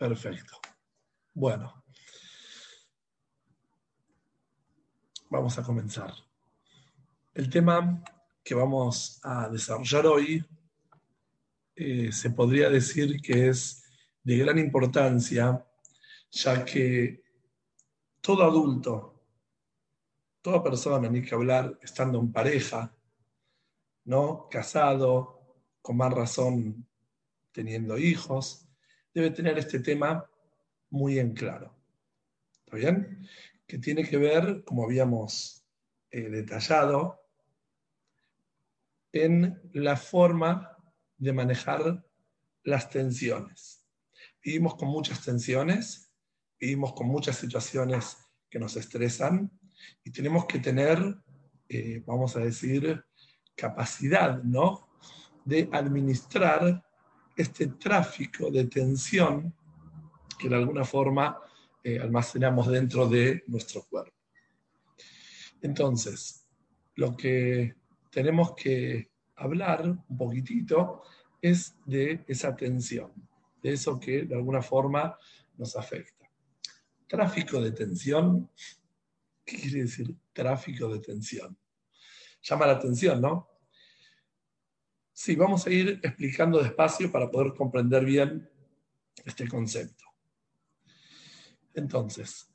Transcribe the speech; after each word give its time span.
Perfecto. 0.00 0.58
Bueno, 1.34 1.84
vamos 5.28 5.58
a 5.58 5.62
comenzar. 5.62 6.14
El 7.34 7.50
tema 7.50 8.02
que 8.42 8.54
vamos 8.54 9.20
a 9.22 9.50
desarrollar 9.50 10.06
hoy 10.06 10.42
eh, 11.76 12.10
se 12.12 12.30
podría 12.30 12.70
decir 12.70 13.20
que 13.20 13.50
es 13.50 13.84
de 14.22 14.38
gran 14.38 14.58
importancia, 14.58 15.66
ya 16.30 16.64
que 16.64 17.22
todo 18.22 18.44
adulto, 18.44 19.22
toda 20.40 20.62
persona, 20.62 21.10
ni 21.10 21.20
que 21.20 21.34
hablar, 21.34 21.78
estando 21.82 22.18
en 22.20 22.32
pareja, 22.32 22.96
¿no? 24.04 24.48
casado, 24.48 25.58
con 25.82 25.98
más 25.98 26.10
razón 26.10 26.88
teniendo 27.52 27.98
hijos, 27.98 28.69
debe 29.14 29.30
tener 29.30 29.58
este 29.58 29.80
tema 29.80 30.28
muy 30.90 31.18
en 31.18 31.32
claro. 31.34 31.74
¿Está 32.64 32.76
bien? 32.76 33.28
Que 33.66 33.78
tiene 33.78 34.08
que 34.08 34.16
ver, 34.16 34.64
como 34.64 34.84
habíamos 34.84 35.64
eh, 36.10 36.28
detallado, 36.28 37.20
en 39.12 39.60
la 39.72 39.96
forma 39.96 40.76
de 41.18 41.32
manejar 41.32 42.04
las 42.62 42.90
tensiones. 42.90 43.84
Vivimos 44.42 44.76
con 44.76 44.88
muchas 44.88 45.24
tensiones, 45.24 46.12
vivimos 46.58 46.92
con 46.94 47.08
muchas 47.08 47.36
situaciones 47.36 48.16
que 48.48 48.58
nos 48.58 48.76
estresan 48.76 49.50
y 50.04 50.10
tenemos 50.10 50.46
que 50.46 50.58
tener, 50.58 50.98
eh, 51.68 52.02
vamos 52.06 52.36
a 52.36 52.40
decir, 52.40 53.04
capacidad, 53.56 54.42
¿no? 54.42 54.88
De 55.44 55.68
administrar 55.72 56.84
este 57.40 57.66
tráfico 57.68 58.50
de 58.50 58.64
tensión 58.66 59.54
que 60.38 60.48
de 60.48 60.56
alguna 60.56 60.84
forma 60.84 61.38
eh, 61.82 61.98
almacenamos 61.98 62.68
dentro 62.68 63.08
de 63.08 63.44
nuestro 63.46 63.84
cuerpo. 63.84 64.16
Entonces, 65.62 66.46
lo 66.96 67.16
que 67.16 67.74
tenemos 68.10 68.54
que 68.54 69.10
hablar 69.36 69.86
un 69.86 70.16
poquitito 70.16 71.02
es 71.40 71.76
de 71.86 72.24
esa 72.26 72.54
tensión, 72.56 73.12
de 73.62 73.72
eso 73.72 73.98
que 73.98 74.22
de 74.22 74.34
alguna 74.34 74.62
forma 74.62 75.16
nos 75.56 75.76
afecta. 75.76 76.26
Tráfico 77.06 77.60
de 77.60 77.72
tensión, 77.72 78.50
¿qué 79.44 79.56
quiere 79.58 79.82
decir 79.82 80.14
tráfico 80.32 80.88
de 80.88 81.00
tensión? 81.00 81.56
Llama 82.42 82.66
la 82.66 82.72
atención, 82.72 83.20
¿no? 83.20 83.49
Sí, 85.22 85.36
vamos 85.36 85.66
a 85.66 85.70
ir 85.70 86.00
explicando 86.02 86.62
despacio 86.62 87.12
para 87.12 87.30
poder 87.30 87.52
comprender 87.52 88.06
bien 88.06 88.48
este 89.22 89.46
concepto. 89.46 90.06
Entonces, 91.74 92.48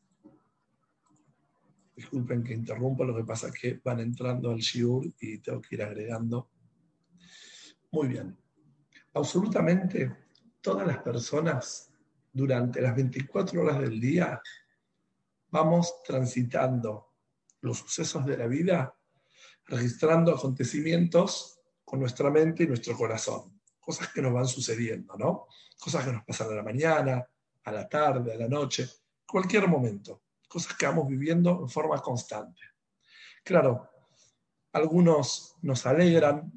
disculpen 1.95 2.43
que 2.43 2.55
interrumpa, 2.55 3.05
lo 3.05 3.15
que 3.15 3.23
pasa 3.23 3.49
es 3.49 3.53
que 3.53 3.79
van 3.83 3.99
entrando 3.99 4.49
al 4.49 4.57
shiur 4.57 5.13
y 5.19 5.37
tengo 5.37 5.61
que 5.61 5.75
ir 5.75 5.83
agregando 5.83 6.49
muy 7.91 8.07
bien. 8.07 8.35
Absolutamente 9.13 10.31
todas 10.59 10.87
las 10.87 10.97
personas 11.03 11.91
durante 12.33 12.81
las 12.81 12.95
24 12.95 13.61
horas 13.61 13.79
del 13.79 14.01
día 14.01 14.41
vamos 15.51 16.01
transitando 16.03 17.13
los 17.61 17.77
sucesos 17.77 18.25
de 18.25 18.37
la 18.37 18.47
vida, 18.47 18.97
registrando 19.67 20.33
acontecimientos 20.33 21.54
nuestra 21.97 22.29
mente 22.29 22.63
y 22.63 22.67
nuestro 22.67 22.95
corazón. 22.95 23.61
Cosas 23.79 24.09
que 24.11 24.21
nos 24.21 24.33
van 24.33 24.47
sucediendo, 24.47 25.15
¿no? 25.17 25.47
Cosas 25.79 26.05
que 26.05 26.11
nos 26.11 26.23
pasan 26.23 26.51
a 26.51 26.55
la 26.55 26.63
mañana, 26.63 27.27
a 27.63 27.71
la 27.71 27.87
tarde, 27.87 28.33
a 28.33 28.37
la 28.37 28.47
noche, 28.47 28.87
cualquier 29.27 29.67
momento. 29.67 30.23
Cosas 30.47 30.75
que 30.75 30.85
vamos 30.85 31.07
viviendo 31.07 31.61
en 31.61 31.69
forma 31.69 31.99
constante. 32.01 32.61
Claro, 33.43 33.89
algunos 34.71 35.55
nos 35.61 35.85
alegran, 35.85 36.51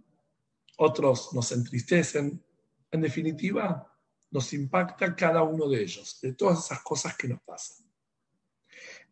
otros 0.78 1.32
nos 1.34 1.52
entristecen. 1.52 2.42
En 2.90 3.00
definitiva, 3.00 3.92
nos 4.30 4.52
impacta 4.52 5.14
cada 5.14 5.42
uno 5.42 5.68
de 5.68 5.82
ellos, 5.82 6.20
de 6.20 6.34
todas 6.34 6.64
esas 6.64 6.82
cosas 6.82 7.16
que 7.16 7.28
nos 7.28 7.40
pasan. 7.42 7.86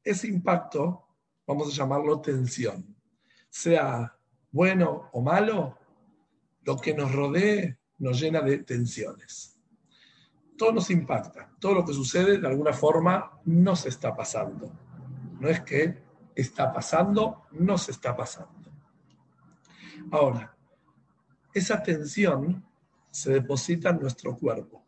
Ese 0.02 0.28
impacto, 0.28 1.06
vamos 1.46 1.68
a 1.68 1.76
llamarlo 1.76 2.20
tensión, 2.20 2.96
sea 3.48 4.16
bueno 4.50 5.10
o 5.12 5.20
malo, 5.20 5.78
lo 6.66 6.76
que 6.76 6.92
nos 6.94 7.12
rodee 7.12 7.78
nos 7.98 8.20
llena 8.20 8.40
de 8.40 8.58
tensiones. 8.58 9.56
Todo 10.58 10.72
nos 10.72 10.90
impacta, 10.90 11.48
todo 11.60 11.74
lo 11.74 11.84
que 11.84 11.92
sucede 11.92 12.38
de 12.38 12.46
alguna 12.46 12.72
forma 12.72 13.40
nos 13.44 13.86
está 13.86 14.14
pasando. 14.16 14.72
No 15.38 15.48
es 15.48 15.60
que 15.60 16.02
está 16.34 16.72
pasando, 16.72 17.44
nos 17.52 17.88
está 17.88 18.16
pasando. 18.16 18.72
Ahora, 20.10 20.56
esa 21.54 21.80
tensión 21.82 22.66
se 23.10 23.32
deposita 23.32 23.90
en 23.90 24.00
nuestro 24.00 24.36
cuerpo. 24.36 24.84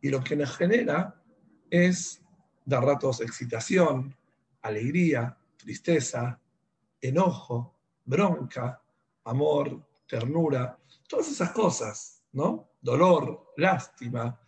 Y 0.00 0.08
lo 0.08 0.24
que 0.24 0.34
nos 0.34 0.56
genera 0.56 1.22
es 1.70 2.22
de 2.64 2.80
ratos 2.80 3.20
excitación, 3.20 4.16
alegría, 4.62 5.36
tristeza, 5.58 6.40
enojo, 7.00 7.76
bronca, 8.04 8.82
amor, 9.24 9.91
ternura, 10.06 10.78
todas 11.08 11.28
esas 11.28 11.52
cosas, 11.52 12.22
¿no? 12.32 12.70
Dolor, 12.80 13.52
lástima, 13.56 14.38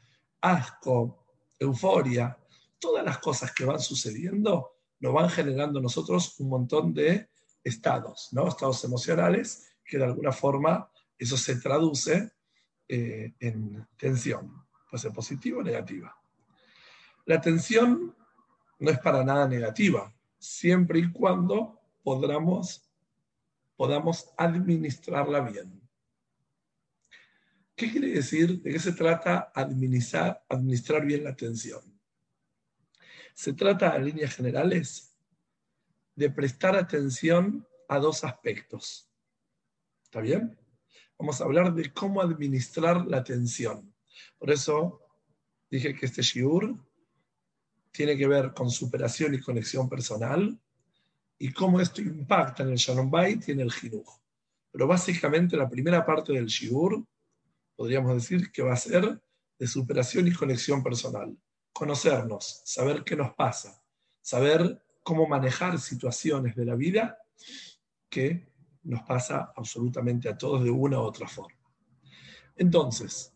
asco, 0.40 1.26
euforia, 1.58 2.36
todas 2.78 3.04
las 3.04 3.18
cosas 3.18 3.52
que 3.52 3.64
van 3.64 3.80
sucediendo 3.80 4.74
nos 5.00 5.12
van 5.12 5.28
generando 5.28 5.80
nosotros 5.80 6.38
un 6.40 6.48
montón 6.48 6.94
de 6.94 7.28
estados, 7.62 8.28
¿no? 8.32 8.48
Estados 8.48 8.82
emocionales 8.84 9.68
que 9.84 9.98
de 9.98 10.04
alguna 10.04 10.32
forma 10.32 10.90
eso 11.18 11.36
se 11.36 11.56
traduce 11.56 12.32
eh, 12.88 13.34
en 13.40 13.86
tensión, 13.96 14.66
puede 14.90 15.02
ser 15.02 15.12
positiva 15.12 15.58
o 15.58 15.62
negativa. 15.62 16.16
La 17.26 17.40
tensión 17.40 18.14
no 18.78 18.90
es 18.90 18.98
para 18.98 19.24
nada 19.24 19.48
negativa, 19.48 20.12
siempre 20.38 20.98
y 20.98 21.10
cuando 21.12 21.80
podamos, 22.02 22.83
podamos 23.76 24.32
administrarla 24.36 25.40
bien. 25.40 25.80
¿Qué 27.76 27.90
quiere 27.90 28.08
decir? 28.08 28.62
¿De 28.62 28.72
qué 28.72 28.78
se 28.78 28.92
trata 28.92 29.52
administrar, 29.54 31.04
bien 31.04 31.24
la 31.24 31.34
tensión? 31.34 31.82
Se 33.34 33.52
trata, 33.52 33.96
en 33.96 34.04
líneas 34.04 34.36
generales, 34.36 35.16
de 36.14 36.30
prestar 36.30 36.76
atención 36.76 37.66
a 37.88 37.98
dos 37.98 38.22
aspectos. 38.22 39.10
¿Está 40.04 40.20
bien? 40.20 40.56
Vamos 41.18 41.40
a 41.40 41.44
hablar 41.44 41.74
de 41.74 41.92
cómo 41.92 42.20
administrar 42.20 43.04
la 43.06 43.18
atención. 43.18 43.92
Por 44.38 44.52
eso 44.52 45.00
dije 45.68 45.94
que 45.94 46.06
este 46.06 46.22
shiur 46.22 46.78
tiene 47.90 48.16
que 48.16 48.28
ver 48.28 48.52
con 48.54 48.70
superación 48.70 49.34
y 49.34 49.40
conexión 49.40 49.88
personal 49.88 50.60
y 51.44 51.52
cómo 51.52 51.78
esto 51.78 52.00
impacta 52.00 52.62
en 52.62 52.70
el 52.70 52.76
Shalom 52.76 53.10
Bayit 53.10 53.50
y 53.50 53.52
en 53.52 53.60
el 53.60 53.70
Jinuj. 53.70 54.08
Pero 54.72 54.86
básicamente 54.86 55.58
la 55.58 55.68
primera 55.68 56.02
parte 56.02 56.32
del 56.32 56.46
shiur 56.46 57.04
podríamos 57.76 58.14
decir 58.14 58.50
que 58.50 58.62
va 58.62 58.72
a 58.72 58.76
ser 58.76 59.22
de 59.58 59.66
superación 59.66 60.26
y 60.26 60.32
conexión 60.32 60.82
personal. 60.82 61.36
Conocernos, 61.70 62.62
saber 62.64 63.04
qué 63.04 63.14
nos 63.14 63.34
pasa, 63.34 63.78
saber 64.22 64.82
cómo 65.02 65.28
manejar 65.28 65.78
situaciones 65.78 66.56
de 66.56 66.64
la 66.64 66.76
vida 66.76 67.18
que 68.08 68.50
nos 68.82 69.02
pasa 69.02 69.52
absolutamente 69.54 70.30
a 70.30 70.38
todos 70.38 70.64
de 70.64 70.70
una 70.70 70.98
u 70.98 71.02
otra 71.02 71.28
forma. 71.28 71.60
Entonces, 72.56 73.34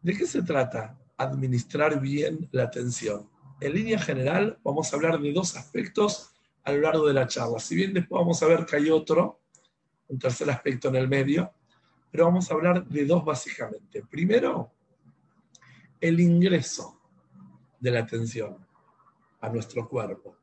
¿de 0.00 0.16
qué 0.16 0.28
se 0.28 0.42
trata 0.42 0.96
administrar 1.16 2.00
bien 2.00 2.48
la 2.52 2.62
atención? 2.62 3.28
En 3.60 3.74
línea 3.74 3.98
general, 3.98 4.60
vamos 4.62 4.92
a 4.92 4.96
hablar 4.96 5.20
de 5.20 5.32
dos 5.32 5.56
aspectos 5.56 6.31
a 6.64 6.72
lo 6.72 6.80
largo 6.80 7.06
de 7.06 7.14
la 7.14 7.26
charla. 7.26 7.58
Si 7.58 7.74
bien 7.74 7.92
después 7.92 8.20
vamos 8.20 8.42
a 8.42 8.46
ver 8.46 8.64
que 8.66 8.76
hay 8.76 8.90
otro, 8.90 9.40
un 10.08 10.18
tercer 10.18 10.50
aspecto 10.50 10.88
en 10.88 10.96
el 10.96 11.08
medio, 11.08 11.52
pero 12.10 12.26
vamos 12.26 12.50
a 12.50 12.54
hablar 12.54 12.86
de 12.86 13.04
dos 13.04 13.24
básicamente. 13.24 14.04
Primero, 14.10 14.72
el 16.00 16.20
ingreso 16.20 17.00
de 17.80 17.90
la 17.90 18.00
atención 18.00 18.66
a 19.40 19.48
nuestro 19.48 19.88
cuerpo. 19.88 20.36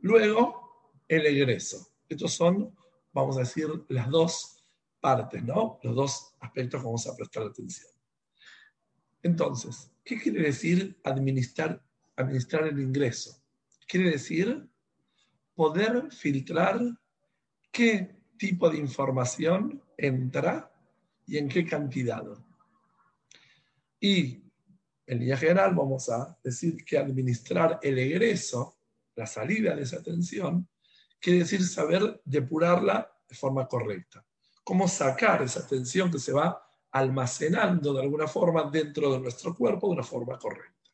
Luego, 0.00 0.92
el 1.08 1.26
egreso. 1.26 1.88
Estos 2.08 2.32
son 2.32 2.74
vamos 3.12 3.36
a 3.36 3.40
decir, 3.40 3.68
las 3.88 4.08
dos 4.10 4.64
partes, 5.00 5.42
¿no? 5.42 5.78
Los 5.82 5.94
dos 5.94 6.34
aspectos 6.40 6.80
que 6.80 6.86
vamos 6.86 7.06
a 7.06 7.16
prestar 7.16 7.44
atención. 7.44 7.88
Entonces, 9.22 9.90
¿qué 10.04 10.20
quiere 10.20 10.42
decir 10.42 10.98
administrar, 11.04 11.82
administrar 12.16 12.66
el 12.66 12.80
ingreso? 12.80 13.42
Quiere 13.86 14.10
decir 14.10 14.69
poder 15.60 16.10
filtrar 16.10 16.80
qué 17.70 18.16
tipo 18.38 18.70
de 18.70 18.78
información 18.78 19.82
entra 19.94 20.72
y 21.26 21.36
en 21.36 21.50
qué 21.50 21.66
cantidad. 21.66 22.24
Y 24.00 24.42
en 25.04 25.18
línea 25.18 25.36
general 25.36 25.74
vamos 25.74 26.08
a 26.08 26.34
decir 26.42 26.82
que 26.82 26.96
administrar 26.96 27.78
el 27.82 27.98
egreso, 27.98 28.78
la 29.14 29.26
salida 29.26 29.76
de 29.76 29.82
esa 29.82 30.02
tensión, 30.02 30.66
quiere 31.20 31.40
decir 31.40 31.62
saber 31.62 32.22
depurarla 32.24 33.14
de 33.28 33.34
forma 33.34 33.68
correcta. 33.68 34.24
Cómo 34.64 34.88
sacar 34.88 35.42
esa 35.42 35.68
tensión 35.68 36.10
que 36.10 36.20
se 36.20 36.32
va 36.32 36.58
almacenando 36.90 37.92
de 37.92 38.00
alguna 38.00 38.26
forma 38.26 38.70
dentro 38.70 39.12
de 39.12 39.20
nuestro 39.20 39.54
cuerpo 39.54 39.88
de 39.88 39.92
una 39.92 40.04
forma 40.04 40.38
correcta. 40.38 40.90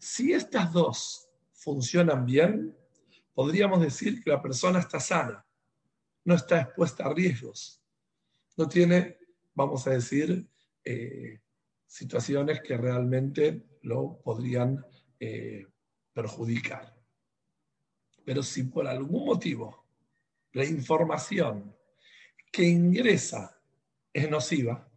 Si 0.00 0.32
estas 0.32 0.72
dos 0.72 1.28
funcionan 1.52 2.26
bien, 2.26 2.76
podríamos 3.34 3.80
decir 3.80 4.22
que 4.22 4.30
la 4.30 4.42
persona 4.42 4.80
está 4.80 5.00
sana, 5.00 5.44
no 6.24 6.34
está 6.34 6.60
expuesta 6.60 7.04
a 7.06 7.14
riesgos, 7.14 7.82
no 8.56 8.68
tiene, 8.68 9.18
vamos 9.54 9.86
a 9.86 9.90
decir, 9.90 10.48
eh, 10.84 11.40
situaciones 11.86 12.60
que 12.62 12.76
realmente 12.76 13.64
lo 13.82 14.20
podrían 14.22 14.84
eh, 15.18 15.66
perjudicar. 16.12 16.94
Pero 18.24 18.42
si 18.42 18.64
por 18.64 18.86
algún 18.86 19.24
motivo 19.24 19.86
la 20.52 20.64
información 20.64 21.74
que 22.52 22.64
ingresa 22.64 23.60
es 24.12 24.28
nociva, 24.28 24.88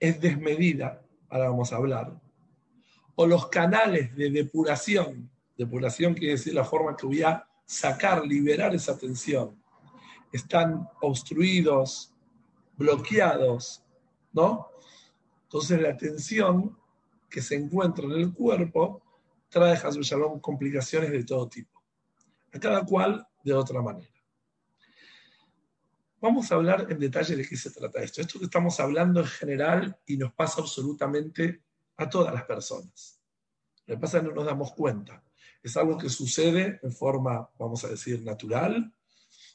es 0.00 0.20
desmedida, 0.20 1.04
ahora 1.28 1.50
vamos 1.50 1.72
a 1.72 1.76
hablar, 1.76 2.20
o 3.14 3.26
los 3.26 3.48
canales 3.48 4.14
de 4.16 4.30
depuración, 4.30 5.30
depuración 5.56 6.14
quiere 6.14 6.32
decir 6.34 6.54
la 6.54 6.64
forma 6.64 6.96
que 6.96 7.06
voy 7.06 7.22
a 7.22 7.46
sacar, 7.64 8.24
liberar 8.26 8.74
esa 8.74 8.96
tensión, 8.98 9.62
están 10.32 10.88
obstruidos, 11.00 12.12
bloqueados, 12.76 13.82
¿no? 14.32 14.68
Entonces 15.44 15.80
la 15.80 15.96
tensión 15.96 16.76
que 17.30 17.40
se 17.40 17.54
encuentra 17.54 18.04
en 18.04 18.12
el 18.12 18.32
cuerpo 18.32 19.02
trae 19.48 19.74
a 19.76 19.90
Shalom 19.90 20.40
complicaciones 20.40 21.10
de 21.10 21.24
todo 21.24 21.48
tipo, 21.48 21.80
a 22.52 22.58
cada 22.58 22.84
cual 22.84 23.26
de 23.44 23.52
otra 23.52 23.80
manera. 23.80 24.10
Vamos 26.20 26.50
a 26.50 26.54
hablar 26.54 26.86
en 26.88 26.98
detalle 26.98 27.36
de 27.36 27.46
qué 27.46 27.56
se 27.56 27.70
trata 27.70 28.02
esto. 28.02 28.20
Esto 28.22 28.38
que 28.38 28.46
estamos 28.46 28.80
hablando 28.80 29.20
en 29.20 29.26
general 29.26 29.98
y 30.06 30.16
nos 30.16 30.32
pasa 30.32 30.62
absolutamente 30.62 31.62
a 31.96 32.08
todas 32.08 32.32
las 32.32 32.44
personas. 32.44 33.20
Lo 33.86 33.94
que 33.94 34.00
pasa 34.00 34.16
es 34.16 34.22
que 34.22 34.30
no 34.30 34.34
nos 34.34 34.46
damos 34.46 34.72
cuenta. 34.72 35.22
Es 35.64 35.78
algo 35.78 35.96
que 35.96 36.10
sucede 36.10 36.78
en 36.82 36.92
forma, 36.92 37.50
vamos 37.58 37.84
a 37.84 37.88
decir, 37.88 38.22
natural. 38.22 38.94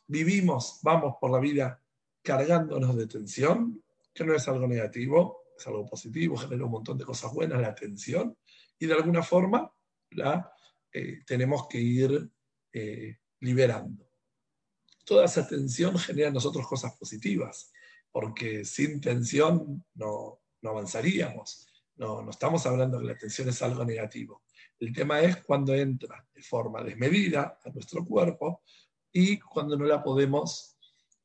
Vivimos, 0.07 0.79
vamos 0.81 1.17
por 1.21 1.29
la 1.29 1.39
vida 1.39 1.83
cargándonos 2.23 2.95
de 2.95 3.05
tensión, 3.05 3.83
que 4.11 4.23
no 4.23 4.33
es 4.33 4.47
algo 4.47 4.67
negativo, 4.67 5.43
es 5.55 5.67
algo 5.67 5.85
positivo, 5.85 6.35
genera 6.35 6.65
un 6.65 6.71
montón 6.71 6.97
de 6.97 7.05
cosas 7.05 7.31
buenas, 7.31 7.61
la 7.61 7.67
atención, 7.67 8.35
y 8.79 8.87
de 8.87 8.93
alguna 8.95 9.21
forma 9.21 9.71
la 10.09 10.51
eh, 10.91 11.19
tenemos 11.27 11.67
que 11.67 11.79
ir 11.79 12.31
eh, 12.73 13.17
liberando. 13.41 14.09
Toda 15.05 15.25
esa 15.25 15.47
tensión 15.47 15.95
genera 15.99 16.29
en 16.29 16.33
nosotros 16.33 16.67
cosas 16.67 16.97
positivas, 16.97 17.71
porque 18.11 18.65
sin 18.65 18.99
tensión 18.99 19.85
no, 19.93 20.41
no 20.63 20.69
avanzaríamos. 20.71 21.67
No, 21.97 22.23
no 22.23 22.31
estamos 22.31 22.65
hablando 22.65 22.99
que 22.99 23.05
la 23.05 23.17
tensión 23.17 23.49
es 23.49 23.61
algo 23.61 23.85
negativo. 23.85 24.41
El 24.79 24.93
tema 24.93 25.19
es 25.21 25.37
cuando 25.37 25.73
entra 25.73 26.25
de 26.33 26.41
forma 26.41 26.81
desmedida 26.81 27.59
a 27.63 27.69
nuestro 27.69 28.05
cuerpo 28.05 28.63
y 29.11 29.37
cuando 29.39 29.77
no 29.77 29.85
la 29.85 30.01
podemos 30.01 30.77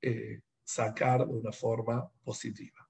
eh, 0.02 0.40
sacar 0.62 1.26
de 1.26 1.32
una 1.32 1.52
forma 1.52 2.10
positiva. 2.24 2.88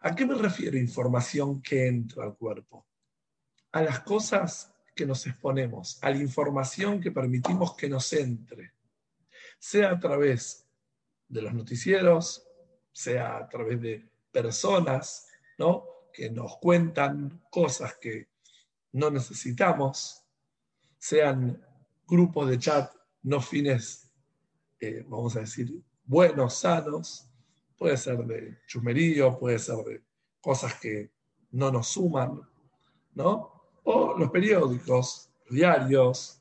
¿A 0.00 0.14
qué 0.14 0.26
me 0.26 0.34
refiero 0.34 0.76
información 0.76 1.62
que 1.62 1.86
entra 1.86 2.24
al 2.24 2.36
cuerpo? 2.36 2.86
A 3.72 3.82
las 3.82 4.00
cosas 4.00 4.74
que 4.94 5.06
nos 5.06 5.26
exponemos, 5.26 5.98
a 6.02 6.10
la 6.10 6.18
información 6.18 7.00
que 7.00 7.10
permitimos 7.10 7.74
que 7.74 7.88
nos 7.88 8.12
entre, 8.12 8.74
sea 9.58 9.92
a 9.92 9.98
través 9.98 10.66
de 11.28 11.42
los 11.42 11.54
noticieros, 11.54 12.46
sea 12.92 13.38
a 13.38 13.48
través 13.48 13.80
de 13.80 14.08
personas, 14.30 15.26
¿no? 15.58 15.84
que 16.12 16.30
nos 16.30 16.56
cuentan 16.58 17.42
cosas 17.50 17.96
que 17.96 18.28
no 18.96 19.10
necesitamos, 19.10 20.24
sean 20.98 21.62
grupos 22.06 22.48
de 22.48 22.58
chat 22.58 22.92
no 23.22 23.40
fines, 23.40 24.10
eh, 24.80 25.04
vamos 25.08 25.36
a 25.36 25.40
decir, 25.40 25.82
buenos, 26.04 26.58
sanos, 26.58 27.26
Puede 27.76 27.96
ser 27.98 28.24
de 28.24 28.58
chusmerío, 28.66 29.38
puede 29.38 29.58
ser 29.58 29.76
de 29.84 30.02
cosas 30.40 30.74
que 30.80 31.10
no 31.52 31.70
nos 31.70 31.88
suman, 31.88 32.40
¿no? 33.14 33.52
O 33.84 34.14
los 34.16 34.30
periódicos, 34.30 35.28
diarios. 35.50 36.40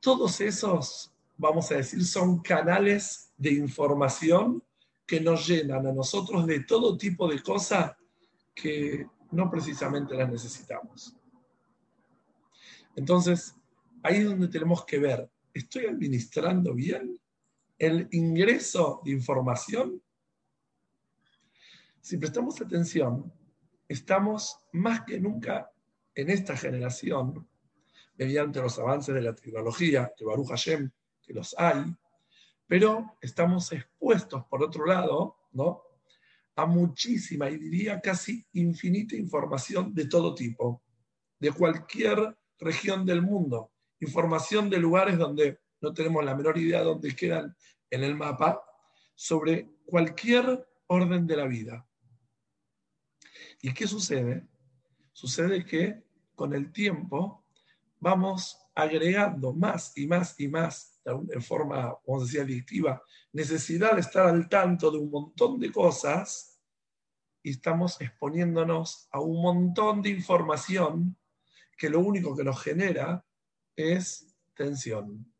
Todos 0.00 0.40
esos, 0.42 1.12
vamos 1.38 1.70
a 1.70 1.76
decir, 1.76 2.04
son 2.04 2.42
canales 2.42 3.32
de 3.38 3.52
información 3.54 4.62
que 5.06 5.20
nos 5.20 5.46
llenan 5.46 5.86
a 5.86 5.92
nosotros 5.92 6.46
de 6.46 6.60
todo 6.60 6.96
tipo 6.96 7.26
de 7.26 7.42
cosas 7.42 7.92
que 8.54 9.06
no 9.30 9.50
precisamente 9.50 10.14
las 10.14 10.30
necesitamos. 10.30 11.16
Entonces, 12.96 13.54
ahí 14.02 14.18
es 14.18 14.26
donde 14.26 14.48
tenemos 14.48 14.84
que 14.84 14.98
ver, 14.98 15.30
¿estoy 15.52 15.86
administrando 15.86 16.74
bien 16.74 17.18
el 17.78 18.08
ingreso 18.12 19.00
de 19.04 19.12
información 19.12 20.00
si 22.04 22.18
prestamos 22.18 22.60
atención, 22.60 23.32
estamos 23.88 24.58
más 24.72 25.06
que 25.06 25.18
nunca 25.18 25.72
en 26.14 26.28
esta 26.28 26.54
generación, 26.54 27.48
mediante 28.18 28.60
los 28.60 28.78
avances 28.78 29.14
de 29.14 29.22
la 29.22 29.34
tecnología, 29.34 30.12
que 30.14 30.26
Baruch 30.26 30.48
Hashem, 30.48 30.90
que 31.22 31.32
los 31.32 31.54
hay, 31.56 31.96
pero 32.66 33.16
estamos 33.22 33.72
expuestos, 33.72 34.44
por 34.50 34.62
otro 34.62 34.84
lado, 34.84 35.38
¿no? 35.52 35.80
a 36.56 36.66
muchísima 36.66 37.48
y 37.48 37.56
diría 37.56 37.98
casi 38.02 38.46
infinita 38.52 39.16
información 39.16 39.94
de 39.94 40.06
todo 40.06 40.34
tipo, 40.34 40.82
de 41.40 41.52
cualquier 41.52 42.36
región 42.58 43.04
del 43.04 43.22
mundo, 43.22 43.72
información 44.00 44.70
de 44.70 44.78
lugares 44.78 45.18
donde 45.18 45.60
no 45.80 45.92
tenemos 45.92 46.24
la 46.24 46.34
menor 46.34 46.58
idea 46.58 46.78
de 46.78 46.84
dónde 46.84 47.14
quedan 47.14 47.56
en 47.90 48.04
el 48.04 48.16
mapa, 48.16 48.62
sobre 49.14 49.70
cualquier 49.84 50.66
orden 50.86 51.26
de 51.26 51.36
la 51.36 51.46
vida. 51.46 51.86
¿Y 53.62 53.72
qué 53.72 53.86
sucede? 53.86 54.46
Sucede 55.12 55.64
que 55.64 56.02
con 56.34 56.54
el 56.54 56.72
tiempo 56.72 57.44
vamos 58.00 58.58
agregando 58.74 59.52
más 59.52 59.96
y 59.96 60.06
más 60.06 60.38
y 60.40 60.48
más, 60.48 61.00
en 61.04 61.42
forma, 61.42 61.96
como 62.04 62.22
decía, 62.22 62.42
adictiva, 62.42 63.02
necesidad 63.32 63.94
de 63.94 64.00
estar 64.00 64.26
al 64.26 64.48
tanto 64.48 64.90
de 64.90 64.98
un 64.98 65.10
montón 65.10 65.60
de 65.60 65.70
cosas 65.70 66.60
y 67.42 67.50
estamos 67.50 68.00
exponiéndonos 68.00 69.08
a 69.12 69.20
un 69.20 69.40
montón 69.40 70.02
de 70.02 70.10
información 70.10 71.16
que 71.76 71.90
lo 71.90 72.00
único 72.00 72.36
que 72.36 72.44
nos 72.44 72.62
genera 72.62 73.24
es 73.76 74.34
tensión. 74.54 75.32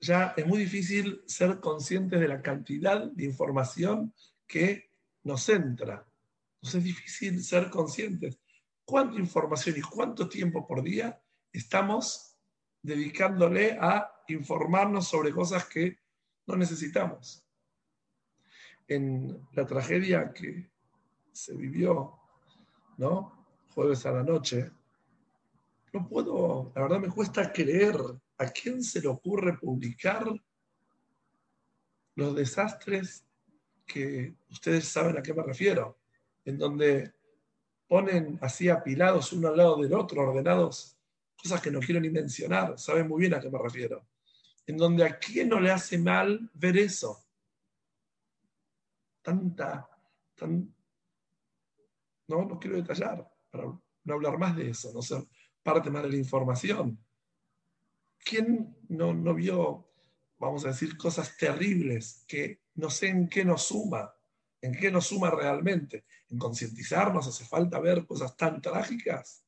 Ya 0.00 0.34
es 0.36 0.46
muy 0.46 0.58
difícil 0.58 1.22
ser 1.26 1.60
conscientes 1.60 2.20
de 2.20 2.28
la 2.28 2.42
cantidad 2.42 3.10
de 3.10 3.24
información 3.24 4.12
que 4.46 4.90
nos 5.22 5.48
entra 5.48 6.06
entonces 6.62 6.78
es 6.78 6.84
difícil 6.84 7.42
ser 7.42 7.70
conscientes. 7.70 8.38
¿Cuánta 8.84 9.18
información 9.18 9.76
y 9.76 9.80
cuánto 9.80 10.28
tiempo 10.28 10.64
por 10.64 10.80
día 10.80 11.20
estamos 11.52 12.36
dedicándole 12.80 13.76
a 13.80 14.08
informarnos 14.28 15.08
sobre 15.08 15.32
cosas 15.32 15.64
que 15.64 15.98
no 16.46 16.54
necesitamos? 16.54 17.44
En 18.86 19.44
la 19.54 19.66
tragedia 19.66 20.32
que 20.32 20.70
se 21.32 21.56
vivió, 21.56 22.16
¿no? 22.96 23.41
Jueves 23.74 24.04
a 24.04 24.12
la 24.12 24.22
noche, 24.22 24.70
no 25.94 26.06
puedo, 26.06 26.72
la 26.74 26.82
verdad 26.82 26.98
me 26.98 27.08
cuesta 27.08 27.50
creer 27.50 27.96
a 28.38 28.46
quién 28.48 28.82
se 28.82 29.00
le 29.00 29.08
ocurre 29.08 29.56
publicar 29.56 30.26
los 32.16 32.34
desastres 32.34 33.24
que 33.86 34.34
ustedes 34.50 34.86
saben 34.86 35.16
a 35.16 35.22
qué 35.22 35.32
me 35.32 35.42
refiero 35.42 35.98
en 36.44 36.58
donde 36.58 37.14
ponen 37.86 38.38
así 38.42 38.68
apilados 38.68 39.32
uno 39.32 39.48
al 39.48 39.56
lado 39.56 39.76
del 39.80 39.94
otro, 39.94 40.22
ordenados, 40.22 40.96
cosas 41.40 41.60
que 41.60 41.70
no 41.70 41.80
quiero 41.80 42.00
ni 42.00 42.10
mencionar, 42.10 42.78
saben 42.78 43.08
muy 43.08 43.20
bien 43.20 43.34
a 43.34 43.40
qué 43.40 43.50
me 43.50 43.58
refiero, 43.58 44.06
en 44.66 44.76
donde 44.76 45.04
a 45.04 45.18
quién 45.18 45.48
no 45.48 45.60
le 45.60 45.70
hace 45.70 45.96
mal 45.98 46.50
ver 46.54 46.76
eso. 46.76 47.24
Tanta, 49.22 49.88
tan, 50.34 50.74
no, 52.28 52.44
no 52.44 52.58
quiero 52.58 52.76
detallar, 52.76 53.31
para 53.52 53.64
no 54.04 54.14
hablar 54.14 54.38
más 54.38 54.56
de 54.56 54.70
eso, 54.70 54.92
no 54.92 55.02
ser 55.02 55.24
parte 55.62 55.90
más 55.90 56.02
de 56.02 56.08
la 56.08 56.16
información. 56.16 56.98
¿Quién 58.24 58.76
no, 58.88 59.12
no 59.12 59.34
vio, 59.34 59.86
vamos 60.38 60.64
a 60.64 60.68
decir, 60.68 60.96
cosas 60.96 61.36
terribles 61.36 62.24
que 62.26 62.62
no 62.74 62.88
sé 62.90 63.08
en 63.08 63.28
qué 63.28 63.44
nos 63.44 63.64
suma? 63.64 64.12
¿En 64.60 64.72
qué 64.72 64.90
nos 64.90 65.06
suma 65.06 65.30
realmente? 65.30 66.04
¿En 66.30 66.38
concientizarnos? 66.38 67.26
¿Hace 67.26 67.44
falta 67.44 67.78
ver 67.78 68.06
cosas 68.06 68.36
tan 68.36 68.62
trágicas? 68.62 69.44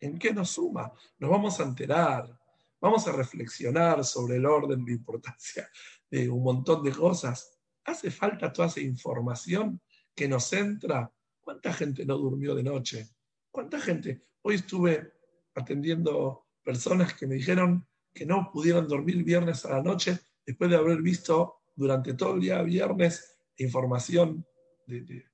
¿En 0.00 0.18
qué 0.18 0.32
nos 0.34 0.50
suma? 0.50 0.92
Nos 1.18 1.30
vamos 1.30 1.60
a 1.60 1.64
enterar, 1.64 2.38
vamos 2.80 3.06
a 3.06 3.12
reflexionar 3.12 4.04
sobre 4.04 4.36
el 4.36 4.46
orden 4.46 4.84
de 4.84 4.92
importancia 4.92 5.70
de 6.10 6.28
un 6.28 6.42
montón 6.42 6.82
de 6.82 6.92
cosas. 6.92 7.56
¿Hace 7.84 8.10
falta 8.10 8.52
toda 8.52 8.68
esa 8.68 8.80
información 8.80 9.80
que 10.14 10.26
nos 10.26 10.52
entra? 10.52 11.12
¿Cuánta 11.46 11.72
gente 11.72 12.04
no 12.04 12.18
durmió 12.18 12.56
de 12.56 12.64
noche? 12.64 13.08
¿Cuánta 13.52 13.78
gente? 13.78 14.26
Hoy 14.42 14.56
estuve 14.56 15.12
atendiendo 15.54 16.48
personas 16.60 17.14
que 17.14 17.28
me 17.28 17.36
dijeron 17.36 17.86
que 18.12 18.26
no 18.26 18.50
pudieron 18.52 18.88
dormir 18.88 19.22
viernes 19.22 19.64
a 19.64 19.76
la 19.76 19.80
noche 19.80 20.18
después 20.44 20.68
de 20.68 20.76
haber 20.76 21.00
visto 21.02 21.60
durante 21.76 22.14
todo 22.14 22.34
el 22.34 22.40
día 22.40 22.60
viernes 22.62 23.38
información 23.58 24.44
de, 24.88 25.24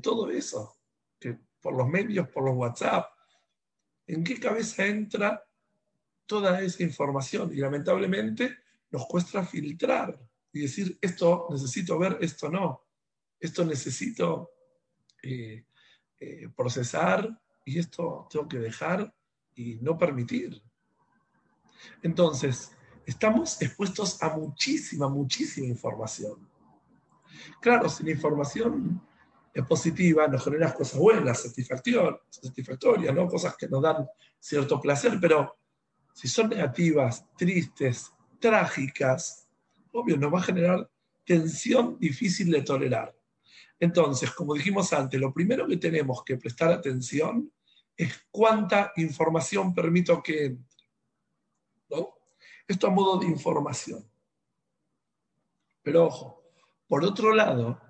todo 0.00 0.30
eso, 0.30 0.76
que 1.18 1.36
por 1.60 1.76
los 1.76 1.88
medios, 1.88 2.28
por 2.28 2.44
los 2.44 2.54
WhatsApp, 2.54 3.10
¿en 4.06 4.22
qué 4.22 4.38
cabeza 4.38 4.86
entra 4.86 5.42
toda 6.26 6.60
esa 6.60 6.84
información? 6.84 7.52
Y 7.52 7.56
lamentablemente 7.56 8.56
nos 8.92 9.04
cuesta 9.06 9.44
filtrar 9.44 10.16
y 10.52 10.60
decir, 10.60 10.96
esto 11.00 11.48
necesito 11.50 11.98
ver, 11.98 12.18
esto 12.20 12.48
no, 12.48 12.86
esto 13.40 13.64
necesito 13.64 14.52
eh, 15.22 15.64
eh, 16.18 16.48
procesar 16.56 17.28
y 17.64 17.78
esto 17.78 18.26
tengo 18.30 18.48
que 18.48 18.58
dejar 18.58 19.12
y 19.54 19.76
no 19.76 19.98
permitir. 19.98 20.62
Entonces, 22.02 22.72
estamos 23.04 23.60
expuestos 23.60 24.22
a 24.22 24.36
muchísima, 24.36 25.08
muchísima 25.08 25.66
información. 25.66 26.48
Claro, 27.60 27.88
si 27.88 28.04
la 28.04 28.10
información 28.10 29.00
es 29.52 29.64
positiva, 29.64 30.28
nos 30.28 30.44
genera 30.44 30.74
cosas 30.74 31.00
buenas, 31.00 31.42
satisfactorias, 31.42 33.14
¿no? 33.14 33.26
cosas 33.26 33.56
que 33.56 33.68
nos 33.68 33.82
dan 33.82 34.06
cierto 34.38 34.80
placer, 34.80 35.18
pero 35.20 35.56
si 36.12 36.28
son 36.28 36.50
negativas, 36.50 37.24
tristes, 37.36 38.12
trágicas, 38.38 39.48
obvio, 39.92 40.16
nos 40.16 40.32
va 40.32 40.40
a 40.40 40.42
generar 40.42 40.90
tensión 41.24 41.98
difícil 41.98 42.50
de 42.50 42.62
tolerar. 42.62 43.15
Entonces, 43.78 44.30
como 44.32 44.54
dijimos 44.54 44.92
antes, 44.92 45.20
lo 45.20 45.32
primero 45.32 45.66
que 45.66 45.76
tenemos 45.76 46.22
que 46.24 46.36
prestar 46.36 46.72
atención 46.72 47.52
es 47.96 48.26
cuánta 48.30 48.92
información 48.96 49.74
permito 49.74 50.22
que 50.22 50.46
entre. 50.46 50.86
¿no? 51.90 52.14
Esto 52.66 52.86
a 52.88 52.90
modo 52.90 53.18
de 53.18 53.26
información. 53.26 54.10
Pero 55.82 56.06
ojo, 56.06 56.42
por 56.88 57.04
otro 57.04 57.32
lado, 57.32 57.80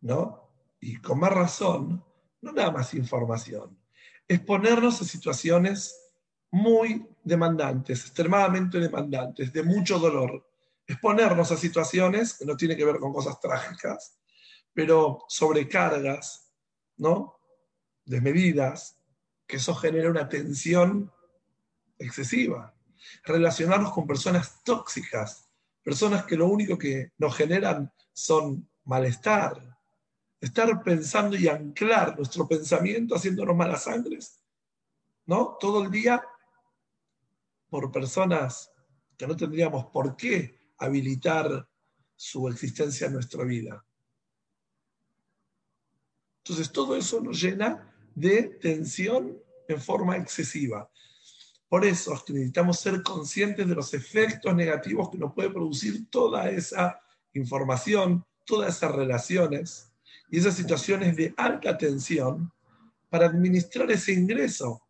¿no? 0.00 0.50
Y 0.80 0.96
con 0.96 1.20
más 1.20 1.32
razón, 1.32 2.04
no 2.40 2.52
nada 2.52 2.70
más 2.70 2.94
información, 2.94 3.78
es 4.26 4.40
ponernos 4.40 5.00
en 5.00 5.06
situaciones 5.06 6.12
muy 6.50 7.06
demandantes, 7.22 8.06
extremadamente 8.06 8.78
demandantes, 8.78 9.52
de 9.52 9.62
mucho 9.62 9.98
dolor. 9.98 10.46
Es 10.86 10.98
ponernos 10.98 11.52
a 11.52 11.56
situaciones 11.56 12.34
que 12.34 12.46
no 12.46 12.56
tiene 12.56 12.76
que 12.76 12.84
ver 12.84 12.98
con 12.98 13.12
cosas 13.12 13.38
trágicas, 13.38 14.18
pero 14.78 15.24
sobrecargas, 15.26 16.52
¿no? 16.98 17.40
Desmedidas, 18.04 18.96
que 19.44 19.56
eso 19.56 19.74
genera 19.74 20.08
una 20.08 20.28
tensión 20.28 21.12
excesiva. 21.98 22.72
Relacionarnos 23.24 23.90
con 23.90 24.06
personas 24.06 24.62
tóxicas, 24.62 25.48
personas 25.82 26.24
que 26.26 26.36
lo 26.36 26.46
único 26.46 26.78
que 26.78 27.10
nos 27.18 27.36
generan 27.36 27.92
son 28.12 28.70
malestar. 28.84 29.76
Estar 30.40 30.80
pensando 30.84 31.36
y 31.36 31.48
anclar 31.48 32.16
nuestro 32.16 32.46
pensamiento 32.46 33.16
haciéndonos 33.16 33.56
malas 33.56 33.82
sangres, 33.82 34.44
¿no? 35.26 35.56
Todo 35.58 35.82
el 35.82 35.90
día 35.90 36.22
por 37.68 37.90
personas 37.90 38.70
que 39.16 39.26
no 39.26 39.36
tendríamos 39.36 39.86
por 39.86 40.14
qué 40.14 40.56
habilitar 40.78 41.68
su 42.14 42.46
existencia 42.46 43.08
en 43.08 43.14
nuestra 43.14 43.42
vida. 43.42 43.84
Entonces 46.48 46.72
todo 46.72 46.96
eso 46.96 47.20
nos 47.20 47.38
llena 47.38 47.92
de 48.14 48.44
tensión 48.44 49.36
en 49.68 49.78
forma 49.78 50.16
excesiva. 50.16 50.90
Por 51.68 51.84
eso 51.84 52.14
necesitamos 52.26 52.80
ser 52.80 53.02
conscientes 53.02 53.68
de 53.68 53.74
los 53.74 53.92
efectos 53.92 54.54
negativos 54.54 55.10
que 55.10 55.18
nos 55.18 55.34
puede 55.34 55.50
producir 55.50 56.08
toda 56.08 56.48
esa 56.48 56.98
información, 57.34 58.24
todas 58.46 58.78
esas 58.78 58.94
relaciones 58.94 59.92
y 60.30 60.38
esas 60.38 60.54
situaciones 60.54 61.14
de 61.16 61.34
alta 61.36 61.76
tensión 61.76 62.50
para 63.10 63.26
administrar 63.26 63.90
ese 63.90 64.14
ingreso 64.14 64.80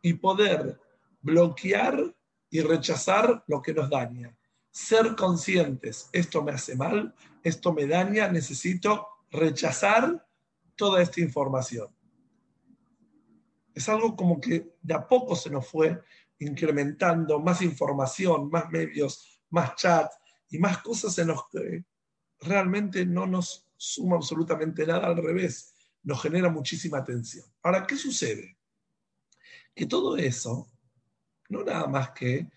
y 0.00 0.12
poder 0.12 0.78
bloquear 1.22 2.14
y 2.50 2.60
rechazar 2.60 3.42
lo 3.48 3.60
que 3.60 3.74
nos 3.74 3.90
daña. 3.90 4.32
Ser 4.70 5.16
conscientes, 5.16 6.08
esto 6.12 6.44
me 6.44 6.52
hace 6.52 6.76
mal, 6.76 7.12
esto 7.42 7.72
me 7.72 7.86
daña, 7.86 8.28
necesito 8.28 9.08
rechazar 9.32 10.24
toda 10.80 11.02
esta 11.02 11.20
información. 11.20 11.88
Es 13.74 13.86
algo 13.90 14.16
como 14.16 14.40
que 14.40 14.76
de 14.80 14.94
a 14.94 15.06
poco 15.06 15.36
se 15.36 15.50
nos 15.50 15.68
fue 15.68 16.02
incrementando 16.38 17.38
más 17.38 17.60
información, 17.60 18.48
más 18.48 18.70
medios, 18.70 19.42
más 19.50 19.74
chat 19.76 20.10
y 20.48 20.58
más 20.58 20.78
cosas 20.78 21.18
en 21.18 21.26
los 21.26 21.42
que 21.50 21.84
realmente 22.40 23.04
no 23.04 23.26
nos 23.26 23.68
suma 23.76 24.16
absolutamente 24.16 24.86
nada, 24.86 25.08
al 25.08 25.18
revés, 25.18 25.74
nos 26.02 26.22
genera 26.22 26.48
muchísima 26.48 27.04
tensión. 27.04 27.44
Ahora, 27.62 27.86
¿qué 27.86 27.96
sucede? 27.96 28.56
Que 29.74 29.84
todo 29.84 30.16
eso 30.16 30.66
no 31.50 31.62
nada 31.62 31.88
más 31.88 32.12
que 32.12 32.48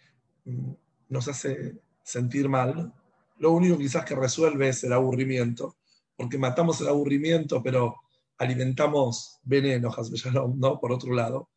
mm, 0.45 0.71
nos 1.09 1.27
hace 1.27 1.77
sentir 2.01 2.47
mal, 2.47 2.93
lo 3.37 3.51
único 3.51 3.77
quizás 3.77 4.05
que 4.05 4.15
resuelve 4.15 4.69
es 4.69 4.81
el 4.85 4.93
aburrimiento, 4.93 5.75
porque 6.15 6.37
matamos 6.37 6.79
el 6.79 6.87
aburrimiento, 6.87 7.61
pero 7.61 8.02
alimentamos 8.43 9.39
veneno, 9.43 9.93
¿no? 10.55 10.79
Por 10.79 10.91
otro 10.91 11.13
lado. 11.13 11.49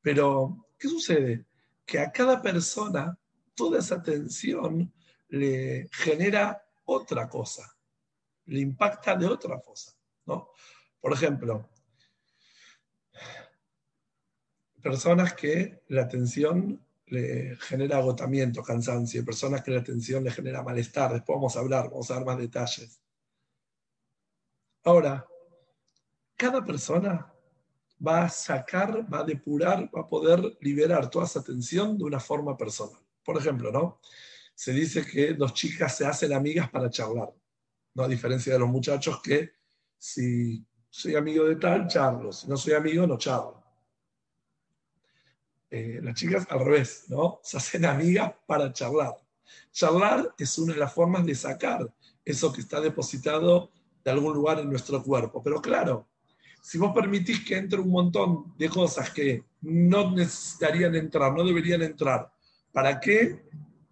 Pero, 0.00 0.66
¿qué 0.78 0.88
sucede? 0.88 1.46
Que 1.84 1.98
a 1.98 2.12
cada 2.12 2.40
persona 2.40 3.18
toda 3.54 3.78
esa 3.78 4.02
tensión 4.02 4.92
le 5.28 5.88
genera 5.92 6.62
otra 6.84 7.28
cosa, 7.28 7.76
le 8.46 8.60
impacta 8.60 9.16
de 9.16 9.26
otra 9.26 9.60
cosa, 9.60 9.92
¿no? 10.26 10.50
Por 11.00 11.12
ejemplo, 11.12 11.68
personas 14.82 15.34
que 15.34 15.82
la 15.88 16.06
tensión 16.06 16.84
le 17.06 17.56
genera 17.56 17.98
agotamiento, 17.98 18.62
cansancio, 18.62 19.24
personas 19.24 19.62
que 19.62 19.70
la 19.70 19.82
tensión 19.82 20.24
le 20.24 20.30
genera 20.30 20.62
malestar. 20.62 21.12
Después 21.12 21.36
vamos 21.36 21.56
a 21.56 21.60
hablar, 21.60 21.90
vamos 21.90 22.10
a 22.10 22.14
dar 22.14 22.24
más 22.24 22.38
detalles. 22.38 23.00
Ahora, 24.82 25.26
cada 26.36 26.64
persona 26.64 27.32
va 28.04 28.24
a 28.24 28.28
sacar, 28.28 29.12
va 29.12 29.20
a 29.20 29.24
depurar, 29.24 29.90
va 29.94 30.02
a 30.02 30.08
poder 30.08 30.56
liberar 30.60 31.08
toda 31.10 31.24
esa 31.24 31.42
tensión 31.42 31.96
de 31.96 32.04
una 32.04 32.20
forma 32.20 32.56
personal. 32.56 33.00
Por 33.24 33.38
ejemplo, 33.38 33.70
¿no? 33.70 34.00
Se 34.54 34.72
dice 34.72 35.04
que 35.04 35.34
dos 35.34 35.54
chicas 35.54 35.96
se 35.96 36.06
hacen 36.06 36.32
amigas 36.32 36.70
para 36.70 36.90
charlar, 36.90 37.32
¿no? 37.94 38.02
A 38.02 38.08
diferencia 38.08 38.52
de 38.52 38.58
los 38.58 38.68
muchachos 38.68 39.20
que 39.22 39.52
si 39.98 40.64
soy 40.90 41.16
amigo 41.16 41.44
de 41.44 41.56
tal, 41.56 41.86
charlo, 41.88 42.32
si 42.32 42.46
no 42.46 42.56
soy 42.56 42.74
amigo, 42.74 43.06
no 43.06 43.16
charlo. 43.16 43.62
Eh, 45.70 46.00
las 46.02 46.14
chicas 46.14 46.46
al 46.50 46.60
revés, 46.60 47.06
¿no? 47.08 47.40
Se 47.42 47.56
hacen 47.56 47.84
amigas 47.84 48.32
para 48.46 48.72
charlar. 48.72 49.14
Charlar 49.72 50.34
es 50.38 50.58
una 50.58 50.74
de 50.74 50.80
las 50.80 50.92
formas 50.92 51.24
de 51.26 51.34
sacar 51.34 51.92
eso 52.24 52.52
que 52.52 52.60
está 52.60 52.80
depositado 52.80 53.70
de 54.04 54.10
algún 54.10 54.34
lugar 54.34 54.60
en 54.60 54.70
nuestro 54.70 55.02
cuerpo. 55.02 55.42
Pero 55.42 55.60
claro, 55.60 56.06
si 56.64 56.78
vos 56.78 56.94
permitís 56.94 57.44
que 57.44 57.58
entre 57.58 57.78
un 57.78 57.90
montón 57.90 58.54
de 58.56 58.70
cosas 58.70 59.10
que 59.10 59.44
no 59.60 60.12
necesitarían 60.12 60.94
entrar, 60.94 61.30
no 61.30 61.44
deberían 61.44 61.82
entrar, 61.82 62.32
¿para 62.72 62.98
qué 62.98 63.44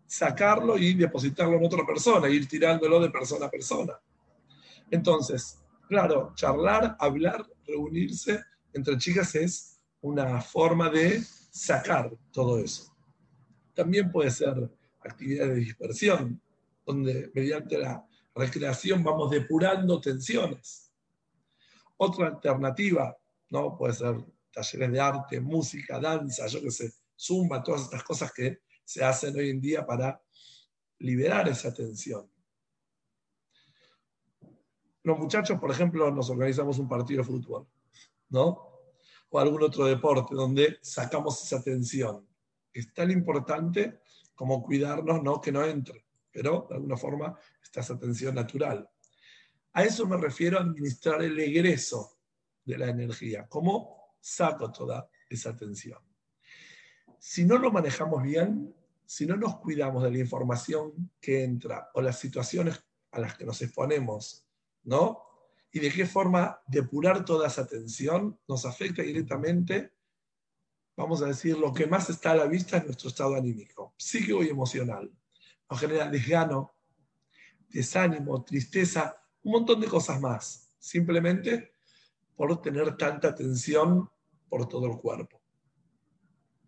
sacarlo 0.06 0.78
y 0.78 0.94
depositarlo 0.94 1.58
en 1.58 1.66
otra 1.66 1.84
persona, 1.84 2.30
ir 2.30 2.48
tirándolo 2.48 2.98
de 2.98 3.10
persona 3.10 3.44
a 3.44 3.50
persona? 3.50 3.92
Entonces, 4.90 5.60
claro, 5.86 6.32
charlar, 6.34 6.96
hablar, 6.98 7.44
reunirse 7.66 8.42
entre 8.72 8.96
chicas 8.96 9.34
es 9.34 9.78
una 10.00 10.40
forma 10.40 10.88
de 10.88 11.22
sacar 11.50 12.10
todo 12.32 12.58
eso. 12.58 12.90
También 13.74 14.10
puede 14.10 14.30
ser 14.30 14.70
actividades 15.04 15.56
de 15.56 15.60
dispersión, 15.60 16.40
donde 16.86 17.30
mediante 17.34 17.76
la 17.76 18.02
recreación 18.34 19.04
vamos 19.04 19.30
depurando 19.30 20.00
tensiones. 20.00 20.91
Otra 22.04 22.26
alternativa, 22.26 23.16
¿no? 23.50 23.76
Puede 23.76 23.94
ser 23.94 24.16
talleres 24.50 24.90
de 24.90 25.00
arte, 25.00 25.40
música, 25.40 26.00
danza, 26.00 26.48
yo 26.48 26.60
qué 26.60 26.70
sé, 26.72 26.92
zumba, 27.16 27.62
todas 27.62 27.82
estas 27.82 28.02
cosas 28.02 28.32
que 28.32 28.58
se 28.84 29.04
hacen 29.04 29.36
hoy 29.36 29.50
en 29.50 29.60
día 29.60 29.86
para 29.86 30.20
liberar 30.98 31.48
esa 31.48 31.72
tensión. 31.72 32.28
los 35.04 35.18
muchachos, 35.18 35.60
por 35.60 35.70
ejemplo, 35.70 36.10
nos 36.10 36.28
organizamos 36.30 36.78
un 36.80 36.88
partido 36.88 37.22
de 37.22 37.28
fútbol, 37.28 37.68
¿no? 38.30 38.80
O 39.30 39.38
algún 39.38 39.62
otro 39.62 39.84
deporte 39.86 40.34
donde 40.34 40.78
sacamos 40.82 41.40
esa 41.44 41.62
tensión. 41.62 42.26
Es 42.72 42.92
tan 42.92 43.12
importante 43.12 44.00
como 44.34 44.60
cuidarnos, 44.60 45.22
no 45.22 45.40
que 45.40 45.52
no 45.52 45.64
entre, 45.64 46.04
pero 46.32 46.66
de 46.68 46.76
alguna 46.76 46.96
forma 46.96 47.38
está 47.62 47.80
esa 47.80 47.96
tensión 47.96 48.34
natural. 48.34 48.88
A 49.74 49.84
eso 49.84 50.06
me 50.06 50.16
refiero 50.16 50.58
a 50.58 50.62
administrar 50.62 51.22
el 51.22 51.38
egreso 51.38 52.18
de 52.64 52.78
la 52.78 52.88
energía. 52.88 53.46
¿Cómo 53.48 54.16
saco 54.20 54.70
toda 54.70 55.08
esa 55.28 55.56
tensión? 55.56 55.98
Si 57.18 57.44
no 57.44 57.56
lo 57.56 57.72
manejamos 57.72 58.22
bien, 58.22 58.74
si 59.06 59.26
no 59.26 59.36
nos 59.36 59.56
cuidamos 59.58 60.02
de 60.02 60.10
la 60.10 60.18
información 60.18 61.12
que 61.20 61.44
entra 61.44 61.90
o 61.94 62.02
las 62.02 62.18
situaciones 62.18 62.84
a 63.12 63.20
las 63.20 63.36
que 63.36 63.44
nos 63.44 63.62
exponemos, 63.62 64.46
¿no? 64.84 65.22
Y 65.70 65.80
de 65.80 65.90
qué 65.90 66.06
forma 66.06 66.60
depurar 66.66 67.24
toda 67.24 67.48
esa 67.48 67.66
tensión 67.66 68.38
nos 68.46 68.66
afecta 68.66 69.02
directamente, 69.02 69.92
vamos 70.96 71.22
a 71.22 71.26
decir, 71.26 71.56
lo 71.56 71.72
que 71.72 71.86
más 71.86 72.10
está 72.10 72.32
a 72.32 72.36
la 72.36 72.46
vista 72.46 72.76
es 72.76 72.84
nuestro 72.84 73.08
estado 73.08 73.34
anímico, 73.36 73.94
psíquico 73.96 74.42
y 74.42 74.48
emocional. 74.48 75.10
Nos 75.70 75.80
genera 75.80 76.08
desgano, 76.10 76.74
desánimo, 77.68 78.44
tristeza, 78.44 79.21
un 79.44 79.52
montón 79.52 79.80
de 79.80 79.88
cosas 79.88 80.20
más, 80.20 80.70
simplemente 80.78 81.72
por 82.36 82.60
tener 82.60 82.96
tanta 82.96 83.34
tensión 83.34 84.08
por 84.48 84.68
todo 84.68 84.86
el 84.86 84.98
cuerpo. 84.98 85.40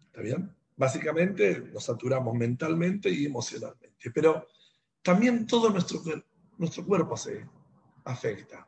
¿Está 0.06 0.20
bien? 0.20 0.54
Básicamente 0.76 1.60
nos 1.72 1.84
saturamos 1.84 2.34
mentalmente 2.34 3.08
y 3.10 3.26
emocionalmente, 3.26 4.10
pero 4.12 4.46
también 5.02 5.46
todo 5.46 5.70
nuestro, 5.70 6.00
nuestro 6.58 6.84
cuerpo 6.84 7.16
se 7.16 7.46
afecta, 8.04 8.66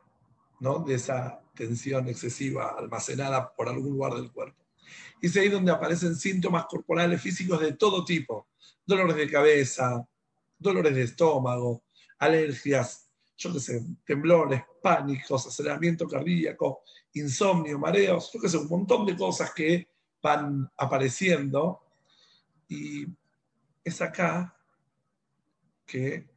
¿no? 0.59 0.79
De 0.79 0.95
esa 0.95 1.41
tensión 1.53 2.07
excesiva 2.07 2.75
almacenada 2.77 3.53
por 3.53 3.67
algún 3.67 3.93
lugar 3.93 4.13
del 4.13 4.31
cuerpo. 4.31 4.63
Y 5.21 5.27
es 5.27 5.37
ahí 5.37 5.49
donde 5.49 5.71
aparecen 5.71 6.15
síntomas 6.15 6.65
corporales 6.65 7.21
físicos 7.21 7.59
de 7.59 7.73
todo 7.73 8.05
tipo, 8.05 8.47
dolores 8.85 9.15
de 9.15 9.29
cabeza, 9.29 10.07
dolores 10.57 10.95
de 10.95 11.03
estómago, 11.03 11.83
alergias, 12.19 13.06
yo 13.37 13.53
qué 13.53 13.59
sé, 13.59 13.85
temblores, 14.03 14.63
pánicos, 14.81 15.45
aceleramiento 15.45 16.07
cardíaco, 16.07 16.81
insomnio, 17.13 17.77
mareos, 17.77 18.31
yo 18.33 18.39
qué 18.41 18.49
sé, 18.49 18.57
un 18.57 18.67
montón 18.67 19.05
de 19.05 19.15
cosas 19.15 19.53
que 19.53 19.87
van 20.21 20.69
apareciendo. 20.75 21.83
Y 22.67 23.05
es 23.83 24.01
acá 24.01 24.55
que 25.85 26.27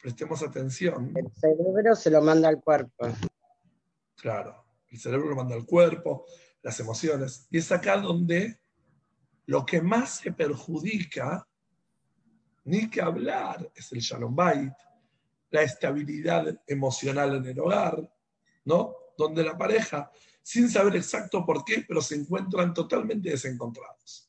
prestemos 0.00 0.42
atención. 0.42 1.12
El 1.16 1.32
cerebro 1.32 1.96
se 1.96 2.10
lo 2.10 2.20
manda 2.20 2.48
al 2.48 2.60
cuerpo. 2.60 3.08
Claro, 4.16 4.64
el 4.90 4.98
cerebro 4.98 5.30
lo 5.30 5.36
manda 5.36 5.54
al 5.54 5.64
cuerpo, 5.64 6.26
las 6.62 6.78
emociones. 6.80 7.46
Y 7.50 7.58
es 7.58 7.72
acá 7.72 7.96
donde 7.96 8.60
lo 9.46 9.64
que 9.64 9.80
más 9.80 10.18
se 10.18 10.32
perjudica, 10.32 11.48
ni 12.64 12.88
que 12.90 13.00
hablar, 13.00 13.70
es 13.74 13.90
el 13.92 14.00
shalom 14.00 14.34
bait, 14.36 14.72
la 15.54 15.62
estabilidad 15.62 16.62
emocional 16.66 17.36
en 17.36 17.46
el 17.46 17.60
hogar, 17.60 18.12
¿no? 18.64 18.92
Donde 19.16 19.44
la 19.44 19.56
pareja, 19.56 20.10
sin 20.42 20.68
saber 20.68 20.96
exacto 20.96 21.46
por 21.46 21.64
qué, 21.64 21.84
pero 21.86 22.02
se 22.02 22.16
encuentran 22.16 22.74
totalmente 22.74 23.30
desencontrados. 23.30 24.28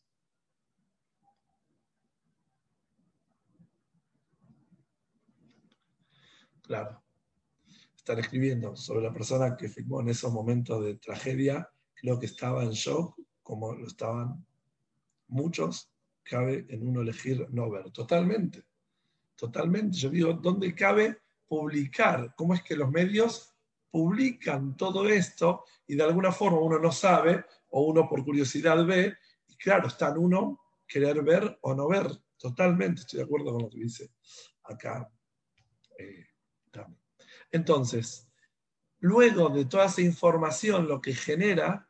Claro. 6.61 7.03
Están 7.97 8.19
escribiendo 8.19 8.75
sobre 8.75 9.01
la 9.01 9.11
persona 9.11 9.57
que 9.57 9.67
firmó 9.67 10.01
en 10.01 10.09
esos 10.09 10.31
momentos 10.31 10.85
de 10.85 10.97
tragedia, 10.97 11.67
creo 11.95 12.19
que 12.19 12.27
estaba 12.27 12.63
en 12.63 12.69
shock, 12.69 13.19
como 13.41 13.73
lo 13.73 13.87
estaban 13.87 14.45
muchos, 15.27 15.89
cabe 16.21 16.67
en 16.69 16.87
uno 16.87 17.01
elegir 17.01 17.47
no 17.49 17.71
ver. 17.71 17.89
Totalmente. 17.89 18.63
Totalmente. 19.35 19.97
Yo 19.97 20.09
digo, 20.09 20.33
¿dónde 20.33 20.73
cabe 20.73 21.19
publicar? 21.47 22.33
¿Cómo 22.35 22.53
es 22.53 22.63
que 22.63 22.75
los 22.75 22.89
medios 22.89 23.53
publican 23.89 24.75
todo 24.75 25.07
esto 25.07 25.65
y 25.87 25.95
de 25.95 26.03
alguna 26.03 26.31
forma 26.31 26.59
uno 26.59 26.79
no 26.79 26.91
sabe 26.91 27.45
o 27.69 27.81
uno 27.83 28.07
por 28.07 28.23
curiosidad 28.23 28.85
ve? 28.85 29.17
Y 29.47 29.55
claro, 29.55 29.87
está 29.87 30.09
en 30.09 30.17
uno 30.17 30.59
querer 30.87 31.21
ver 31.23 31.57
o 31.61 31.73
no 31.73 31.87
ver. 31.87 32.07
Totalmente, 32.37 33.01
estoy 33.01 33.19
de 33.19 33.25
acuerdo 33.25 33.53
con 33.53 33.63
lo 33.63 33.69
que 33.69 33.79
dice 33.79 34.11
acá. 34.63 35.09
Eh, 35.97 36.25
entonces, 37.51 38.27
luego 38.99 39.49
de 39.49 39.65
toda 39.65 39.85
esa 39.85 40.01
información, 40.01 40.87
lo 40.87 40.99
que 41.01 41.13
genera, 41.13 41.89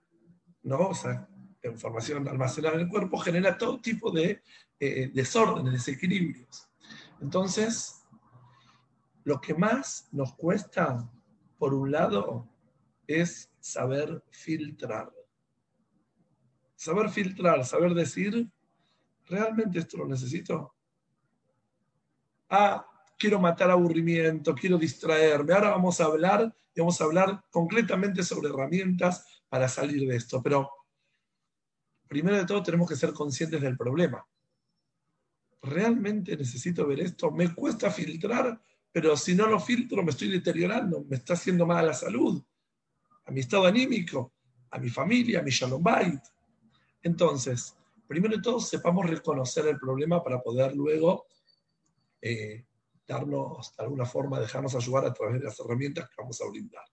¿no? 0.63 0.89
O 0.89 0.93
sea, 0.93 1.27
información 1.63 2.27
almacenada 2.27 2.75
en 2.75 2.81
el 2.81 2.89
cuerpo 2.89 3.17
genera 3.17 3.57
todo 3.57 3.81
tipo 3.81 4.11
de 4.11 4.41
eh, 4.79 5.09
desórdenes, 5.13 5.73
desequilibrios. 5.73 6.69
Entonces, 7.21 8.03
lo 9.23 9.41
que 9.41 9.53
más 9.53 10.07
nos 10.11 10.35
cuesta, 10.35 11.11
por 11.57 11.73
un 11.73 11.91
lado, 11.91 12.47
es 13.07 13.51
saber 13.59 14.23
filtrar. 14.29 15.11
Saber 16.75 17.09
filtrar, 17.09 17.65
saber 17.65 17.93
decir, 17.93 18.51
¿realmente 19.25 19.79
esto 19.79 19.97
lo 19.97 20.07
necesito? 20.07 20.75
Ah, 22.49 22.85
quiero 23.17 23.39
matar 23.39 23.71
aburrimiento, 23.71 24.53
quiero 24.53 24.77
distraerme. 24.77 25.53
Ahora 25.53 25.71
vamos 25.71 25.99
a 25.99 26.05
hablar 26.05 26.55
y 26.73 26.79
vamos 26.79 26.99
a 26.99 27.05
hablar 27.05 27.43
concretamente 27.49 28.23
sobre 28.23 28.49
herramientas 28.49 29.43
para 29.49 29.67
salir 29.67 30.07
de 30.07 30.15
esto. 30.15 30.41
Pero 30.43 30.69
primero 32.07 32.37
de 32.37 32.45
todo 32.45 32.61
tenemos 32.61 32.87
que 32.87 32.95
ser 32.95 33.13
conscientes 33.13 33.61
del 33.61 33.77
problema. 33.77 34.25
¿Realmente 35.65 36.37
necesito 36.37 36.85
ver 36.85 36.99
esto? 36.99 37.31
Me 37.31 37.53
cuesta 37.53 37.89
filtrar, 37.89 38.61
pero 38.91 39.17
si 39.17 39.33
no 39.33 39.47
lo 39.47 39.59
filtro 39.59 40.03
me 40.03 40.11
estoy 40.11 40.29
deteriorando, 40.29 41.03
me 41.09 41.17
está 41.17 41.33
haciendo 41.33 41.65
mal 41.65 41.79
a 41.79 41.87
la 41.87 41.93
salud, 41.93 42.41
a 43.25 43.31
mi 43.31 43.39
estado 43.39 43.65
anímico, 43.65 44.33
a 44.69 44.77
mi 44.77 44.89
familia, 44.89 45.39
a 45.39 45.43
mi 45.43 45.49
shalom 45.49 45.81
bait. 45.81 46.21
Entonces, 47.01 47.75
primero 48.07 48.35
de 48.35 48.43
todo 48.43 48.59
sepamos 48.59 49.09
reconocer 49.09 49.65
el 49.67 49.79
problema 49.79 50.23
para 50.23 50.39
poder 50.39 50.75
luego 50.75 51.25
eh, 52.21 52.65
darnos 53.07 53.75
de 53.75 53.83
alguna 53.83 54.05
forma, 54.05 54.39
dejarnos 54.39 54.75
ayudar 54.75 55.05
a 55.05 55.13
través 55.13 55.39
de 55.39 55.45
las 55.45 55.59
herramientas 55.59 56.07
que 56.09 56.15
vamos 56.17 56.39
a 56.41 56.49
brindar. 56.49 56.85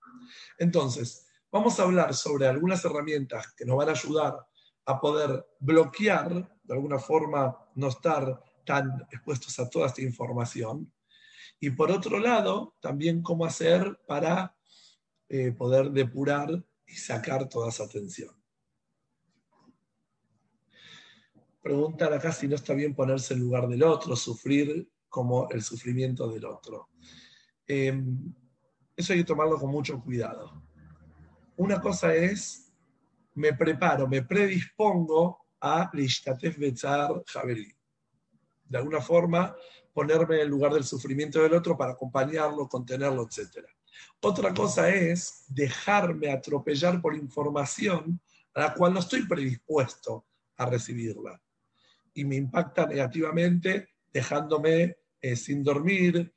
Entonces, 0.58 1.26
vamos 1.50 1.78
a 1.78 1.82
hablar 1.82 2.14
sobre 2.14 2.46
algunas 2.46 2.84
herramientas 2.84 3.52
que 3.52 3.64
nos 3.64 3.76
van 3.76 3.90
a 3.90 3.92
ayudar 3.92 4.46
a 4.86 5.00
poder 5.00 5.46
bloquear, 5.60 6.58
de 6.62 6.74
alguna 6.74 6.98
forma, 6.98 7.56
no 7.74 7.88
estar 7.88 8.42
tan 8.64 9.06
expuestos 9.10 9.58
a 9.58 9.68
toda 9.68 9.86
esta 9.86 10.02
información. 10.02 10.92
Y 11.60 11.70
por 11.70 11.90
otro 11.90 12.18
lado, 12.18 12.74
también 12.80 13.22
cómo 13.22 13.44
hacer 13.44 14.00
para 14.06 14.54
eh, 15.28 15.52
poder 15.52 15.90
depurar 15.90 16.64
y 16.86 16.94
sacar 16.94 17.48
toda 17.48 17.68
esa 17.68 17.88
tensión. 17.88 18.34
Preguntan 21.62 22.12
acá 22.12 22.32
si 22.32 22.48
no 22.48 22.56
está 22.56 22.74
bien 22.74 22.94
ponerse 22.94 23.34
en 23.34 23.40
lugar 23.40 23.68
del 23.68 23.84
otro, 23.84 24.16
sufrir 24.16 24.90
como 25.08 25.48
el 25.50 25.62
sufrimiento 25.62 26.26
del 26.28 26.44
otro. 26.44 26.88
Em, 27.66 28.34
eso 28.96 29.12
hay 29.12 29.20
que 29.20 29.24
tomarlo 29.24 29.58
con 29.58 29.70
mucho 29.70 30.00
cuidado. 30.00 30.62
Una 31.56 31.80
cosa 31.80 32.14
es, 32.14 32.72
me 33.34 33.52
preparo, 33.52 34.08
me 34.08 34.22
predispongo 34.22 35.46
a 35.60 35.88
Lishtatef 35.92 36.58
Betzar. 36.58 37.22
De 38.72 38.78
alguna 38.78 39.02
forma, 39.02 39.54
ponerme 39.92 40.36
en 40.36 40.40
el 40.40 40.48
lugar 40.48 40.72
del 40.72 40.84
sufrimiento 40.84 41.42
del 41.42 41.52
otro 41.52 41.76
para 41.76 41.92
acompañarlo, 41.92 42.70
contenerlo, 42.70 43.28
etc. 43.28 43.66
Otra 44.22 44.54
cosa 44.54 44.88
es 44.88 45.44
dejarme 45.48 46.32
atropellar 46.32 47.02
por 47.02 47.14
información 47.14 48.18
a 48.54 48.60
la 48.60 48.74
cual 48.74 48.94
no 48.94 49.00
estoy 49.00 49.26
predispuesto 49.26 50.24
a 50.56 50.64
recibirla. 50.64 51.38
Y 52.14 52.24
me 52.24 52.36
impacta 52.36 52.86
negativamente 52.86 53.90
dejándome 54.10 54.96
eh, 55.20 55.36
sin 55.36 55.62
dormir, 55.62 56.32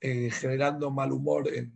eh, 0.00 0.30
generando 0.30 0.92
mal 0.92 1.10
humor 1.10 1.48
en, 1.52 1.72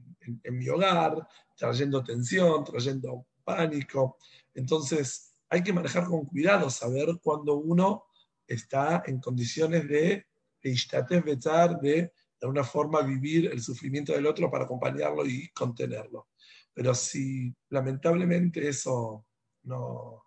mi 0.52 0.68
hogar, 0.68 1.26
trayendo 1.56 2.04
tensión, 2.04 2.62
trayendo 2.62 3.26
pánico. 3.42 4.16
Entonces, 4.54 5.34
hay 5.48 5.64
que 5.64 5.72
manejar 5.72 6.04
con 6.04 6.24
cuidado, 6.24 6.70
saber 6.70 7.18
cuando 7.20 7.56
uno 7.56 8.04
está 8.46 9.02
en 9.06 9.20
condiciones 9.20 9.88
de 9.88 10.26
de, 10.64 11.80
de 11.82 12.12
alguna 12.40 12.64
forma 12.64 13.02
vivir 13.02 13.50
el 13.52 13.60
sufrimiento 13.60 14.12
del 14.14 14.26
otro 14.26 14.50
para 14.50 14.64
acompañarlo 14.64 15.26
y 15.26 15.48
contenerlo. 15.50 16.28
Pero 16.72 16.94
si 16.94 17.54
lamentablemente 17.68 18.66
eso 18.66 19.26
no, 19.64 20.24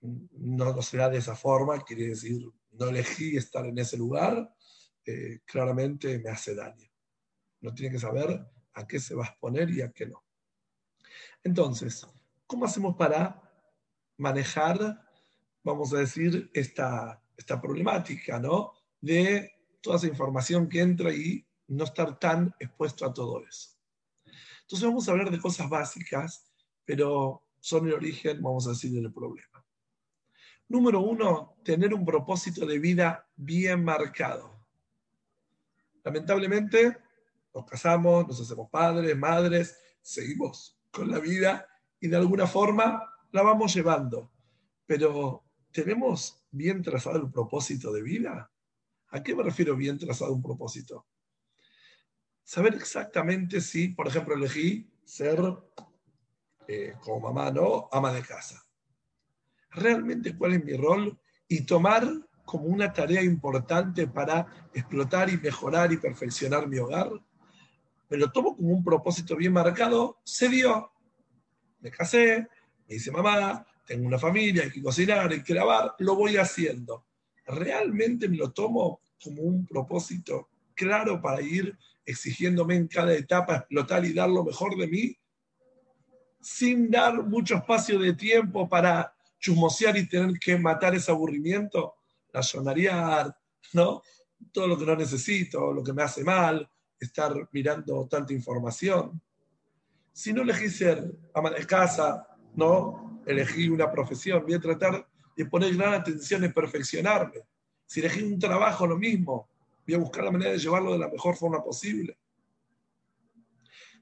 no, 0.00 0.74
no 0.74 0.82
se 0.82 0.96
da 0.96 1.08
de 1.08 1.18
esa 1.18 1.36
forma, 1.36 1.84
quiere 1.84 2.08
decir, 2.08 2.42
no 2.72 2.88
elegí 2.88 3.36
estar 3.36 3.64
en 3.64 3.78
ese 3.78 3.96
lugar, 3.96 4.52
claramente 5.46 6.18
me 6.18 6.30
hace 6.30 6.54
daño. 6.54 6.88
No 7.60 7.72
tiene 7.74 7.92
que 7.92 8.00
saber 8.00 8.44
a 8.74 8.86
qué 8.86 8.98
se 8.98 9.14
va 9.14 9.24
a 9.24 9.28
exponer 9.28 9.70
y 9.70 9.82
a 9.82 9.92
qué 9.92 10.06
no. 10.06 10.24
Entonces, 11.42 12.06
¿cómo 12.46 12.64
hacemos 12.64 12.96
para 12.96 13.40
manejar, 14.16 15.00
vamos 15.62 15.92
a 15.92 15.98
decir, 15.98 16.50
esta, 16.54 17.23
esta 17.36 17.60
problemática, 17.60 18.38
¿no? 18.38 18.72
De 19.00 19.52
toda 19.80 19.96
esa 19.96 20.06
información 20.06 20.68
que 20.68 20.80
entra 20.80 21.12
y 21.12 21.44
no 21.68 21.84
estar 21.84 22.18
tan 22.18 22.54
expuesto 22.58 23.04
a 23.04 23.12
todo 23.12 23.44
eso. 23.46 23.70
Entonces 24.62 24.88
vamos 24.88 25.08
a 25.08 25.12
hablar 25.12 25.30
de 25.30 25.40
cosas 25.40 25.68
básicas, 25.68 26.50
pero 26.84 27.42
son 27.60 27.86
el 27.86 27.94
origen, 27.94 28.42
vamos 28.42 28.66
a 28.66 28.70
decir, 28.70 28.92
del 28.92 29.12
problema. 29.12 29.64
Número 30.68 31.00
uno, 31.00 31.56
tener 31.62 31.92
un 31.92 32.04
propósito 32.04 32.64
de 32.64 32.78
vida 32.78 33.28
bien 33.36 33.84
marcado. 33.84 34.54
Lamentablemente, 36.02 36.96
nos 37.54 37.66
casamos, 37.66 38.26
nos 38.26 38.40
hacemos 38.40 38.70
padres, 38.70 39.16
madres, 39.16 39.78
seguimos 40.00 40.78
con 40.90 41.10
la 41.10 41.18
vida 41.18 41.68
y 42.00 42.08
de 42.08 42.16
alguna 42.16 42.46
forma 42.46 43.02
la 43.32 43.42
vamos 43.42 43.74
llevando. 43.74 44.30
Pero, 44.86 45.43
¿tenemos 45.74 46.40
bien 46.52 46.82
trazado 46.82 47.16
el 47.16 47.30
propósito 47.30 47.92
de 47.92 48.00
vida? 48.00 48.50
¿A 49.08 49.22
qué 49.24 49.34
me 49.34 49.42
refiero 49.42 49.74
bien 49.74 49.98
trazado 49.98 50.32
un 50.32 50.40
propósito? 50.40 51.04
Saber 52.44 52.74
exactamente 52.74 53.60
si, 53.60 53.88
por 53.88 54.06
ejemplo, 54.06 54.36
elegí 54.36 54.88
ser 55.04 55.40
eh, 56.68 56.94
como 57.00 57.32
mamá, 57.32 57.50
¿no? 57.50 57.88
Ama 57.90 58.12
de 58.12 58.22
casa. 58.22 58.64
Realmente 59.70 60.36
cuál 60.36 60.52
es 60.54 60.64
mi 60.64 60.76
rol 60.76 61.18
y 61.48 61.66
tomar 61.66 62.06
como 62.44 62.66
una 62.66 62.92
tarea 62.92 63.22
importante 63.22 64.06
para 64.06 64.68
explotar 64.72 65.28
y 65.28 65.38
mejorar 65.38 65.92
y 65.92 65.96
perfeccionar 65.96 66.68
mi 66.68 66.78
hogar. 66.78 67.10
Me 68.08 68.16
lo 68.16 68.30
tomo 68.30 68.56
como 68.56 68.68
un 68.68 68.84
propósito 68.84 69.34
bien 69.34 69.52
marcado, 69.52 70.20
se 70.22 70.48
dio. 70.48 70.92
Me 71.80 71.90
casé, 71.90 72.46
me 72.86 72.94
dice 72.94 73.10
mamá, 73.10 73.66
tengo 73.84 74.06
una 74.06 74.18
familia, 74.18 74.64
hay 74.64 74.70
que 74.70 74.82
cocinar, 74.82 75.30
hay 75.30 75.42
que 75.42 75.54
lavar, 75.54 75.94
lo 75.98 76.16
voy 76.16 76.36
haciendo. 76.36 77.06
Realmente 77.46 78.28
me 78.28 78.36
lo 78.36 78.52
tomo 78.52 79.00
como 79.22 79.42
un 79.42 79.66
propósito 79.66 80.48
claro 80.74 81.20
para 81.20 81.40
ir 81.42 81.76
exigiéndome 82.04 82.76
en 82.76 82.88
cada 82.88 83.14
etapa 83.14 83.56
explotar 83.56 84.04
y 84.04 84.12
dar 84.12 84.28
lo 84.28 84.44
mejor 84.44 84.76
de 84.76 84.86
mí, 84.86 85.16
sin 86.40 86.90
dar 86.90 87.22
mucho 87.22 87.56
espacio 87.56 87.98
de 87.98 88.14
tiempo 88.14 88.68
para 88.68 89.14
chusmosear 89.38 89.96
y 89.96 90.08
tener 90.08 90.38
que 90.38 90.58
matar 90.58 90.94
ese 90.94 91.10
aburrimiento, 91.10 91.94
la 92.32 92.42
sonaría, 92.42 93.34
¿no? 93.72 94.02
Todo 94.52 94.68
lo 94.68 94.78
que 94.78 94.84
no 94.84 94.96
necesito, 94.96 95.72
lo 95.72 95.82
que 95.82 95.92
me 95.92 96.02
hace 96.02 96.22
mal, 96.24 96.68
estar 96.98 97.48
mirando 97.52 98.06
tanta 98.08 98.32
información. 98.32 99.20
Si 100.12 100.32
no 100.32 100.42
elegí 100.42 100.68
ser 100.68 101.12
ama 101.34 101.50
de 101.50 101.66
casa, 101.66 102.26
¿no? 102.54 103.13
Elegí 103.26 103.68
una 103.68 103.90
profesión, 103.90 104.42
voy 104.44 104.54
a 104.54 104.60
tratar 104.60 105.06
de 105.36 105.46
poner 105.46 105.74
gran 105.76 105.94
atención 105.94 106.44
en 106.44 106.52
perfeccionarme. 106.52 107.40
Si 107.86 108.00
elegí 108.00 108.22
un 108.22 108.38
trabajo, 108.38 108.86
lo 108.86 108.96
mismo 108.96 109.48
voy 109.86 109.94
a 109.94 109.98
buscar 109.98 110.24
la 110.24 110.30
manera 110.30 110.52
de 110.52 110.58
llevarlo 110.58 110.92
de 110.92 110.98
la 110.98 111.08
mejor 111.08 111.36
forma 111.36 111.62
posible. 111.62 112.16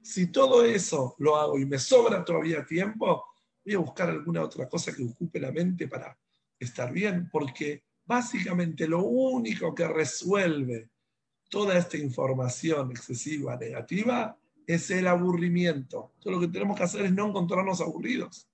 Si 0.01 0.31
todo 0.31 0.65
eso 0.65 1.15
lo 1.19 1.35
hago 1.37 1.57
y 1.59 1.65
me 1.65 1.79
sobra 1.79 2.23
todavía 2.23 2.65
tiempo, 2.65 3.25
voy 3.63 3.73
a 3.73 3.79
buscar 3.79 4.09
alguna 4.09 4.43
otra 4.43 4.67
cosa 4.67 4.93
que 4.93 5.03
ocupe 5.03 5.39
la 5.39 5.51
mente 5.51 5.87
para 5.87 6.17
estar 6.59 6.91
bien, 6.91 7.29
porque 7.29 7.83
básicamente 8.05 8.87
lo 8.87 9.03
único 9.03 9.73
que 9.73 9.87
resuelve 9.87 10.89
toda 11.49 11.77
esta 11.77 11.97
información 11.97 12.91
excesiva 12.91 13.55
negativa 13.55 14.37
es 14.65 14.89
el 14.91 15.07
aburrimiento. 15.07 16.13
Todo 16.19 16.33
lo 16.33 16.39
que 16.39 16.47
tenemos 16.47 16.77
que 16.77 16.83
hacer 16.83 17.05
es 17.05 17.13
no 17.13 17.27
encontrarnos 17.27 17.79
aburridos. 17.81 18.47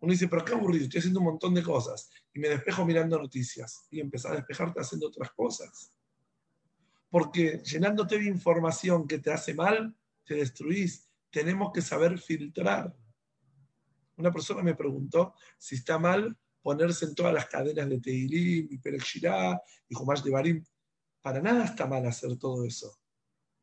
Uno 0.00 0.12
dice, 0.12 0.28
pero 0.28 0.44
qué 0.44 0.52
aburrido, 0.52 0.84
estoy 0.84 1.00
haciendo 1.00 1.20
un 1.20 1.26
montón 1.26 1.54
de 1.54 1.62
cosas 1.62 2.10
y 2.32 2.38
me 2.38 2.48
despejo 2.48 2.84
mirando 2.84 3.18
noticias 3.18 3.86
y 3.90 4.00
empezar 4.00 4.32
a 4.32 4.36
despejarte 4.36 4.80
haciendo 4.80 5.08
otras 5.08 5.30
cosas 5.32 5.92
porque 7.10 7.62
llenándote 7.64 8.18
de 8.18 8.26
información 8.26 9.06
que 9.06 9.18
te 9.18 9.32
hace 9.32 9.54
mal, 9.54 9.96
te 10.24 10.34
destruís. 10.34 11.08
Tenemos 11.30 11.72
que 11.72 11.82
saber 11.82 12.18
filtrar. 12.18 12.94
Una 14.16 14.32
persona 14.32 14.62
me 14.62 14.74
preguntó 14.74 15.34
si 15.56 15.76
está 15.76 15.98
mal 15.98 16.36
ponerse 16.60 17.06
en 17.06 17.14
todas 17.14 17.32
las 17.32 17.46
cadenas 17.46 17.88
de 17.88 18.00
Teilim 18.00 18.68
y 18.70 18.78
Perek 18.78 19.04
y 19.88 19.94
Jumash 19.94 20.22
de 20.22 20.30
Barim. 20.30 20.64
Para 21.22 21.40
nada 21.40 21.64
está 21.64 21.86
mal 21.86 22.04
hacer 22.06 22.36
todo 22.36 22.64
eso. 22.64 22.98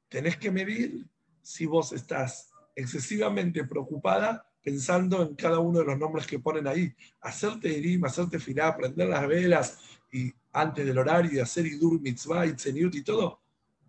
Tenés 0.09 0.37
que 0.37 0.51
medir 0.51 1.07
si 1.41 1.65
vos 1.65 1.91
estás 1.91 2.49
excesivamente 2.75 3.63
preocupada 3.65 4.49
pensando 4.65 5.21
en 5.21 5.35
cada 5.35 5.59
uno 5.59 5.77
de 5.77 5.85
los 5.85 5.99
nombres 5.99 6.25
que 6.25 6.39
ponen 6.39 6.65
ahí. 6.65 6.91
Hacer 7.21 7.59
Teilim, 7.59 8.03
hacerte 8.03 8.39
filá, 8.39 8.75
prender 8.75 9.07
las 9.07 9.27
velas 9.27 9.79
y 10.11 10.33
antes 10.51 10.83
del 10.83 10.97
horario 10.97 11.43
hacer 11.43 11.67
Idur 11.67 12.01
Mitzvah 12.01 12.47
y 12.47 12.53
Tzeniut 12.53 12.95
y 12.95 13.03
todo, 13.03 13.41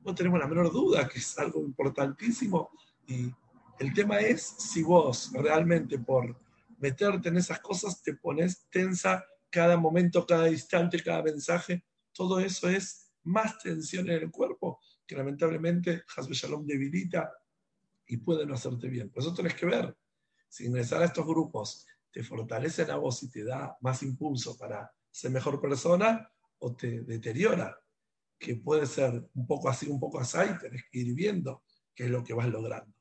no 0.04 0.14
tenemos 0.14 0.38
la 0.38 0.46
menor 0.46 0.70
duda 0.70 1.08
que 1.08 1.18
es 1.18 1.38
algo 1.38 1.60
importantísimo. 1.60 2.68
Y 3.06 3.32
el 3.78 3.94
tema 3.94 4.18
es 4.18 4.42
si 4.42 4.82
vos 4.82 5.32
realmente 5.32 5.98
por 5.98 6.38
meterte 6.76 7.30
en 7.30 7.38
esas 7.38 7.60
cosas 7.60 8.02
te 8.02 8.12
pones 8.12 8.66
tensa 8.68 9.24
cada 9.48 9.78
momento, 9.78 10.26
cada 10.26 10.50
instante, 10.50 11.02
cada 11.02 11.22
mensaje. 11.22 11.86
Todo 12.12 12.38
eso 12.38 12.68
es 12.68 13.10
más 13.22 13.58
tensión 13.60 14.10
en 14.10 14.24
el 14.24 14.30
cuerpo 14.30 14.78
que 15.06 15.16
lamentablemente 15.16 16.02
Hasbe 16.14 16.34
Shalom 16.34 16.66
debilita 16.66 17.32
y 18.06 18.18
puede 18.18 18.44
no 18.44 18.52
hacerte 18.52 18.88
bien. 18.88 19.08
Por 19.08 19.22
eso 19.22 19.32
tenés 19.32 19.54
que 19.54 19.64
ver 19.64 19.96
si 20.48 20.66
ingresar 20.66 21.02
a 21.02 21.06
estos 21.06 21.26
grupos 21.26 21.86
te 22.10 22.22
fortalecen 22.22 22.90
a 22.90 22.96
vos 22.96 23.22
y 23.22 23.30
te 23.30 23.44
da 23.44 23.76
más 23.80 24.02
impulso 24.02 24.56
para 24.56 24.90
ser 25.10 25.30
mejor 25.30 25.60
persona 25.60 26.30
o 26.58 26.74
te 26.74 27.02
deteriora, 27.02 27.78
que 28.38 28.56
puede 28.56 28.86
ser 28.86 29.28
un 29.34 29.46
poco 29.46 29.68
así, 29.68 29.88
un 29.88 30.00
poco 30.00 30.20
así, 30.20 30.38
y 30.38 30.58
tenés 30.58 30.84
que 30.90 30.98
ir 30.98 31.14
viendo 31.14 31.62
qué 31.94 32.04
es 32.04 32.10
lo 32.10 32.22
que 32.24 32.34
vas 32.34 32.48
logrando. 32.48 32.94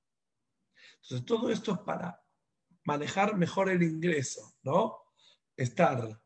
Entonces, 1.02 1.26
todo 1.26 1.50
esto 1.50 1.74
es 1.74 1.80
para 1.80 2.22
manejar 2.84 3.38
mejor 3.38 3.70
el 3.70 3.84
ingreso, 3.84 4.56
¿no? 4.64 4.98
Estar, 5.56 6.22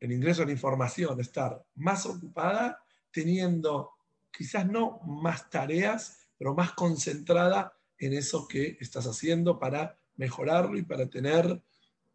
el 0.00 0.12
ingreso 0.12 0.44
de 0.44 0.52
información, 0.52 1.20
estar 1.20 1.64
más 1.74 2.06
ocupada, 2.06 2.82
teniendo 3.10 3.90
quizás 4.30 4.66
no 4.66 5.00
más 5.00 5.50
tareas, 5.50 6.28
pero 6.38 6.54
más 6.54 6.72
concentrada 6.72 7.78
en 7.98 8.14
eso 8.14 8.48
que 8.48 8.76
estás 8.80 9.06
haciendo 9.06 9.58
para 9.58 9.98
mejorarlo 10.16 10.76
y 10.78 10.82
para 10.82 11.08
tener 11.08 11.62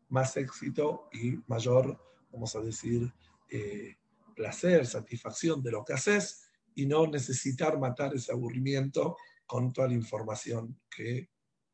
más 0.10 0.38
éxito 0.38 1.10
y 1.12 1.38
mayor, 1.48 2.00
vamos 2.32 2.56
a 2.56 2.62
decir, 2.62 3.12
eh, 3.50 3.96
placer, 4.36 4.86
satisfacción 4.86 5.62
de 5.64 5.72
lo 5.72 5.84
que 5.84 5.94
haces 5.94 6.50
y 6.76 6.86
no 6.86 7.08
necesitar 7.08 7.78
matar 7.80 8.14
ese 8.14 8.32
aburrimiento 8.32 9.18
con 9.46 9.74
toda 9.74 9.88
la 9.88 9.96
información 9.96 10.80
que 10.90 11.30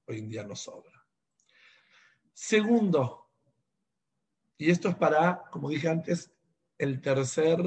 hoy 0.07 0.19
en 0.19 0.29
día 0.29 0.43
nos 0.43 0.61
sobra. 0.61 1.05
Segundo, 2.33 3.29
y 4.57 4.71
esto 4.71 4.89
es 4.89 4.95
para, 4.95 5.43
como 5.51 5.69
dije 5.69 5.89
antes, 5.89 6.31
el 6.77 7.01
tercer, 7.01 7.59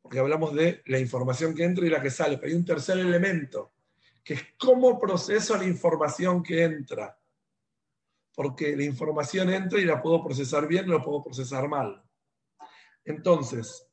porque 0.00 0.18
hablamos 0.18 0.54
de 0.54 0.82
la 0.86 0.98
información 0.98 1.54
que 1.54 1.64
entra 1.64 1.86
y 1.86 1.90
la 1.90 2.00
que 2.00 2.10
sale, 2.10 2.38
pero 2.38 2.48
hay 2.48 2.58
un 2.58 2.64
tercer 2.64 2.98
elemento, 2.98 3.72
que 4.22 4.34
es 4.34 4.42
cómo 4.58 4.98
proceso 4.98 5.56
la 5.56 5.64
información 5.64 6.42
que 6.42 6.64
entra 6.64 7.18
porque 8.36 8.76
la 8.76 8.84
información 8.84 9.48
entra 9.50 9.80
y 9.80 9.86
la 9.86 10.00
puedo 10.00 10.22
procesar 10.22 10.68
bien 10.68 10.88
o 10.90 10.98
la 10.98 11.02
puedo 11.02 11.24
procesar 11.24 11.66
mal. 11.68 12.04
Entonces, 13.02 13.88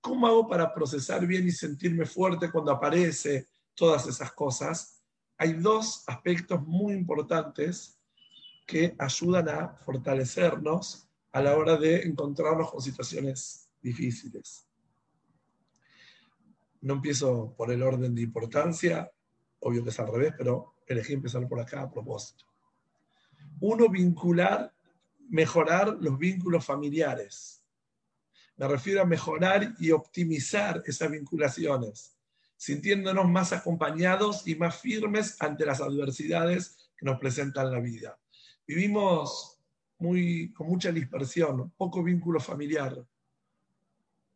¿cómo 0.00 0.28
hago 0.28 0.48
para 0.48 0.72
procesar 0.72 1.26
bien 1.26 1.48
y 1.48 1.50
sentirme 1.50 2.06
fuerte 2.06 2.50
cuando 2.50 2.70
aparece 2.70 3.48
todas 3.74 4.06
esas 4.06 4.32
cosas? 4.32 5.02
Hay 5.36 5.54
dos 5.54 6.04
aspectos 6.06 6.64
muy 6.64 6.94
importantes 6.94 8.00
que 8.64 8.94
ayudan 8.98 9.48
a 9.48 9.76
fortalecernos 9.84 11.08
a 11.32 11.42
la 11.42 11.56
hora 11.56 11.76
de 11.76 12.02
encontrarnos 12.02 12.70
con 12.70 12.80
situaciones 12.80 13.68
difíciles. 13.82 14.68
No 16.82 16.94
empiezo 16.94 17.52
por 17.56 17.72
el 17.72 17.82
orden 17.82 18.14
de 18.14 18.22
importancia, 18.22 19.10
obvio 19.58 19.82
que 19.82 19.90
es 19.90 19.98
al 19.98 20.06
revés, 20.06 20.34
pero 20.38 20.76
elegí 20.86 21.14
empezar 21.14 21.48
por 21.48 21.58
acá 21.58 21.82
a 21.82 21.90
propósito 21.90 22.48
uno 23.60 23.88
vincular, 23.88 24.74
mejorar 25.28 25.96
los 26.00 26.18
vínculos 26.18 26.64
familiares. 26.64 27.62
Me 28.56 28.66
refiero 28.66 29.02
a 29.02 29.06
mejorar 29.06 29.74
y 29.78 29.90
optimizar 29.90 30.82
esas 30.86 31.10
vinculaciones, 31.10 32.16
sintiéndonos 32.56 33.28
más 33.28 33.52
acompañados 33.52 34.46
y 34.46 34.56
más 34.56 34.80
firmes 34.80 35.36
ante 35.40 35.64
las 35.64 35.80
adversidades 35.80 36.90
que 36.96 37.06
nos 37.06 37.18
presentan 37.20 37.70
la 37.70 37.80
vida. 37.80 38.18
Vivimos 38.66 39.60
muy, 39.98 40.52
con 40.52 40.66
mucha 40.66 40.90
dispersión, 40.90 41.72
poco 41.76 42.02
vínculo 42.02 42.40
familiar. 42.40 43.06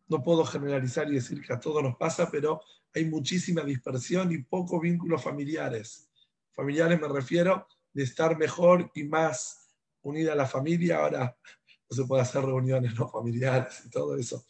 No 0.09 0.23
puedo 0.23 0.45
generalizar 0.45 1.09
y 1.09 1.15
decir 1.15 1.43
que 1.43 1.53
a 1.53 1.61
todos 1.61 1.83
nos 1.83 1.97
pasa, 1.97 2.31
pero 2.31 2.61
hay 2.95 3.07
muchísima 3.07 3.63
dispersión 3.63 4.31
y 4.33 4.39
poco 4.39 4.81
vínculos 4.81 5.23
familiares 5.23 6.09
familiares 6.53 7.01
me 7.01 7.09
refiero 7.09 7.67
de 7.92 8.02
estar 8.02 8.37
mejor 8.38 8.90
y 8.94 9.05
más 9.05 9.70
unida 10.02 10.33
a 10.33 10.37
la 10.37 10.46
familia. 10.46 10.98
Ahora 10.98 11.37
no 11.90 11.96
se 11.96 12.05
puede 12.05 12.22
hacer 12.22 12.44
reuniones 12.44 12.98
no 12.98 13.09
familiares 13.09 13.83
y 13.85 13.90
todo 13.90 14.16
eso, 14.16 14.44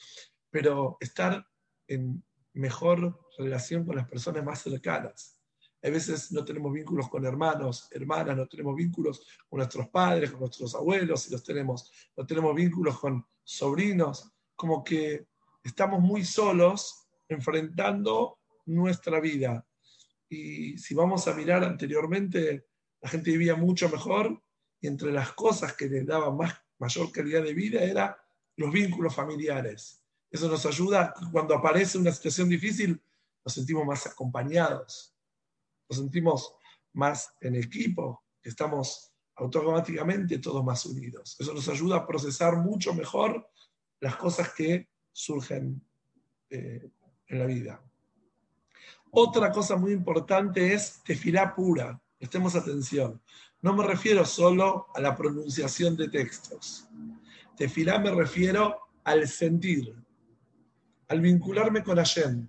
pero 0.50 0.96
estar 1.00 1.46
en 1.86 2.22
mejor 2.54 3.18
relación 3.38 3.84
con 3.84 3.96
las 3.96 4.08
personas 4.08 4.44
más 4.44 4.62
cercanas. 4.62 5.38
A 5.84 5.90
veces 5.90 6.30
no 6.30 6.44
tenemos 6.44 6.72
vínculos 6.72 7.08
con 7.08 7.24
hermanos, 7.26 7.88
hermanas, 7.90 8.36
no 8.36 8.46
tenemos 8.46 8.76
vínculos 8.76 9.26
con 9.48 9.58
nuestros 9.58 9.88
padres, 9.88 10.30
con 10.30 10.40
nuestros 10.40 10.74
abuelos, 10.76 11.22
si 11.22 11.32
los 11.32 11.42
tenemos, 11.42 11.90
no 12.16 12.24
tenemos 12.24 12.54
vínculos 12.54 13.00
con 13.00 13.26
sobrinos, 13.42 14.32
como 14.54 14.84
que 14.84 15.26
estamos 15.64 16.00
muy 16.00 16.24
solos 16.24 17.08
enfrentando 17.28 18.38
nuestra 18.66 19.18
vida. 19.18 19.66
Y 20.28 20.78
si 20.78 20.94
vamos 20.94 21.26
a 21.26 21.34
mirar 21.34 21.64
anteriormente, 21.64 22.66
la 23.02 23.08
gente 23.10 23.30
vivía 23.32 23.56
mucho 23.56 23.88
mejor 23.90 24.42
y 24.80 24.86
entre 24.86 25.12
las 25.12 25.32
cosas 25.32 25.74
que 25.74 25.86
les 25.86 26.06
daban 26.06 26.36
más, 26.36 26.54
mayor 26.78 27.12
calidad 27.12 27.42
de 27.42 27.52
vida 27.52 27.82
era 27.82 28.16
los 28.56 28.72
vínculos 28.72 29.14
familiares. 29.14 30.02
Eso 30.30 30.48
nos 30.48 30.64
ayuda 30.64 31.12
cuando 31.30 31.54
aparece 31.54 31.98
una 31.98 32.12
situación 32.12 32.48
difícil, 32.48 32.98
nos 33.44 33.54
sentimos 33.54 33.84
más 33.84 34.06
acompañados 34.06 35.12
nos 35.92 35.98
sentimos 35.98 36.54
más 36.94 37.34
en 37.40 37.54
equipo, 37.56 38.24
estamos 38.42 39.12
automáticamente 39.36 40.38
todos 40.38 40.64
más 40.64 40.86
unidos. 40.86 41.36
Eso 41.38 41.52
nos 41.52 41.68
ayuda 41.68 41.96
a 41.96 42.06
procesar 42.06 42.56
mucho 42.56 42.94
mejor 42.94 43.46
las 44.00 44.16
cosas 44.16 44.54
que 44.54 44.88
surgen 45.12 45.86
eh, 46.48 46.90
en 47.26 47.38
la 47.38 47.44
vida. 47.44 47.82
Otra 49.10 49.52
cosa 49.52 49.76
muy 49.76 49.92
importante 49.92 50.72
es 50.72 51.02
tefilá 51.04 51.54
pura. 51.54 52.01
Estemos 52.22 52.54
atención. 52.54 53.20
No 53.62 53.74
me 53.74 53.84
refiero 53.84 54.24
solo 54.24 54.86
a 54.94 55.00
la 55.00 55.16
pronunciación 55.16 55.96
de 55.96 56.08
textos. 56.08 56.88
Tefilá 57.56 57.98
me 57.98 58.12
refiero 58.12 58.78
al 59.02 59.26
sentir, 59.26 59.92
al 61.08 61.20
vincularme 61.20 61.82
con 61.82 61.96
Hashem, 61.96 62.46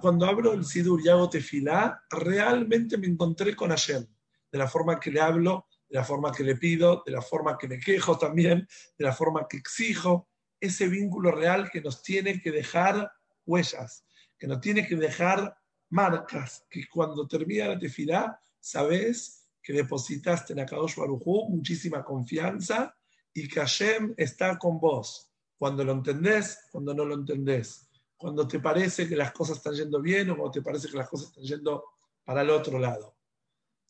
cuando 0.00 0.24
abro 0.24 0.54
el 0.54 0.64
Sidur 0.64 1.02
y 1.04 1.10
hago 1.10 1.28
tefilá, 1.28 2.02
realmente 2.08 2.96
me 2.96 3.06
encontré 3.06 3.54
con 3.54 3.68
Hashem, 3.68 4.06
de 4.50 4.58
la 4.58 4.66
forma 4.66 4.98
que 4.98 5.10
le 5.10 5.20
hablo, 5.20 5.66
de 5.86 5.98
la 5.98 6.04
forma 6.04 6.32
que 6.32 6.42
le 6.42 6.56
pido, 6.56 7.02
de 7.04 7.12
la 7.12 7.20
forma 7.20 7.58
que 7.58 7.68
me 7.68 7.78
quejo 7.78 8.16
también, 8.16 8.66
de 8.96 9.04
la 9.04 9.12
forma 9.12 9.46
que 9.46 9.58
exijo, 9.58 10.30
ese 10.58 10.88
vínculo 10.88 11.30
real 11.30 11.70
que 11.70 11.82
nos 11.82 12.02
tiene 12.02 12.40
que 12.40 12.50
dejar 12.50 13.12
huellas, 13.44 14.06
que 14.38 14.46
nos 14.46 14.62
tiene 14.62 14.86
que 14.86 14.96
dejar 14.96 15.58
marcas, 15.90 16.64
que 16.70 16.88
cuando 16.88 17.28
termina 17.28 17.68
la 17.68 17.78
tefilá, 17.78 18.40
sabes 18.64 19.48
que 19.62 19.72
depositaste 19.72 20.52
en 20.52 20.60
Akadosh 20.60 20.96
Barujú 20.96 21.48
muchísima 21.48 22.04
confianza 22.04 22.94
y 23.32 23.48
que 23.48 23.60
Hashem 23.60 24.14
está 24.16 24.58
con 24.58 24.78
vos, 24.78 25.30
cuando 25.58 25.84
lo 25.84 25.92
entendés, 25.92 26.58
cuando 26.70 26.94
no 26.94 27.04
lo 27.04 27.14
entendés 27.14 27.84
cuando 28.24 28.48
te 28.48 28.58
parece 28.58 29.06
que 29.06 29.16
las 29.16 29.32
cosas 29.32 29.58
están 29.58 29.74
yendo 29.74 30.00
bien 30.00 30.30
o 30.30 30.36
cuando 30.36 30.52
te 30.52 30.62
parece 30.62 30.88
que 30.88 30.96
las 30.96 31.10
cosas 31.10 31.28
están 31.28 31.44
yendo 31.44 31.84
para 32.24 32.40
el 32.40 32.48
otro 32.48 32.78
lado. 32.78 33.18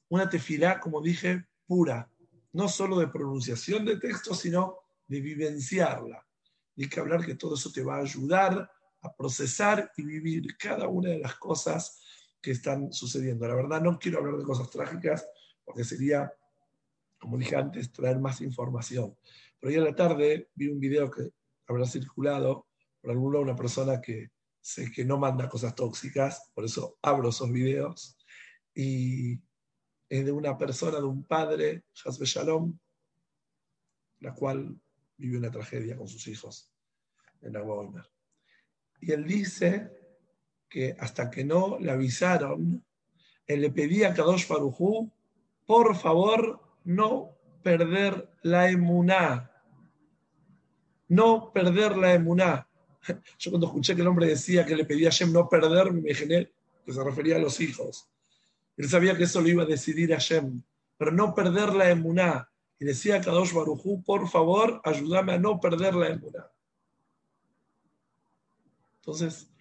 Una 0.08 0.28
tefilá, 0.28 0.80
como 0.80 1.00
dije, 1.00 1.46
pura, 1.64 2.10
no 2.52 2.68
solo 2.68 2.98
de 2.98 3.06
pronunciación 3.06 3.84
de 3.84 3.96
texto, 3.98 4.34
sino 4.34 4.78
de 5.06 5.20
vivenciarla. 5.20 6.26
Y 6.74 6.88
que 6.88 6.98
hablar 6.98 7.24
que 7.24 7.36
todo 7.36 7.54
eso 7.54 7.70
te 7.70 7.84
va 7.84 7.98
a 7.98 8.00
ayudar 8.02 8.68
a 9.02 9.14
procesar 9.14 9.92
y 9.96 10.02
vivir 10.02 10.56
cada 10.56 10.88
una 10.88 11.10
de 11.10 11.20
las 11.20 11.36
cosas 11.36 12.00
que 12.44 12.50
están 12.50 12.92
sucediendo. 12.92 13.48
La 13.48 13.54
verdad, 13.54 13.80
no 13.80 13.98
quiero 13.98 14.18
hablar 14.18 14.36
de 14.36 14.44
cosas 14.44 14.70
trágicas 14.70 15.26
porque 15.64 15.82
sería, 15.82 16.30
como 17.18 17.38
dije 17.38 17.56
antes, 17.56 17.90
traer 17.90 18.18
más 18.18 18.42
información. 18.42 19.16
Pero 19.58 19.70
hoy 19.70 19.78
en 19.78 19.84
la 19.84 19.94
tarde 19.94 20.50
vi 20.54 20.68
un 20.68 20.78
video 20.78 21.10
que 21.10 21.30
habrá 21.66 21.86
circulado 21.86 22.66
por 23.00 23.12
alguna 23.12 23.38
una 23.38 23.56
persona 23.56 23.98
que 23.98 24.30
sé 24.60 24.92
que 24.92 25.06
no 25.06 25.18
manda 25.18 25.48
cosas 25.48 25.74
tóxicas, 25.74 26.50
por 26.54 26.66
eso 26.66 26.98
abro 27.00 27.30
esos 27.30 27.50
videos, 27.50 28.16
y 28.74 29.40
es 30.08 30.24
de 30.24 30.32
una 30.32 30.58
persona, 30.58 30.98
de 30.98 31.04
un 31.04 31.24
padre, 31.24 31.84
Hasbe 32.04 32.26
Shalom, 32.26 32.78
la 34.20 34.34
cual 34.34 34.78
vive 35.16 35.38
una 35.38 35.50
tragedia 35.50 35.96
con 35.96 36.08
sus 36.08 36.28
hijos 36.28 36.70
en 37.40 37.56
Agua 37.56 38.06
Y 39.00 39.12
él 39.12 39.24
dice 39.24 40.03
que 40.74 40.96
hasta 40.98 41.30
que 41.30 41.44
no 41.44 41.78
le 41.78 41.92
avisaron, 41.92 42.84
él 43.46 43.60
le 43.60 43.70
pedía 43.70 44.08
a 44.08 44.14
Kadosh 44.14 44.48
Parujú, 44.48 45.08
por 45.66 45.94
favor, 45.94 46.60
no 46.82 47.30
perder 47.62 48.28
la 48.42 48.68
emuná. 48.68 49.52
No 51.06 51.52
perder 51.52 51.96
la 51.96 52.14
emuná. 52.14 52.68
Yo 53.38 53.52
cuando 53.52 53.68
escuché 53.68 53.94
que 53.94 54.00
el 54.02 54.08
hombre 54.08 54.26
decía 54.26 54.66
que 54.66 54.74
le 54.74 54.84
pedía 54.84 55.10
a 55.10 55.12
Shem 55.12 55.32
no 55.32 55.48
perder, 55.48 55.92
me 55.92 56.00
imaginé 56.00 56.50
que 56.84 56.92
se 56.92 57.04
refería 57.04 57.36
a 57.36 57.38
los 57.38 57.60
hijos. 57.60 58.08
Él 58.76 58.88
sabía 58.88 59.16
que 59.16 59.24
eso 59.24 59.40
lo 59.40 59.48
iba 59.48 59.62
a 59.62 59.66
decidir 59.66 60.12
a 60.12 60.18
Shem, 60.18 60.60
pero 60.98 61.12
no 61.12 61.36
perder 61.36 61.72
la 61.72 61.88
emuná. 61.88 62.50
Y 62.80 62.84
decía 62.84 63.18
a 63.18 63.20
Kadosh 63.20 63.52
Barujú, 63.52 64.02
por 64.02 64.28
favor, 64.28 64.80
ayúdame 64.82 65.34
a 65.34 65.38
no 65.38 65.60
perder 65.60 65.94
la 65.94 66.08
emuná. 66.08 66.50
Entonces, 68.96 69.53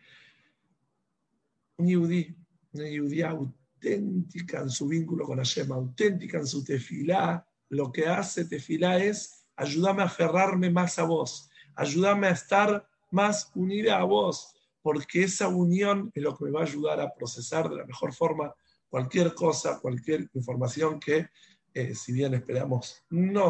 yudí, 1.87 2.35
una 2.73 2.89
yudía 2.89 3.29
auténtica 3.29 4.61
en 4.61 4.69
su 4.69 4.87
vínculo 4.87 5.25
con 5.25 5.37
Hashem, 5.37 5.71
auténtica 5.71 6.37
en 6.37 6.47
su 6.47 6.63
tefilá, 6.63 7.45
lo 7.69 7.91
que 7.91 8.07
hace 8.07 8.45
tefilá 8.45 9.03
es 9.03 9.45
ayúdame 9.55 10.03
a 10.03 10.05
aferrarme 10.05 10.69
más 10.69 10.99
a 10.99 11.03
vos, 11.03 11.49
ayúdame 11.75 12.27
a 12.27 12.31
estar 12.31 12.87
más 13.11 13.51
unida 13.55 13.99
a 13.99 14.03
vos, 14.03 14.55
porque 14.81 15.23
esa 15.23 15.47
unión 15.47 16.11
es 16.13 16.23
lo 16.23 16.35
que 16.35 16.45
me 16.45 16.51
va 16.51 16.61
a 16.61 16.65
ayudar 16.65 16.99
a 16.99 17.13
procesar 17.13 17.69
de 17.69 17.77
la 17.77 17.85
mejor 17.85 18.13
forma 18.13 18.53
cualquier 18.89 19.33
cosa, 19.33 19.79
cualquier 19.79 20.29
información 20.33 20.99
que, 20.99 21.27
eh, 21.73 21.95
si 21.95 22.11
bien 22.11 22.33
esperamos 22.33 23.03
no 23.09 23.49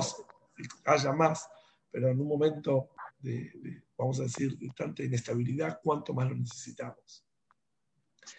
haya 0.86 1.12
más, 1.12 1.48
pero 1.91 2.10
en 2.10 2.19
un 2.19 2.28
momento 2.28 2.89
de, 3.19 3.84
vamos 3.98 4.19
a 4.19 4.24
decir, 4.24 4.58
de 4.58 4.69
tanta 4.76 5.04
inestabilidad, 5.04 5.80
cuánto 5.84 6.13
más 6.13 6.30
lo 6.30 6.36
necesitamos. 6.36 7.26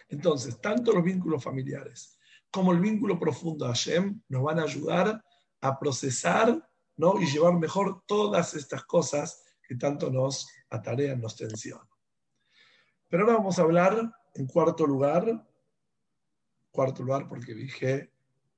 Entonces, 0.09 0.59
tanto 0.59 0.91
los 0.91 1.03
vínculos 1.03 1.43
familiares 1.43 2.17
como 2.55 2.71
el 2.71 2.79
vínculo 2.79 3.19
profundo 3.19 3.65
a 3.65 3.69
Hashem 3.69 4.21
nos 4.29 4.43
van 4.43 4.59
a 4.59 4.63
ayudar 4.63 5.21
a 5.59 5.77
procesar 5.77 6.65
¿no? 6.95 7.19
y 7.19 7.25
llevar 7.25 7.53
mejor 7.55 8.03
todas 8.05 8.53
estas 8.53 8.85
cosas 8.85 9.43
que 9.67 9.75
tanto 9.75 10.09
nos 10.09 10.47
atarean, 10.69 11.19
nos 11.19 11.35
tensionan. 11.35 11.85
Pero 13.09 13.23
ahora 13.23 13.37
vamos 13.37 13.59
a 13.59 13.63
hablar 13.63 14.09
en 14.35 14.47
cuarto 14.47 14.85
lugar, 14.85 15.45
cuarto 16.71 17.03
lugar 17.03 17.27
porque 17.27 17.53
dije, 17.53 18.13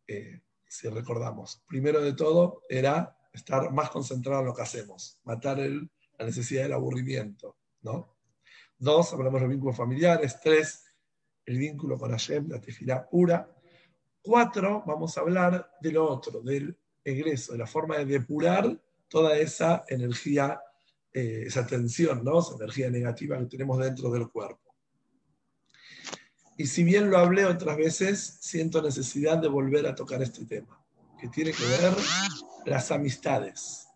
eh, 0.08 0.42
si 0.68 0.90
recordamos, 0.90 1.64
primero 1.68 2.00
de 2.02 2.14
todo 2.14 2.62
era 2.70 3.18
estar 3.34 3.72
más 3.72 3.90
concentrado 3.90 4.42
en 4.42 4.48
lo 4.48 4.54
que 4.54 4.62
hacemos, 4.62 5.20
matar 5.24 5.58
la 5.58 6.26
necesidad 6.26 6.64
del 6.64 6.74
aburrimiento, 6.74 7.58
¿no? 7.82 8.16
Dos, 8.78 9.12
hablamos 9.14 9.42
de 9.42 9.48
los 9.48 9.56
vínculos 9.56 9.76
familiares. 9.76 10.40
Tres, 10.40 10.87
el 11.48 11.58
vínculo 11.58 11.98
con 11.98 12.12
Hashem, 12.12 12.50
la 12.50 12.62
tefilá 12.62 13.10
pura. 13.10 13.50
Cuatro, 14.22 14.84
vamos 14.86 15.18
a 15.18 15.22
hablar 15.22 15.72
de 15.82 15.92
lo 15.92 16.08
otro, 16.08 16.42
del 16.42 16.78
egreso, 17.04 17.54
de 17.54 17.58
la 17.58 17.68
forma 17.68 17.98
de 17.98 18.06
depurar 18.06 18.80
toda 19.08 19.38
esa 19.38 19.84
energía 19.88 20.62
eh, 21.20 21.46
esa 21.48 21.66
tensión, 21.66 22.24
¿no? 22.24 22.40
esa 22.40 22.54
energía 22.54 22.92
negativa 22.92 23.40
que 23.40 23.46
tenemos 23.46 23.80
dentro 23.80 24.12
del 24.12 24.30
cuerpo. 24.30 24.76
Y 26.58 26.68
si 26.68 26.84
bien 26.84 27.10
lo 27.10 27.18
hablé 27.18 27.46
otras 27.46 27.76
veces, 27.76 28.38
siento 28.42 28.84
necesidad 28.84 29.40
de 29.40 29.48
volver 29.48 29.88
a 29.88 29.96
tocar 29.96 30.22
este 30.22 30.46
tema, 30.46 30.80
que 31.20 31.28
tiene 31.30 31.54
que 31.54 31.66
ver 31.66 31.94
las 32.68 32.92
amistades. 32.92 33.88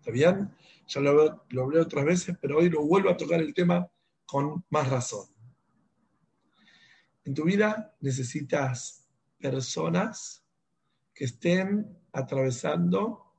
¿Está 0.00 0.10
bien? 0.10 0.50
Ya 0.88 1.00
lo, 1.00 1.44
lo 1.50 1.62
hablé 1.62 1.78
otras 1.78 2.04
veces, 2.04 2.36
pero 2.40 2.58
hoy 2.58 2.68
lo 2.68 2.82
vuelvo 2.82 3.10
a 3.10 3.16
tocar 3.16 3.40
el 3.40 3.54
tema 3.54 3.88
con 4.26 4.64
más 4.70 4.88
razón. 4.88 5.28
En 7.28 7.34
tu 7.34 7.44
vida 7.44 7.94
necesitas 8.00 9.06
personas 9.38 10.42
que 11.12 11.26
estén 11.26 12.00
atravesando 12.10 13.34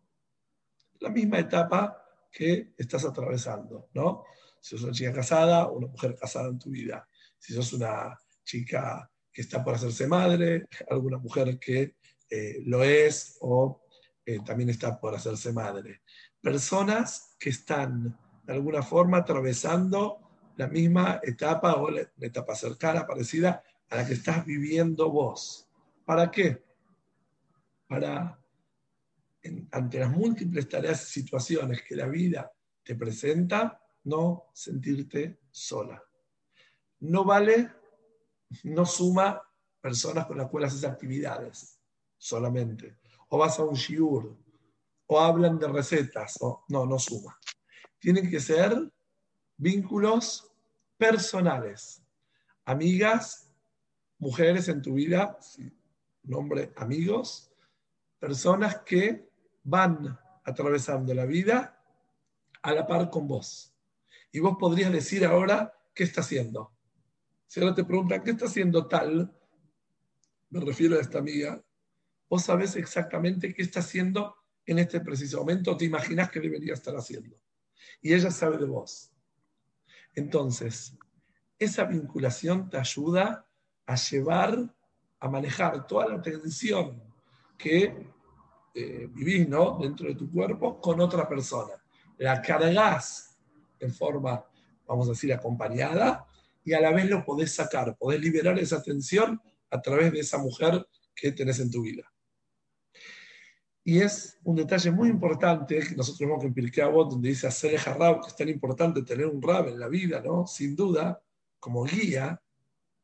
la 0.99 1.10
misma 1.10 1.39
etapa 1.39 1.97
que 2.32 2.75
estás 2.78 3.04
atravesando, 3.04 3.89
¿no? 3.95 4.25
Si 4.62 4.78
sos 4.78 4.84
una 4.84 4.93
chica 4.93 5.12
casada 5.12 5.71
una 5.71 5.88
mujer 5.88 6.15
casada 6.15 6.49
en 6.49 6.60
tu 6.60 6.69
vida, 6.69 7.10
si 7.39 7.52
sos 7.56 7.73
una 7.73 8.15
chica 8.43 9.10
que 9.34 9.41
está 9.41 9.63
por 9.63 9.73
hacerse 9.73 10.06
madre, 10.06 10.67
alguna 10.88 11.17
mujer 11.17 11.58
que 11.58 11.95
eh, 12.30 12.62
lo 12.65 12.84
es 12.84 13.38
o 13.41 13.82
eh, 14.23 14.38
también 14.45 14.69
está 14.69 14.99
por 14.99 15.15
hacerse 15.15 15.52
madre. 15.52 16.04
Personas 16.39 17.36
que 17.39 17.49
están 17.49 18.15
de 18.43 18.54
alguna 18.54 18.84
forma 18.84 19.17
atravesando 19.17 20.19
la 20.58 20.67
misma 20.67 21.19
etapa 21.23 21.73
o 21.73 21.89
la 21.89 22.08
etapa 22.19 22.54
cercana, 22.54 23.08
parecida 23.08 23.63
a 23.89 23.97
la 23.97 24.06
que 24.06 24.13
estás 24.13 24.45
viviendo 24.45 25.10
vos. 25.10 25.67
¿Para 26.06 26.30
qué? 26.30 26.63
Para, 27.88 28.39
ante 29.71 29.99
las 29.99 30.12
múltiples 30.12 30.69
tareas 30.69 31.10
y 31.10 31.21
situaciones 31.21 31.84
que 31.84 31.95
la 31.95 32.08
vida 32.08 32.52
te 32.84 32.95
presenta, 32.95 33.82
no 34.04 34.45
sentirte 34.54 35.39
sola. 35.52 36.02
No 37.02 37.23
vale, 37.23 37.71
no 38.63 38.86
suma 38.86 39.41
personas 39.82 40.25
con 40.25 40.38
las 40.38 40.49
cuales 40.49 40.73
haces 40.73 40.86
actividades 40.86 41.80
solamente. 42.17 42.97
O 43.30 43.38
vas 43.38 43.60
a 43.60 43.63
un 43.63 43.75
shiur, 43.75 44.38
o 45.08 45.19
hablan 45.19 45.58
de 45.58 45.67
recetas, 45.67 46.38
o 46.41 46.65
no, 46.69 46.86
no 46.86 46.99
suma. 46.99 47.39
Tienen 47.99 48.30
que 48.30 48.39
ser 48.39 48.91
vínculos 49.58 50.52
personales. 50.97 52.02
Amigas, 52.65 53.49
mujeres 54.20 54.68
en 54.68 54.82
tu 54.82 54.94
vida, 54.94 55.40
nombre 56.24 56.72
amigos, 56.76 57.52
personas 58.20 58.78
que 58.86 59.30
van 59.64 60.20
atravesando 60.44 61.14
la 61.14 61.26
vida 61.26 61.84
a 62.62 62.74
la 62.74 62.86
par 62.86 63.10
con 63.10 63.28
vos. 63.28 63.74
Y 64.32 64.40
vos 64.40 64.58
podrías 64.60 64.92
decir 64.92 65.26
ahora, 65.26 65.74
¿qué 65.94 66.04
está 66.04 66.22
haciendo? 66.22 66.74
Si 67.48 67.60
ahora 67.60 67.74
te 67.74 67.84
preguntan, 67.84 68.24
¿qué 68.24 68.32
está 68.32 68.46
haciendo 68.46 68.88
tal? 68.88 69.36
Me 70.50 70.60
refiero 70.60 70.98
a 70.98 71.02
esta 71.02 71.20
amiga. 71.20 71.64
Vos 72.30 72.44
sabés 72.44 72.76
exactamente 72.76 73.54
qué 73.54 73.62
está 73.64 73.80
haciendo 73.80 74.36
en 74.66 74.78
este 74.78 75.00
preciso 75.00 75.40
momento, 75.40 75.76
te 75.76 75.86
imaginas 75.86 76.30
que 76.30 76.40
debería 76.40 76.74
estar 76.74 76.96
haciendo. 76.96 77.36
Y 78.02 78.14
ella 78.14 78.30
sabe 78.30 78.58
de 78.58 78.66
vos. 78.66 79.12
Entonces, 80.14 80.96
esa 81.58 81.86
vinculación 81.86 82.70
te 82.70 82.78
ayuda 82.78 83.49
a 83.89 83.95
llevar, 83.95 84.71
a 85.19 85.28
manejar 85.28 85.88
toda 85.88 86.08
la 86.08 86.21
tensión 86.21 87.02
que 87.58 88.08
eh, 88.75 89.08
vivís 89.12 89.49
¿no? 89.49 89.80
dentro 89.82 90.08
de 90.08 90.13
tu 90.13 90.32
cuerpo 90.32 90.80
con 90.80 91.02
otra 91.02 91.28
persona. 91.28 91.73
La 92.19 92.39
cargas 92.39 93.36
en 93.80 93.91
forma, 93.91 94.45
vamos 94.88 95.08
a 95.08 95.12
decir, 95.12 95.34
acompañada 95.34 96.28
y 96.63 96.73
a 96.73 96.82
la 96.82 96.91
vez 96.91 97.10
lo 97.10 97.25
podés 97.25 97.52
sacar, 97.52 97.97
podés 97.97 98.21
liberar 98.21 98.60
esa 98.60 98.80
tensión 98.84 99.41
a 99.71 99.82
través 99.82 100.12
de 100.12 100.19
esa 100.19 100.38
mujer 100.38 100.88
que 101.15 101.32
tenés 101.32 101.60
en 101.60 101.71
tu 101.71 101.82
vida. 101.82 102.04
Y 103.84 104.02
es 104.02 104.38
un 104.43 104.56
detalle 104.56 104.91
muy 104.91 105.10
importante 105.10 105.80
que 105.80 105.95
nosotros 105.95 106.19
vemos 106.19 106.43
en 106.43 106.54
Pirkei 106.54 106.91
donde 106.91 107.30
dice 107.30 107.47
hacer 107.47 107.73
el 107.73 107.82
que 107.82 108.28
es 108.28 108.36
tan 108.36 108.49
importante 108.49 109.02
tener 109.02 109.25
un 109.25 109.41
Rab 109.41 109.69
en 109.69 109.80
la 109.80 109.88
vida, 109.88 110.21
¿no? 110.21 110.45
Sin 110.45 110.75
duda, 110.75 111.19
como 111.60 111.86
guía, 111.86 112.39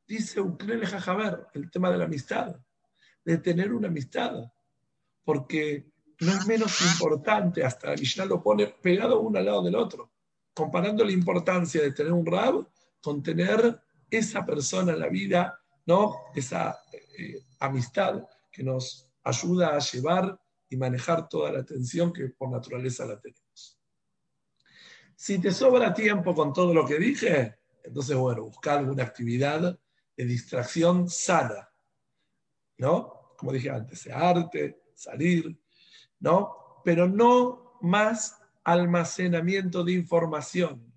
dice 0.08 0.40
Uklele 0.40 0.86
Jajaber, 0.86 1.48
el 1.54 1.70
tema 1.72 1.92
de 1.92 1.98
la 1.98 2.06
amistad, 2.06 2.56
de 3.24 3.38
tener 3.38 3.74
una 3.74 3.88
amistad. 3.88 4.52
Porque 5.24 5.92
no 6.20 6.32
es 6.32 6.46
menos 6.48 6.82
importante, 6.82 7.64
hasta 7.64 7.96
la 7.96 8.26
lo 8.26 8.42
pone 8.42 8.68
pegado 8.68 9.20
uno 9.20 9.40
al 9.40 9.46
lado 9.46 9.64
del 9.64 9.76
otro, 9.76 10.12
comparando 10.54 11.04
la 11.04 11.12
importancia 11.12 11.82
de 11.82 11.92
tener 11.92 12.14
un 12.14 12.26
Rab 12.26 12.68
con 13.02 13.22
tener 13.22 13.82
esa 14.10 14.46
persona 14.46 14.94
en 14.94 15.00
la 15.00 15.10
vida, 15.10 15.60
¿no? 15.86 16.16
Esa 16.34 16.80
eh, 17.18 17.44
amistad 17.60 18.24
que 18.52 18.64
nos 18.64 19.10
ayuda 19.24 19.76
a 19.76 19.80
llevar 19.80 20.40
y 20.70 20.78
manejar 20.78 21.28
toda 21.28 21.52
la 21.52 21.60
atención 21.60 22.14
que 22.14 22.30
por 22.30 22.50
naturaleza 22.50 23.06
la 23.06 23.20
tenemos. 23.20 23.80
Si 25.16 25.40
te 25.40 25.52
sobra 25.52 25.94
tiempo 25.94 26.34
con 26.36 26.54
todo 26.54 26.74
lo 26.74 26.86
que 26.86 27.00
dije, 27.00 27.58
entonces, 27.84 28.16
bueno, 28.16 28.44
buscar 28.44 28.80
alguna 28.80 29.04
actividad 29.04 29.78
de 30.16 30.26
distracción 30.26 31.10
sana, 31.10 31.70
¿no? 32.78 33.34
Como 33.38 33.52
dije 33.52 33.70
antes, 33.70 34.08
arte, 34.08 34.84
salir, 34.94 35.58
¿no? 36.20 36.82
Pero 36.84 37.08
no 37.08 37.78
más 37.82 38.38
almacenamiento 38.64 39.84
de 39.84 39.94
información. 39.94 40.94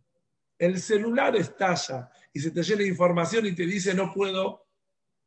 El 0.59 0.81
celular 0.81 1.37
estalla 1.37 2.11
y 2.33 2.41
se 2.41 2.51
te 2.51 2.63
llena 2.63 2.83
de 2.83 2.89
información 2.89 3.47
y 3.47 3.55
te 3.55 3.67
dice 3.67 3.95
no 3.95 4.13
puedo 4.13 4.67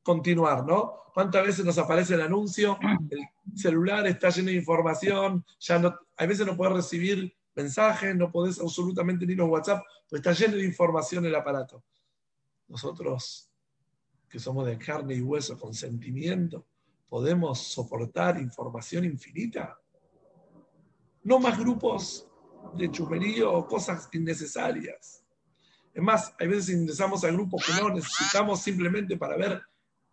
continuar, 0.03 0.65
¿no? 0.65 1.01
¿Cuántas 1.13 1.45
veces 1.45 1.65
nos 1.65 1.77
aparece 1.77 2.15
el 2.15 2.21
anuncio? 2.21 2.77
El 3.09 3.27
celular 3.57 4.07
está 4.07 4.29
lleno 4.29 4.47
de 4.47 4.55
información, 4.55 5.45
ya 5.59 5.77
no, 5.77 5.93
a 6.15 6.25
veces 6.25 6.45
no 6.45 6.55
puedes 6.55 6.73
recibir 6.73 7.35
mensajes, 7.53 8.15
no 8.15 8.31
podés 8.31 8.59
absolutamente 8.59 9.25
ni 9.25 9.35
los 9.35 9.49
WhatsApp, 9.49 9.83
pues 10.09 10.21
está 10.21 10.31
lleno 10.31 10.55
de 10.55 10.65
información 10.65 11.25
el 11.25 11.35
aparato. 11.35 11.83
Nosotros, 12.67 13.50
que 14.31 14.39
somos 14.39 14.65
de 14.65 14.77
carne 14.77 15.15
y 15.15 15.21
hueso, 15.21 15.59
con 15.59 15.73
sentimiento, 15.73 16.65
podemos 17.09 17.59
soportar 17.59 18.39
información 18.39 19.03
infinita. 19.03 19.77
No 21.23 21.37
más 21.37 21.59
grupos 21.59 22.25
de 22.77 22.89
chumerío 22.89 23.51
o 23.51 23.67
cosas 23.67 24.07
innecesarias. 24.13 25.21
Es 25.93 26.01
más, 26.01 26.33
hay 26.39 26.47
veces 26.47 26.69
ingresamos 26.69 27.25
a 27.25 27.31
grupos 27.31 27.65
que 27.65 27.81
no 27.81 27.89
necesitamos 27.89 28.61
simplemente 28.61 29.17
para 29.17 29.35
ver 29.35 29.61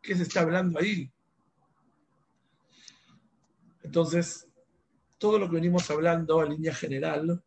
qué 0.03 0.17
se 0.17 0.25
está 0.25 0.41
hablando 0.41 0.81
ahí. 0.81 1.09
Entonces, 3.85 4.49
todo 5.17 5.39
lo 5.39 5.49
que 5.49 5.55
venimos 5.55 5.89
hablando 5.91 6.43
en 6.43 6.51
línea 6.51 6.75
general 6.75 7.43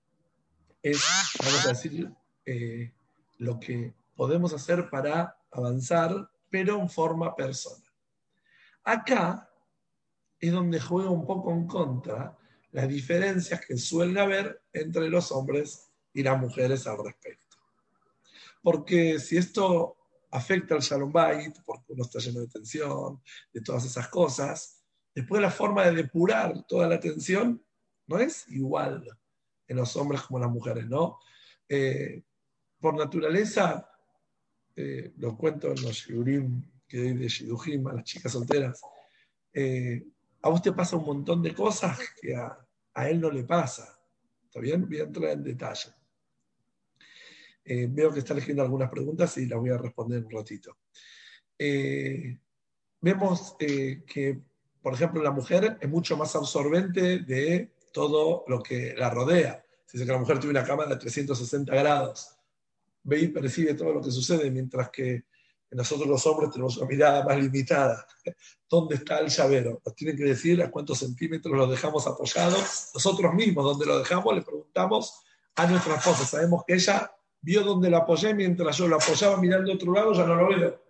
es, 0.82 1.04
vamos 1.38 1.66
a 1.66 1.70
decir, 1.70 2.10
eh, 2.46 2.94
lo 3.38 3.60
que 3.60 3.94
podemos 4.16 4.54
hacer 4.54 4.90
para 4.90 5.38
avanzar, 5.52 6.31
pero 6.52 6.80
en 6.80 6.90
forma 6.90 7.36
personal. 7.36 7.82
Acá 8.84 9.50
es 10.40 10.52
donde 10.52 10.80
juega 10.80 11.10
un 11.10 11.26
poco 11.26 11.52
en 11.52 11.66
contra 11.66 12.38
las 12.72 12.88
diferencias 12.88 13.66
que 13.66 13.78
suelen 13.78 14.18
haber 14.18 14.62
entre 14.74 15.10
los 15.10 15.32
hombres 15.32 15.92
y 16.14 16.22
las 16.22 16.40
mujeres 16.40 16.86
al 16.86 17.04
respecto. 17.04 17.58
Porque 18.62 19.20
si 19.20 19.38
esto 19.38 19.98
afecta 20.32 20.76
al 20.76 20.82
Shalom 20.82 21.12
Bait, 21.12 21.58
porque 21.66 21.94
uno 21.94 22.04
está 22.04 22.20
lleno 22.20 22.40
de 22.40 22.48
tensión, 22.48 23.22
de 23.54 23.62
todas 23.62 23.86
esas 23.86 24.08
cosas. 24.08 24.84
Después 25.14 25.42
la 25.42 25.52
forma 25.52 25.86
de 25.86 25.96
depurar 25.96 26.66
toda 26.68 26.88
la 26.88 27.00
tensión 27.00 27.64
no 28.08 28.18
es 28.18 28.48
igual 28.48 29.06
en 29.68 29.78
los 29.78 29.96
hombres 29.96 30.22
como 30.22 30.38
en 30.38 30.44
las 30.44 30.52
mujeres, 30.52 30.88
¿no? 30.88 31.20
Eh, 31.68 32.24
por 32.80 32.96
naturaleza, 32.96 33.91
eh, 34.76 35.14
lo 35.18 35.38
cuento 35.38 35.68
en 35.72 35.82
los 35.82 35.96
shiurim 35.96 36.64
que 36.88 36.98
doy 36.98 37.14
de 37.14 37.28
Shidujim 37.28 37.88
a 37.88 37.94
las 37.94 38.04
chicas 38.04 38.32
solteras, 38.32 38.82
eh, 39.54 40.04
a 40.42 40.50
vos 40.50 40.62
te 40.62 40.72
pasa 40.74 40.98
un 40.98 41.06
montón 41.06 41.42
de 41.42 41.54
cosas 41.54 42.00
que 42.22 42.36
a, 42.36 42.58
a 42.94 43.10
él 43.10 43.22
no 43.22 43.32
le 43.32 43.44
pasa. 43.44 43.98
¿Está 44.46 44.60
bien? 44.60 44.88
Voy 44.88 45.00
a 45.00 45.04
entrar 45.04 45.32
en 45.32 45.44
detalle. 45.44 45.94
Eh, 47.64 47.88
veo 47.90 48.12
que 48.12 48.20
está 48.20 48.34
leyendo 48.34 48.64
algunas 48.64 48.90
preguntas 48.90 49.38
y 49.38 49.46
las 49.46 49.60
voy 49.60 49.70
a 49.70 49.78
responder 49.78 50.26
un 50.26 50.32
ratito. 50.32 50.78
Eh, 51.58 52.38
vemos 53.00 53.56
eh, 53.60 54.04
que, 54.06 54.42
por 54.82 54.94
ejemplo, 54.94 55.22
la 55.22 55.32
mujer 55.32 55.78
es 55.80 55.90
mucho 55.90 56.18
más 56.18 56.36
absorbente 56.36 57.20
de 57.20 57.72
todo 57.94 58.44
lo 58.48 58.62
que 58.62 58.96
la 58.98 59.10
rodea. 59.10 59.64
Si 59.86 59.98
dice 59.98 60.06
que 60.06 60.12
la 60.12 60.20
mujer 60.20 60.40
tiene 60.40 60.58
una 60.60 60.68
cámara 60.68 60.90
de 60.90 60.98
360 60.98 61.74
grados, 61.76 62.36
ve 63.04 63.20
y 63.20 63.28
percibe 63.30 63.74
todo 63.74 63.94
lo 63.94 64.02
que 64.02 64.12
sucede, 64.12 64.52
mientras 64.52 64.90
que 64.90 65.26
nosotros 65.72 66.08
los 66.08 66.26
hombres 66.26 66.50
tenemos 66.52 66.78
una 66.78 66.88
mirada 66.88 67.24
más 67.24 67.38
limitada. 67.38 68.06
¿Dónde 68.70 68.96
está 68.96 69.20
el 69.20 69.30
llavero? 69.30 69.82
Nos 69.86 69.96
tienen 69.96 70.18
que 70.18 70.24
decir 70.24 70.62
a 70.62 70.70
cuántos 70.70 71.00
centímetros 71.00 71.56
lo 71.56 71.68
dejamos 71.68 72.06
apoyado. 72.08 72.58
Nosotros 72.94 73.34
mismos, 73.34 73.64
donde 73.64 73.86
lo 73.86 74.00
dejamos, 74.00 74.36
le 74.36 74.42
preguntamos 74.42 75.22
a 75.56 75.68
nuestra 75.68 75.96
esposa. 75.96 76.26
Sabemos 76.26 76.64
que 76.68 76.74
ella 76.74 77.12
vio 77.42 77.64
dónde 77.64 77.90
lo 77.90 77.98
apoyé 77.98 78.34
mientras 78.34 78.78
yo 78.78 78.88
lo 78.88 78.98
apoyaba 78.98 79.38
mirando 79.38 79.72
a 79.72 79.76
otro 79.76 79.94
lado, 79.94 80.14
ya 80.14 80.26
no 80.26 80.36
lo 80.36 80.50
veo. 80.50 80.84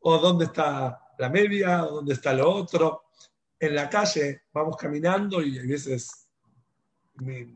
O 0.00 0.18
dónde 0.18 0.46
está 0.46 1.00
la 1.18 1.28
media, 1.28 1.84
o 1.84 1.96
dónde 1.96 2.14
está 2.14 2.32
lo 2.32 2.50
otro. 2.50 3.04
En 3.58 3.74
la 3.74 3.88
calle 3.88 4.42
vamos 4.52 4.76
caminando 4.76 5.42
y 5.42 5.58
hay 5.58 5.66
veces, 5.66 6.28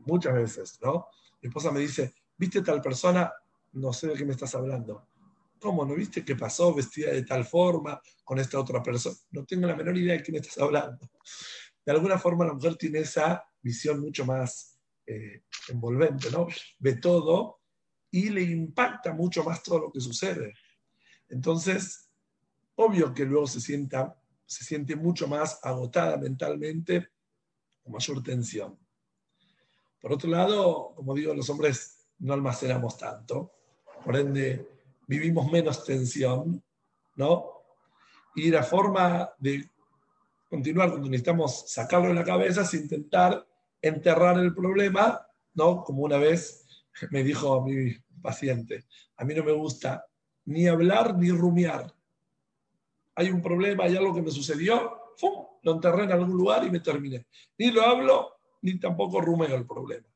muchas 0.05 0.33
veces, 0.33 0.79
¿no? 0.81 1.07
Mi 1.41 1.47
esposa 1.47 1.71
me 1.71 1.79
dice, 1.79 2.13
¿viste 2.37 2.61
tal 2.61 2.81
persona? 2.81 3.31
No 3.73 3.93
sé 3.93 4.07
de 4.07 4.13
qué 4.13 4.25
me 4.25 4.31
estás 4.33 4.55
hablando. 4.55 5.07
¿Cómo? 5.59 5.85
¿No 5.85 5.95
viste 5.95 6.25
qué 6.25 6.35
pasó 6.35 6.73
vestida 6.73 7.11
de 7.11 7.23
tal 7.23 7.45
forma 7.45 8.01
con 8.23 8.37
esta 8.39 8.59
otra 8.59 8.83
persona? 8.83 9.15
No 9.31 9.45
tengo 9.45 9.67
la 9.67 9.75
menor 9.75 9.97
idea 9.97 10.13
de 10.13 10.23
qué 10.23 10.31
me 10.31 10.39
estás 10.39 10.57
hablando. 10.57 11.09
De 11.85 11.91
alguna 11.91 12.17
forma 12.17 12.45
la 12.45 12.53
mujer 12.53 12.75
tiene 12.75 12.99
esa 12.99 13.43
visión 13.61 13.99
mucho 14.01 14.25
más 14.25 14.79
eh, 15.05 15.43
envolvente, 15.69 16.29
¿no? 16.31 16.47
Ve 16.79 16.97
todo 16.97 17.61
y 18.11 18.29
le 18.29 18.41
impacta 18.41 19.13
mucho 19.13 19.43
más 19.43 19.63
todo 19.63 19.79
lo 19.79 19.91
que 19.91 19.99
sucede. 19.99 20.53
Entonces, 21.29 22.09
obvio 22.75 23.13
que 23.13 23.25
luego 23.25 23.47
se, 23.47 23.59
sienta, 23.59 24.21
se 24.45 24.63
siente 24.63 24.95
mucho 24.95 25.27
más 25.27 25.59
agotada 25.63 26.17
mentalmente, 26.17 27.09
con 27.81 27.93
mayor 27.93 28.21
tensión. 28.21 28.77
Por 29.99 30.13
otro 30.13 30.29
lado, 30.29 30.93
como 30.95 31.15
digo, 31.15 31.33
los 31.33 31.49
hombres 31.49 32.05
no 32.19 32.33
almacenamos 32.33 32.97
tanto, 32.97 33.53
por 34.03 34.15
ende 34.15 34.67
vivimos 35.07 35.51
menos 35.51 35.83
tensión, 35.83 36.63
¿no? 37.15 37.45
Y 38.35 38.49
la 38.49 38.63
forma 38.63 39.29
de 39.37 39.69
continuar 40.49 40.89
cuando 40.89 41.09
necesitamos 41.09 41.71
sacarlo 41.71 42.09
de 42.09 42.13
la 42.13 42.23
cabeza 42.23 42.61
es 42.61 42.73
intentar 42.73 43.45
enterrar 43.81 44.37
el 44.39 44.53
problema, 44.53 45.25
¿no? 45.53 45.83
Como 45.83 46.03
una 46.03 46.17
vez 46.17 46.65
me 47.11 47.23
dijo 47.23 47.61
mi 47.63 47.93
paciente, 48.21 48.85
a 49.17 49.25
mí 49.25 49.33
no 49.33 49.43
me 49.43 49.51
gusta 49.51 50.05
ni 50.45 50.67
hablar 50.67 51.17
ni 51.17 51.31
rumiar. 51.31 51.93
Hay 53.15 53.29
un 53.29 53.41
problema, 53.41 53.83
hay 53.83 53.95
algo 53.95 54.13
que 54.13 54.21
me 54.21 54.31
sucedió, 54.31 54.97
¡fum! 55.17 55.45
lo 55.63 55.73
enterré 55.73 56.03
en 56.03 56.11
algún 56.11 56.35
lugar 56.35 56.65
y 56.65 56.71
me 56.71 56.79
terminé. 56.79 57.25
Ni 57.57 57.71
lo 57.71 57.83
hablo, 57.83 58.37
ni 58.61 58.79
tampoco 58.79 59.21
rumeo 59.21 59.55
el 59.55 59.65
problema. 59.65 60.07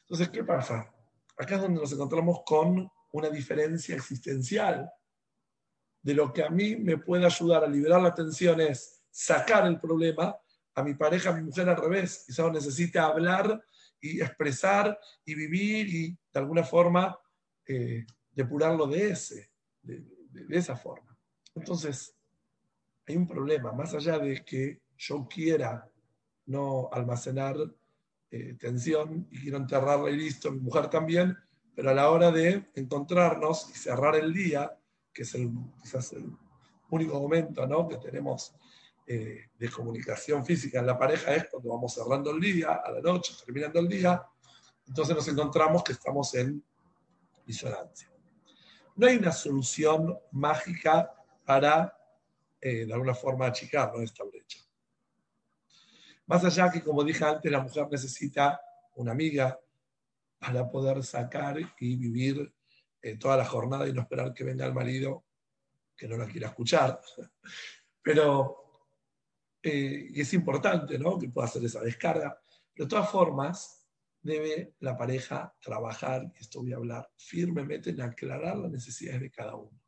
Entonces, 0.00 0.28
¿qué 0.28 0.44
pasa? 0.44 0.92
Acá 1.38 1.56
es 1.56 1.62
donde 1.62 1.80
nos 1.80 1.92
encontramos 1.92 2.40
con 2.44 2.90
una 3.16 3.30
diferencia 3.30 3.96
existencial. 3.96 4.90
De 6.02 6.14
lo 6.14 6.32
que 6.32 6.44
a 6.44 6.50
mí 6.50 6.76
me 6.76 6.98
puede 6.98 7.26
ayudar 7.26 7.64
a 7.64 7.68
liberar 7.68 8.00
la 8.00 8.14
tensión 8.14 8.60
es 8.60 9.02
sacar 9.10 9.66
el 9.66 9.80
problema, 9.80 10.36
a 10.74 10.82
mi 10.82 10.94
pareja, 10.94 11.30
a 11.30 11.32
mi 11.32 11.42
mujer 11.42 11.68
al 11.68 11.76
revés. 11.76 12.24
Quizás 12.26 12.52
necesita 12.52 13.06
hablar 13.06 13.64
y 14.00 14.20
expresar 14.20 14.98
y 15.24 15.34
vivir 15.34 15.88
y 15.88 16.10
de 16.10 16.40
alguna 16.40 16.62
forma 16.62 17.18
eh, 17.66 18.04
depurarlo 18.32 18.86
de, 18.86 19.10
ese, 19.10 19.50
de, 19.82 20.04
esa 20.50 20.76
forma. 20.76 21.16
Entonces, 21.54 22.14
hay 23.06 23.16
un 23.16 23.26
problema, 23.26 23.72
más 23.72 23.94
allá 23.94 24.18
de 24.18 24.44
que 24.44 24.82
yo 24.98 25.26
quiera 25.26 25.90
no 26.46 26.90
almacenar 26.92 27.56
eh, 28.30 28.54
tensión 28.58 29.26
y 29.30 29.40
quiero 29.40 29.56
enterrarla 29.56 30.10
y 30.10 30.16
listo, 30.16 30.52
mi 30.52 30.60
mujer 30.60 30.88
también, 30.90 31.36
pero 31.76 31.90
a 31.90 31.94
la 31.94 32.10
hora 32.10 32.32
de 32.32 32.70
encontrarnos 32.74 33.68
y 33.70 33.74
cerrar 33.74 34.16
el 34.16 34.32
día, 34.32 34.74
que 35.12 35.22
es 35.22 35.34
el, 35.34 35.50
quizás 35.82 36.14
el 36.14 36.34
único 36.88 37.20
momento 37.20 37.66
¿no? 37.66 37.86
que 37.86 37.98
tenemos 37.98 38.54
eh, 39.06 39.50
de 39.58 39.70
comunicación 39.70 40.44
física 40.44 40.80
en 40.80 40.86
la 40.86 40.98
pareja, 40.98 41.34
es 41.34 41.48
cuando 41.50 41.68
vamos 41.68 41.92
cerrando 41.92 42.30
el 42.30 42.40
día, 42.40 42.80
a 42.82 42.90
la 42.90 43.00
noche, 43.02 43.34
terminando 43.44 43.78
el 43.78 43.88
día, 43.88 44.24
entonces 44.88 45.14
nos 45.14 45.28
encontramos 45.28 45.84
que 45.84 45.92
estamos 45.92 46.34
en 46.34 46.64
disonancia. 47.44 48.10
No 48.94 49.06
hay 49.06 49.18
una 49.18 49.32
solución 49.32 50.18
mágica 50.32 51.12
para, 51.44 51.94
eh, 52.58 52.86
de 52.86 52.92
alguna 52.94 53.14
forma, 53.14 53.46
achicar 53.46 53.92
esta 54.02 54.24
brecha. 54.24 54.60
Más 56.24 56.42
allá 56.42 56.70
que, 56.70 56.82
como 56.82 57.04
dije 57.04 57.22
antes, 57.22 57.52
la 57.52 57.60
mujer 57.60 57.86
necesita 57.90 58.58
una 58.94 59.12
amiga 59.12 59.60
para 60.38 60.70
poder 60.70 61.02
sacar 61.02 61.58
y 61.80 61.96
vivir 61.96 62.54
eh, 63.02 63.16
toda 63.16 63.36
la 63.36 63.44
jornada 63.44 63.88
y 63.88 63.92
no 63.92 64.02
esperar 64.02 64.34
que 64.34 64.44
venga 64.44 64.66
el 64.66 64.74
marido 64.74 65.24
que 65.96 66.06
no 66.06 66.16
la 66.16 66.26
quiera 66.26 66.48
escuchar. 66.48 67.00
Pero 68.02 68.66
eh, 69.62 70.10
es 70.14 70.32
importante 70.34 70.98
¿no? 70.98 71.18
que 71.18 71.28
pueda 71.28 71.46
hacer 71.46 71.64
esa 71.64 71.80
descarga. 71.80 72.38
De 72.74 72.86
todas 72.86 73.10
formas, 73.10 73.86
debe 74.20 74.74
la 74.80 74.96
pareja 74.96 75.54
trabajar, 75.60 76.30
y 76.34 76.40
esto 76.40 76.60
voy 76.60 76.72
a 76.72 76.76
hablar 76.76 77.08
firmemente, 77.16 77.90
en 77.90 78.02
aclarar 78.02 78.58
las 78.58 78.70
necesidades 78.70 79.22
de 79.22 79.30
cada 79.30 79.56
uno. 79.56 79.80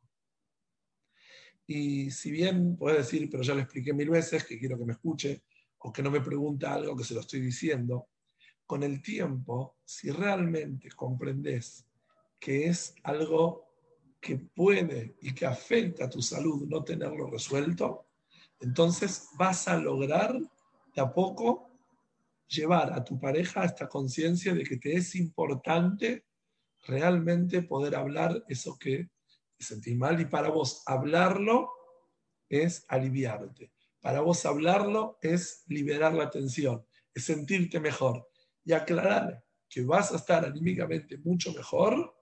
Y 1.67 2.09
si 2.09 2.31
bien 2.31 2.75
puedes 2.75 3.05
decir, 3.05 3.29
pero 3.29 3.43
ya 3.43 3.53
lo 3.53 3.61
expliqué 3.61 3.93
mil 3.93 4.09
veces, 4.09 4.43
que 4.43 4.57
quiero 4.57 4.77
que 4.77 4.85
me 4.85 4.93
escuche, 4.93 5.43
o 5.77 5.93
que 5.93 6.01
no 6.01 6.09
me 6.09 6.21
pregunta 6.21 6.73
algo 6.73 6.97
que 6.97 7.03
se 7.03 7.13
lo 7.13 7.19
estoy 7.19 7.41
diciendo, 7.41 8.09
con 8.69 8.83
el 8.83 9.01
tiempo, 9.01 9.77
si 9.83 10.11
realmente 10.11 10.91
comprendes 10.91 11.87
que 12.39 12.67
es 12.67 12.93
algo 13.01 13.65
que 14.21 14.37
puede 14.37 15.15
y 15.23 15.33
que 15.33 15.47
afecta 15.47 16.05
a 16.05 16.09
tu 16.09 16.21
salud 16.21 16.67
no 16.67 16.83
tenerlo 16.83 17.31
resuelto, 17.31 18.05
entonces 18.59 19.29
vas 19.39 19.67
a 19.67 19.75
lograr 19.75 20.35
de 20.93 21.01
a 21.01 21.11
poco 21.11 21.71
llevar 22.47 22.93
a 22.93 23.03
tu 23.03 23.19
pareja 23.19 23.63
a 23.63 23.65
esta 23.65 23.89
conciencia 23.89 24.53
de 24.53 24.63
que 24.63 24.77
te 24.77 24.93
es 24.93 25.15
importante 25.15 26.27
realmente 26.85 27.63
poder 27.63 27.95
hablar 27.95 28.45
eso 28.47 28.77
que 28.77 29.09
te 29.57 29.65
sentís 29.65 29.97
mal 29.97 30.21
y 30.21 30.25
para 30.25 30.49
vos 30.49 30.83
hablarlo 30.85 31.71
es 32.47 32.85
aliviarte. 32.87 33.71
Para 33.99 34.21
vos 34.21 34.45
hablarlo 34.45 35.17
es 35.23 35.63
liberar 35.65 36.13
la 36.13 36.29
tensión, 36.29 36.85
es 37.15 37.25
sentirte 37.25 37.79
mejor 37.79 38.28
y 38.63 38.73
aclarar 38.73 39.43
que 39.69 39.83
vas 39.83 40.11
a 40.11 40.15
estar 40.15 40.45
anímicamente 40.45 41.17
mucho 41.17 41.53
mejor 41.53 42.15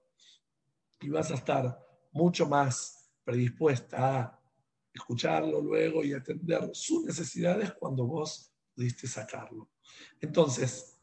y 1.00 1.10
vas 1.10 1.32
a 1.32 1.36
estar 1.36 1.80
mucho 2.12 2.48
más 2.48 3.10
predispuesta 3.24 4.20
a 4.20 4.40
escucharlo 4.94 5.62
luego 5.62 6.04
y 6.04 6.14
atender 6.14 6.70
sus 6.74 7.06
necesidades 7.06 7.74
cuando 7.74 8.06
vos 8.06 8.52
pudiste 8.74 9.08
sacarlo. 9.08 9.70
Entonces, 10.20 10.98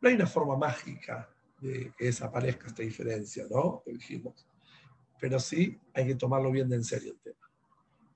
no 0.00 0.08
hay 0.08 0.14
una 0.14 0.26
forma 0.26 0.56
mágica 0.56 1.28
de 1.60 1.92
que 1.96 2.06
desaparezca 2.06 2.68
esta 2.68 2.82
diferencia, 2.82 3.44
¿no? 3.50 3.82
Dijimos. 3.86 4.46
Pero 5.20 5.38
sí 5.38 5.78
hay 5.92 6.06
que 6.06 6.14
tomarlo 6.14 6.50
bien 6.50 6.68
de 6.68 6.76
en 6.76 6.84
serio 6.84 7.12
el 7.12 7.20
tema. 7.20 7.50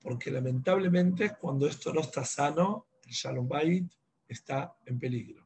Porque 0.01 0.31
lamentablemente 0.31 1.35
cuando 1.39 1.67
esto 1.67 1.93
no 1.93 2.01
está 2.01 2.25
sano, 2.25 2.87
el 3.05 3.11
Shalom 3.11 3.47
Bait 3.47 3.91
está 4.27 4.75
en 4.85 4.97
peligro. 4.97 5.44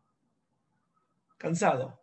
Cansado. 1.39 1.97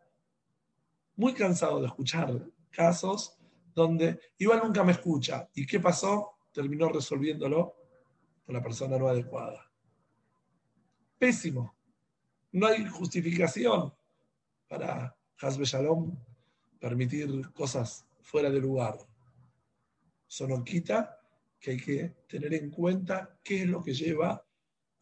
Muy 1.16 1.34
cansado 1.34 1.78
de 1.82 1.88
escuchar 1.88 2.42
casos 2.70 3.38
donde 3.74 4.18
igual 4.38 4.60
nunca 4.64 4.82
me 4.82 4.92
escucha. 4.92 5.46
¿Y 5.54 5.66
qué 5.66 5.78
pasó? 5.78 6.38
Terminó 6.50 6.88
resolviéndolo 6.88 7.76
con 8.46 8.54
la 8.54 8.62
persona 8.62 8.98
no 8.98 9.08
adecuada. 9.08 9.70
Pésimo. 11.18 11.76
No 12.52 12.66
hay 12.66 12.86
justificación 12.86 13.92
para 14.66 15.14
Hasbe 15.38 15.66
Shalom 15.66 16.16
permitir 16.80 17.52
cosas 17.52 18.06
fuera 18.22 18.48
de 18.48 18.58
lugar. 18.58 18.96
Eso 20.26 20.48
no 20.48 20.64
quita 20.64 21.20
que 21.60 21.72
hay 21.72 21.76
que 21.76 22.16
tener 22.26 22.54
en 22.54 22.70
cuenta 22.70 23.38
qué 23.44 23.62
es 23.62 23.66
lo 23.66 23.82
que 23.82 23.92
lleva 23.92 24.42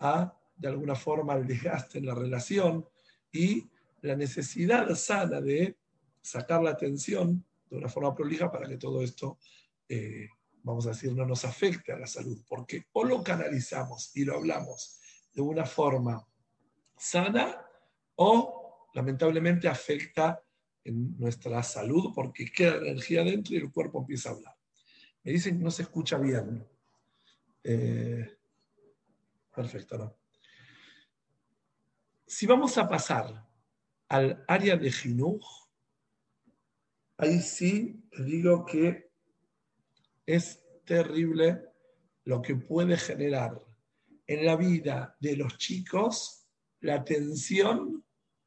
a, 0.00 0.36
de 0.56 0.68
alguna 0.68 0.96
forma, 0.96 1.34
el 1.34 1.46
desgaste 1.46 1.98
en 1.98 2.06
la 2.06 2.16
relación 2.16 2.84
y 3.30 3.70
la 4.04 4.14
necesidad 4.14 4.94
sana 4.94 5.40
de 5.40 5.78
sacar 6.20 6.62
la 6.62 6.70
atención 6.70 7.42
de 7.70 7.76
una 7.78 7.88
forma 7.88 8.14
prolija 8.14 8.50
para 8.50 8.68
que 8.68 8.76
todo 8.76 9.02
esto, 9.02 9.38
eh, 9.88 10.28
vamos 10.62 10.86
a 10.86 10.90
decir, 10.90 11.14
no 11.14 11.24
nos 11.24 11.46
afecte 11.46 11.90
a 11.90 11.98
la 11.98 12.06
salud, 12.06 12.38
porque 12.46 12.84
o 12.92 13.02
lo 13.02 13.22
canalizamos 13.22 14.14
y 14.14 14.26
lo 14.26 14.36
hablamos 14.36 15.00
de 15.32 15.40
una 15.40 15.64
forma 15.64 16.22
sana 16.98 17.66
o 18.16 18.88
lamentablemente 18.92 19.68
afecta 19.68 20.42
en 20.84 21.16
nuestra 21.18 21.62
salud 21.62 22.12
porque 22.14 22.52
queda 22.52 22.76
energía 22.76 23.24
dentro 23.24 23.54
y 23.54 23.58
el 23.58 23.72
cuerpo 23.72 24.00
empieza 24.00 24.28
a 24.28 24.32
hablar. 24.32 24.56
Me 25.22 25.32
dicen 25.32 25.56
que 25.56 25.64
no 25.64 25.70
se 25.70 25.82
escucha 25.82 26.18
bien. 26.18 26.68
Eh, 27.62 28.36
perfecto, 29.54 29.96
¿no? 29.96 30.14
Si 32.26 32.46
vamos 32.46 32.76
a 32.76 32.86
pasar 32.86 33.43
al 34.14 34.44
área 34.46 34.76
de 34.76 34.92
Jinuj, 34.92 35.44
ahí 37.16 37.40
sí 37.40 38.00
digo 38.16 38.64
que 38.64 39.10
es 40.24 40.62
terrible 40.84 41.64
lo 42.24 42.40
que 42.40 42.54
puede 42.54 42.96
generar 42.96 43.60
en 44.28 44.46
la 44.46 44.54
vida 44.54 45.16
de 45.18 45.36
los 45.36 45.58
chicos 45.58 46.46
la 46.82 47.02
tensión 47.02 48.04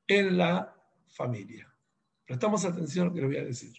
en 0.08 0.38
la 0.38 0.74
familia. 1.10 1.70
Prestamos 2.26 2.64
atención 2.64 3.08
a 3.08 3.10
lo 3.10 3.16
que 3.16 3.22
les 3.22 3.30
voy 3.30 3.38
a 3.38 3.44
decir. 3.44 3.74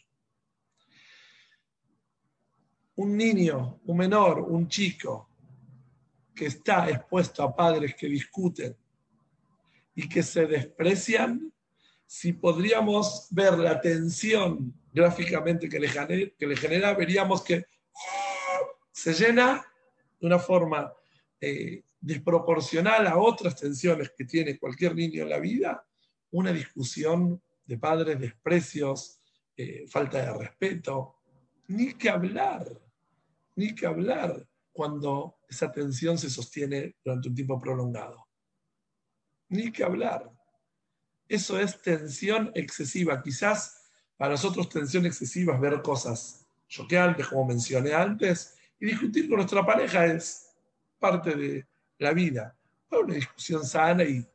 Un 2.96 3.16
niño, 3.16 3.80
un 3.86 3.96
menor, 3.96 4.40
un 4.40 4.68
chico 4.68 5.30
que 6.34 6.46
está 6.46 6.90
expuesto 6.90 7.42
a 7.42 7.56
padres 7.56 7.94
que 7.94 8.08
discuten 8.08 8.76
y 9.94 10.06
que 10.06 10.22
se 10.22 10.46
desprecian, 10.46 11.50
si 12.08 12.32
podríamos 12.32 13.26
ver 13.30 13.58
la 13.58 13.78
tensión 13.82 14.72
gráficamente 14.90 15.68
que 15.68 15.78
le 15.78 16.56
genera, 16.56 16.94
veríamos 16.94 17.42
que 17.42 17.66
se 18.90 19.12
llena 19.12 19.62
de 20.18 20.26
una 20.26 20.38
forma 20.38 20.90
eh, 21.38 21.82
desproporcional 22.00 23.06
a 23.06 23.18
otras 23.18 23.56
tensiones 23.56 24.10
que 24.16 24.24
tiene 24.24 24.58
cualquier 24.58 24.94
niño 24.94 25.24
en 25.24 25.28
la 25.28 25.38
vida, 25.38 25.86
una 26.30 26.50
discusión 26.50 27.42
de 27.66 27.76
padres, 27.76 28.18
desprecios, 28.18 29.20
eh, 29.54 29.84
falta 29.86 30.22
de 30.22 30.32
respeto, 30.32 31.16
ni 31.66 31.92
que 31.92 32.08
hablar, 32.08 32.66
ni 33.54 33.74
que 33.74 33.84
hablar 33.84 34.48
cuando 34.72 35.40
esa 35.46 35.70
tensión 35.70 36.16
se 36.16 36.30
sostiene 36.30 36.96
durante 37.04 37.28
un 37.28 37.34
tiempo 37.34 37.60
prolongado. 37.60 38.28
Ni 39.50 39.70
que 39.70 39.84
hablar. 39.84 40.37
Eso 41.28 41.58
es 41.60 41.80
tensión 41.82 42.50
excesiva. 42.54 43.22
Quizás 43.22 43.90
para 44.16 44.32
nosotros 44.32 44.68
tensión 44.68 45.04
excesiva 45.06 45.54
es 45.54 45.60
ver 45.60 45.82
cosas 45.82 46.46
choqueantes, 46.68 47.28
como 47.28 47.46
mencioné 47.46 47.94
antes, 47.94 48.56
y 48.80 48.86
discutir 48.86 49.28
con 49.28 49.36
nuestra 49.36 49.64
pareja 49.64 50.06
es 50.06 50.54
parte 50.98 51.34
de 51.34 51.66
la 51.98 52.12
vida. 52.12 52.56
una 52.90 53.14
discusión 53.14 53.64
sana, 53.64 54.04
y, 54.04 54.26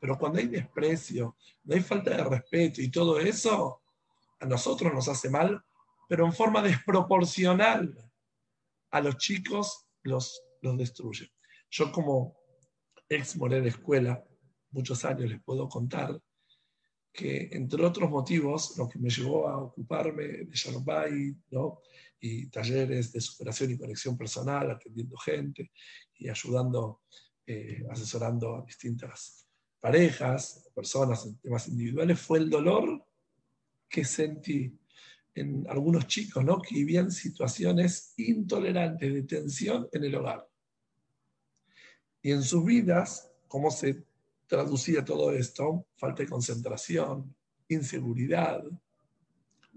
pero 0.00 0.18
cuando 0.18 0.38
hay 0.38 0.46
desprecio, 0.46 1.36
no 1.64 1.74
hay 1.74 1.80
falta 1.80 2.10
de 2.16 2.24
respeto 2.24 2.80
y 2.80 2.90
todo 2.90 3.20
eso, 3.20 3.82
a 4.40 4.46
nosotros 4.46 4.92
nos 4.92 5.08
hace 5.08 5.28
mal, 5.28 5.62
pero 6.08 6.24
en 6.24 6.32
forma 6.32 6.62
desproporcional. 6.62 7.96
A 8.92 9.00
los 9.00 9.18
chicos 9.18 9.86
los, 10.02 10.42
los 10.62 10.76
destruye. 10.76 11.30
Yo 11.70 11.92
como 11.92 12.34
ex 13.08 13.36
moré 13.36 13.60
de 13.60 13.68
escuela, 13.68 14.24
muchos 14.70 15.04
años 15.04 15.30
les 15.30 15.40
puedo 15.42 15.68
contar 15.68 16.20
que, 17.12 17.48
entre 17.52 17.84
otros 17.84 18.08
motivos, 18.08 18.76
lo 18.78 18.88
que 18.88 18.98
me 18.98 19.10
llevó 19.10 19.48
a 19.48 19.58
ocuparme 19.58 20.24
de 20.24 20.50
Sharbay 20.52 21.34
¿no? 21.50 21.80
y 22.20 22.46
talleres 22.46 23.12
de 23.12 23.20
superación 23.20 23.72
y 23.72 23.78
conexión 23.78 24.16
personal, 24.16 24.70
atendiendo 24.70 25.16
gente 25.16 25.70
y 26.16 26.28
ayudando, 26.28 27.02
eh, 27.46 27.84
asesorando 27.90 28.56
a 28.56 28.64
distintas 28.64 29.46
parejas, 29.80 30.70
personas 30.74 31.24
en 31.26 31.38
temas 31.38 31.68
individuales, 31.68 32.20
fue 32.20 32.38
el 32.38 32.50
dolor 32.50 33.04
que 33.88 34.04
sentí 34.04 34.78
en 35.34 35.66
algunos 35.68 36.06
chicos 36.06 36.44
¿no? 36.44 36.60
que 36.60 36.74
vivían 36.74 37.10
situaciones 37.10 38.14
intolerantes 38.16 39.12
de 39.12 39.22
tensión 39.22 39.88
en 39.92 40.04
el 40.04 40.14
hogar. 40.14 40.46
Y 42.22 42.32
en 42.32 42.42
sus 42.42 42.64
vidas, 42.64 43.32
cómo 43.48 43.70
se 43.70 44.04
traducía 44.50 45.04
todo 45.04 45.30
esto, 45.30 45.86
falta 45.96 46.24
de 46.24 46.28
concentración, 46.28 47.32
inseguridad, 47.68 48.60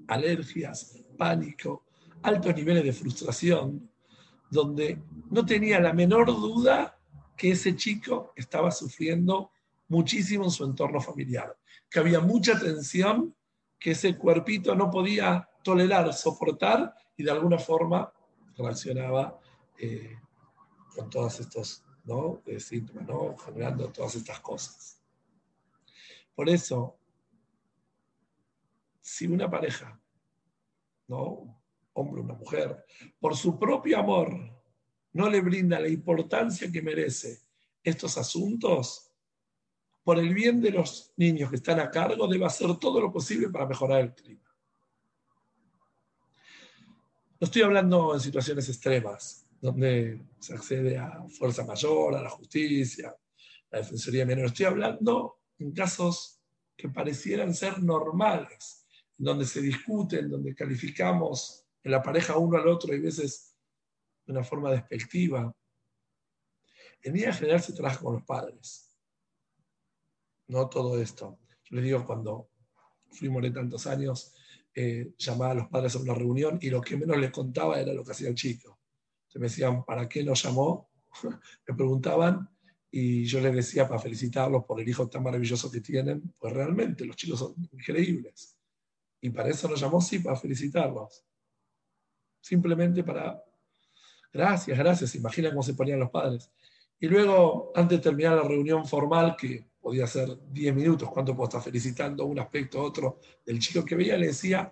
alergias, 0.07 0.99
pánico, 1.15 1.86
altos 2.24 2.55
niveles 2.55 2.84
de 2.84 2.91
frustración, 2.91 3.88
donde 4.49 4.99
no 5.30 5.45
tenía 5.45 5.80
la 5.80 5.93
menor 5.93 6.26
duda 6.26 6.97
que 7.38 7.51
ese 7.51 7.76
chico 7.76 8.34
estaba 8.36 8.71
sufriendo 8.71 9.51
muchísimo 9.89 10.45
en 10.45 10.51
su 10.51 10.65
entorno 10.65 10.99
familiar, 10.99 11.55
que 11.88 11.99
había 11.99 12.19
mucha 12.19 12.59
tensión 12.59 13.36
que 13.78 13.91
ese 13.91 14.17
cuerpito 14.17 14.74
no 14.74 14.89
podía 14.89 15.47
tolerar, 15.63 16.11
soportar 16.15 16.95
y 17.15 17.21
de 17.21 17.30
alguna 17.30 17.59
forma 17.59 18.11
reaccionaba 18.57 19.39
eh, 19.78 20.17
con 20.95 21.11
todos 21.11 21.39
estos 21.41 21.84
¿no? 22.04 22.41
de 22.45 22.60
síntomas, 22.60 23.08
¿no? 23.08 23.38
generando 23.38 23.89
todas 23.89 24.16
estas 24.16 24.39
cosas. 24.39 25.01
Por 26.36 26.49
eso, 26.49 26.97
si 29.01 29.28
una 29.28 29.49
pareja, 29.49 29.99
¿no? 31.08 31.60
hombre 31.93 32.22
una 32.22 32.34
mujer, 32.34 32.86
por 33.20 33.36
su 33.36 33.58
propio 33.60 33.99
amor, 33.99 34.54
no 35.14 35.30
le 35.30 35.41
brinda 35.41 35.80
la 35.80 35.88
importancia 35.88 36.72
que 36.72 36.82
merece 36.82 37.39
estos 37.84 38.18
asuntos, 38.18 39.12
por 40.04 40.20
el 40.20 40.34
bien 40.34 40.62
de 40.62 40.72
los 40.72 41.14
niños 41.16 41.49
que 41.49 41.58
están 41.58 41.80
a 41.80 41.89
cargo, 41.89 42.28
debe 42.28 42.45
hacer 42.45 42.76
todo 42.78 42.99
lo 42.99 43.12
posible 43.12 43.49
para 43.49 43.66
mejorar 43.66 44.01
el 44.01 44.14
clima. 44.14 44.41
No 47.39 47.45
estoy 47.45 47.62
hablando 47.62 48.14
en 48.14 48.20
situaciones 48.20 48.68
extremas, 48.68 49.42
donde 49.64 50.22
se 50.41 50.55
accede 50.55 50.97
a 50.97 51.24
fuerza 51.30 51.64
mayor, 51.64 52.16
a 52.16 52.22
la 52.22 52.30
justicia, 52.30 53.07
a 53.07 53.16
la 53.72 53.78
defensoría 53.78 54.26
menor. 54.26 54.47
Estoy 54.47 54.66
hablando 54.66 55.39
en 55.57 55.72
casos 55.72 56.41
que 56.76 56.89
parecieran 56.89 57.53
ser 57.53 57.82
normales, 57.82 58.86
donde 59.18 59.45
se 59.45 59.61
discuten, 59.61 60.30
donde 60.30 60.53
calificamos 60.53 61.66
en 61.82 61.91
la 61.91 62.03
pareja 62.03 62.38
uno 62.38 62.57
al 62.57 62.68
otro 62.68 62.93
y 62.93 62.99
veces 62.99 63.55
de 64.26 64.34
una 64.34 64.43
forma 64.43 64.70
despectiva. 64.70 65.55
En 67.01 67.14
línea 67.14 67.32
general 67.32 67.61
se 67.61 67.72
trabaja 67.72 68.01
con 68.01 68.16
los 68.16 68.24
padres. 68.26 68.93
No 70.47 70.68
todo 70.68 70.99
esto. 71.01 71.39
Yo 71.64 71.78
les 71.78 71.86
digo, 71.86 72.05
cuando 72.05 72.49
fui 73.11 73.30
moré 73.30 73.49
tantos 73.49 73.88
años, 73.88 74.36
eh, 74.76 75.14
llamaba 75.18 75.51
a 75.51 75.55
los 75.55 75.68
padres 75.70 75.95
a 75.95 75.99
una 75.99 76.16
reunión 76.16 76.59
y 76.61 76.70
lo 76.70 76.82
que 76.82 76.97
menos 76.97 77.16
les 77.16 77.32
contaba 77.32 77.80
era 77.80 77.93
lo 77.93 78.03
que 78.03 78.11
hacía 78.11 78.28
el 78.28 78.36
chico 78.36 78.72
me 79.39 79.47
decían, 79.47 79.84
¿para 79.84 80.07
qué 80.07 80.23
nos 80.23 80.43
llamó? 80.43 80.89
me 81.67 81.75
preguntaban 81.75 82.49
y 82.95 83.25
yo 83.25 83.41
les 83.41 83.55
decía 83.55 83.88
para 83.88 83.99
felicitarlos 83.99 84.65
por 84.65 84.79
el 84.79 84.88
hijo 84.88 85.09
tan 85.09 85.23
maravilloso 85.23 85.71
que 85.71 85.81
tienen, 85.81 86.34
pues 86.38 86.53
realmente 86.53 87.03
los 87.05 87.15
chicos 87.15 87.39
son 87.39 87.55
increíbles. 87.71 88.55
Y 89.19 89.31
para 89.31 89.49
eso 89.49 89.67
nos 89.67 89.79
llamó, 89.79 89.99
sí, 89.99 90.19
para 90.19 90.36
felicitarlos. 90.36 91.25
Simplemente 92.39 93.03
para, 93.03 93.43
gracias, 94.31 94.77
gracias, 94.77 95.15
imagina 95.15 95.49
cómo 95.49 95.63
se 95.63 95.73
ponían 95.73 96.01
los 96.01 96.11
padres. 96.11 96.51
Y 96.99 97.07
luego, 97.07 97.71
antes 97.73 97.97
de 97.97 98.03
terminar 98.03 98.36
la 98.36 98.47
reunión 98.47 98.86
formal, 98.86 99.36
que 99.38 99.65
podía 99.81 100.05
ser 100.05 100.29
10 100.51 100.75
minutos, 100.75 101.09
cuánto 101.09 101.36
puedo 101.36 101.49
estar 101.49 101.63
felicitando 101.63 102.25
un 102.25 102.38
aspecto 102.38 102.81
otro 102.81 103.19
del 103.45 103.57
chico 103.59 103.84
que 103.84 103.95
veía, 103.95 104.17
le 104.17 104.27
decía, 104.27 104.71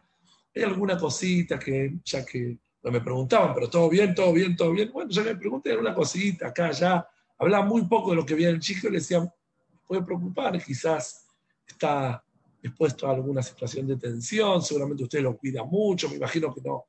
¿hay 0.53 0.61
alguna 0.63 0.95
cosita 0.97 1.57
que, 1.57 1.99
ya 2.05 2.23
que 2.23 2.59
no 2.83 2.91
me 2.91 3.01
preguntaban, 3.01 3.53
pero 3.53 3.69
todo 3.69 3.89
bien, 3.89 4.15
todo 4.15 4.33
bien, 4.33 4.55
todo 4.55 4.71
bien. 4.71 4.91
Bueno, 4.91 5.09
ya 5.11 5.23
me 5.23 5.35
pregunté 5.35 5.75
una 5.77 5.93
cosita 5.93 6.47
acá, 6.47 6.71
ya. 6.71 7.07
Hablaba 7.37 7.65
muy 7.65 7.85
poco 7.85 8.11
de 8.11 8.15
lo 8.15 8.25
que 8.25 8.35
veía 8.35 8.49
el 8.49 8.59
chico 8.59 8.87
y 8.87 8.91
le 8.91 8.97
decían, 8.97 9.31
puede 9.87 10.03
preocupar, 10.03 10.63
quizás 10.63 11.27
está 11.67 12.23
expuesto 12.61 13.07
a 13.07 13.11
alguna 13.11 13.41
situación 13.41 13.87
de 13.87 13.97
tensión, 13.97 14.61
seguramente 14.61 15.03
usted 15.03 15.21
lo 15.21 15.37
cuida 15.37 15.63
mucho, 15.63 16.09
me 16.09 16.15
imagino 16.15 16.53
que 16.53 16.61
no, 16.61 16.85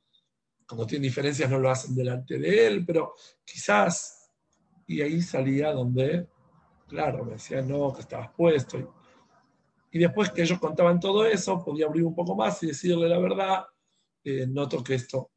cuando 0.67 0.87
tiene 0.87 1.05
diferencias 1.05 1.51
no 1.51 1.59
lo 1.59 1.71
hacen 1.71 1.95
delante 1.95 2.39
de 2.39 2.67
él, 2.67 2.85
pero 2.87 3.15
quizás, 3.45 4.31
y 4.87 5.01
ahí 5.01 5.23
salía 5.23 5.73
donde, 5.73 6.29
claro, 6.87 7.25
me 7.25 7.33
decían, 7.33 7.69
no, 7.69 7.93
que 7.93 8.03
estabas 8.03 8.31
puesto. 8.37 8.79
Y, 8.79 8.87
y 9.93 9.99
después 9.99 10.31
que 10.31 10.43
ellos 10.43 10.59
contaban 10.59 11.01
todo 11.01 11.25
eso, 11.27 11.63
podía 11.65 11.87
abrir 11.87 12.05
un 12.05 12.15
poco 12.15 12.35
más 12.35 12.63
y 12.63 12.69
decirle 12.69 13.09
la 13.09 13.19
verdad, 13.19 13.65
eh, 14.25 14.47
noto 14.47 14.83
que 14.85 14.95
esto 14.95 15.32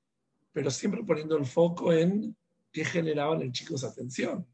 pero 0.56 0.72
siempre 0.72 1.04
poniendo 1.04 1.36
el 1.36 1.46
foco 1.46 1.92
en 1.92 2.34
qué 2.72 2.86
generaba 2.86 3.36
en 3.36 3.42
el 3.42 3.52
chico 3.52 3.76
esa 3.76 3.90
atención. 3.90 4.48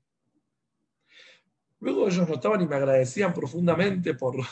Luego 1.80 2.08
ellos 2.08 2.28
notaban 2.28 2.60
y 2.62 2.66
me 2.66 2.76
agradecían 2.76 3.36
profundamente 3.36 4.16
por 4.16 4.44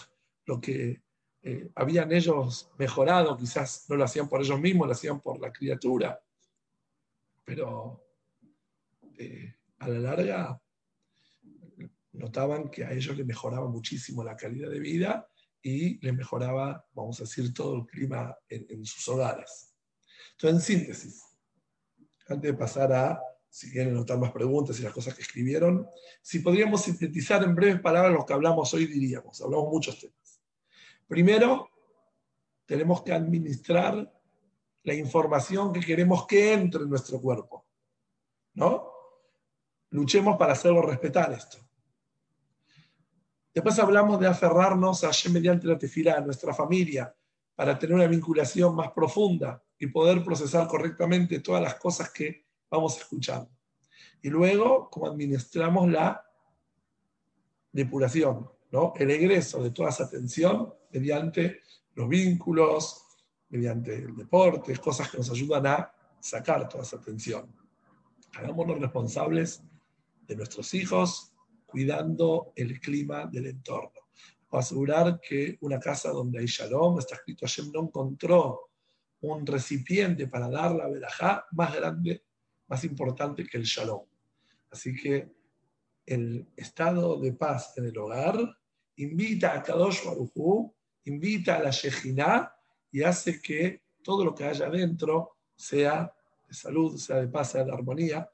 lo 0.45 0.62
que 0.62 1.02
eh, 1.41 1.72
habían 1.74 2.12
ellos 2.12 2.70
mejorado, 2.78 3.36
quizás 3.36 3.88
no 3.89 3.95
lo 3.95 4.04
hacían 4.04 4.30
por 4.30 4.41
ellos 4.41 4.60
mismos, 4.60 4.86
lo 4.86 4.93
hacían 4.93 5.22
por 5.22 5.39
la 5.39 5.52
criatura, 5.52 6.22
pero 7.43 8.06
eh, 9.18 9.56
a 9.80 9.88
la 9.88 10.00
larga 10.02 10.62
notaban 12.12 12.70
que 12.70 12.86
a 12.86 12.91
ellos 12.91 13.18
les 13.18 13.26
mejoraba 13.26 13.68
muchísimo 13.68 14.24
la 14.24 14.38
calidad 14.38 14.70
de 14.70 14.80
vida 14.80 15.28
y 15.64 15.97
les 16.06 16.14
mejoraba, 16.14 16.86
vamos 16.93 17.20
a 17.20 17.24
decir, 17.24 17.52
todo 17.56 17.76
el 17.78 17.86
clima 17.88 18.38
en, 18.47 18.68
en 18.70 18.86
sus 18.86 19.08
hogares. 19.08 19.74
Entonces, 20.34 20.70
en 20.70 20.78
síntesis, 20.78 21.28
antes 22.34 22.51
de 22.51 22.57
pasar 22.57 22.93
a, 22.93 23.21
si 23.49 23.71
quieren 23.71 23.93
notar 23.93 24.17
más 24.19 24.32
preguntas 24.32 24.80
y 24.80 24.84
las 24.84 24.93
cosas 24.93 25.15
que 25.15 25.21
escribieron, 25.21 25.88
si 26.21 26.39
podríamos 26.39 26.84
sintetizar 26.84 27.43
en 27.43 27.55
breves 27.55 27.82
palabras 27.82 28.13
lo 28.13 28.25
que 28.25 28.34
hablamos 28.34 28.73
hoy, 28.73 28.86
diríamos, 28.86 29.41
hablamos 29.41 29.69
muchos 29.69 29.99
temas. 29.99 30.41
Primero, 31.07 31.69
tenemos 32.65 33.01
que 33.01 33.13
administrar 33.13 34.13
la 34.84 34.93
información 34.93 35.73
que 35.73 35.80
queremos 35.80 36.27
que 36.27 36.53
entre 36.53 36.84
en 36.84 36.89
nuestro 36.89 37.19
cuerpo. 37.19 37.65
¿No? 38.53 38.91
Luchemos 39.91 40.38
para 40.38 40.53
hacerlo 40.53 40.82
respetar 40.82 41.32
esto. 41.34 41.57
Después 43.53 43.80
hablamos 43.80 44.19
de 44.19 44.27
aferrarnos 44.27 45.03
a 45.03 45.11
mediante 45.32 45.67
la 45.67 45.77
tefila, 45.77 46.15
a 46.15 46.21
nuestra 46.21 46.53
familia, 46.53 47.13
para 47.55 47.77
tener 47.77 47.95
una 47.95 48.07
vinculación 48.07 48.75
más 48.75 48.91
profunda 48.91 49.61
y 49.80 49.88
poder 49.88 50.23
procesar 50.23 50.67
correctamente 50.67 51.39
todas 51.39 51.61
las 51.61 51.75
cosas 51.75 52.11
que 52.11 52.45
vamos 52.69 52.97
escuchando. 52.97 53.49
Y 54.21 54.30
luego, 54.30 54.89
como 54.89 55.07
administramos 55.07 55.89
la 55.89 56.23
depuración, 57.71 58.49
¿no? 58.71 58.93
el 58.97 59.09
egreso 59.11 59.63
de 59.63 59.71
toda 59.71 59.89
esa 59.89 60.09
tensión 60.09 60.73
mediante 60.91 61.61
los 61.95 62.09
vínculos, 62.09 63.03
mediante 63.49 63.95
el 63.95 64.15
deporte, 64.15 64.75
cosas 64.77 65.09
que 65.09 65.17
nos 65.17 65.32
ayudan 65.32 65.65
a 65.67 65.91
sacar 66.19 66.67
toda 66.67 66.84
esa 66.84 66.99
tensión. 66.99 67.53
Hagámonos 68.34 68.80
responsables 68.80 69.63
de 70.27 70.36
nuestros 70.36 70.73
hijos, 70.73 71.34
cuidando 71.65 72.51
el 72.55 72.80
clima 72.80 73.25
del 73.25 73.47
entorno 73.47 73.99
asegurar 74.57 75.19
que 75.19 75.57
una 75.61 75.80
casa 75.80 76.09
donde 76.09 76.39
hay 76.39 76.45
shalom, 76.45 76.99
está 76.99 77.15
escrito, 77.15 77.45
Hashem 77.45 77.71
no 77.71 77.84
encontró 77.84 78.68
un 79.22 79.45
recipiente 79.45 80.28
para 80.28 80.49
dar 80.49 80.72
la 80.74 80.88
verajá 80.88 81.45
más 81.51 81.76
grande, 81.76 82.24
más 82.67 82.84
importante 82.84 83.45
que 83.45 83.57
el 83.57 83.63
shalom. 83.63 84.05
Así 84.72 84.95
que 84.95 85.30
el 86.05 86.47
estado 86.55 87.20
de 87.20 87.34
paz 87.34 87.74
en 87.78 87.86
el 87.86 87.97
hogar 87.97 88.38
invita 88.95 89.53
a 89.53 89.63
Kadosh 89.63 90.05
Baruj 90.05 90.72
invita 91.05 91.55
a 91.55 91.63
la 91.63 91.72
Shejinah 91.72 92.53
y 92.91 93.03
hace 93.03 93.41
que 93.41 93.82
todo 94.03 94.26
lo 94.26 94.34
que 94.34 94.45
haya 94.45 94.67
adentro 94.67 95.38
sea 95.55 96.13
de 96.47 96.53
salud, 96.53 96.97
sea 96.97 97.17
de 97.17 97.28
paz, 97.28 97.51
sea 97.51 97.63
de 97.63 97.72
armonía 97.72 98.30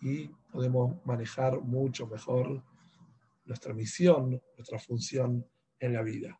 y 0.00 0.28
podemos 0.52 1.04
manejar 1.04 1.60
mucho 1.60 2.06
mejor 2.06 2.62
nuestra 3.44 3.72
misión, 3.74 4.40
nuestra 4.56 4.78
función 4.78 5.46
en 5.78 5.92
la 5.92 6.02
vida. 6.02 6.38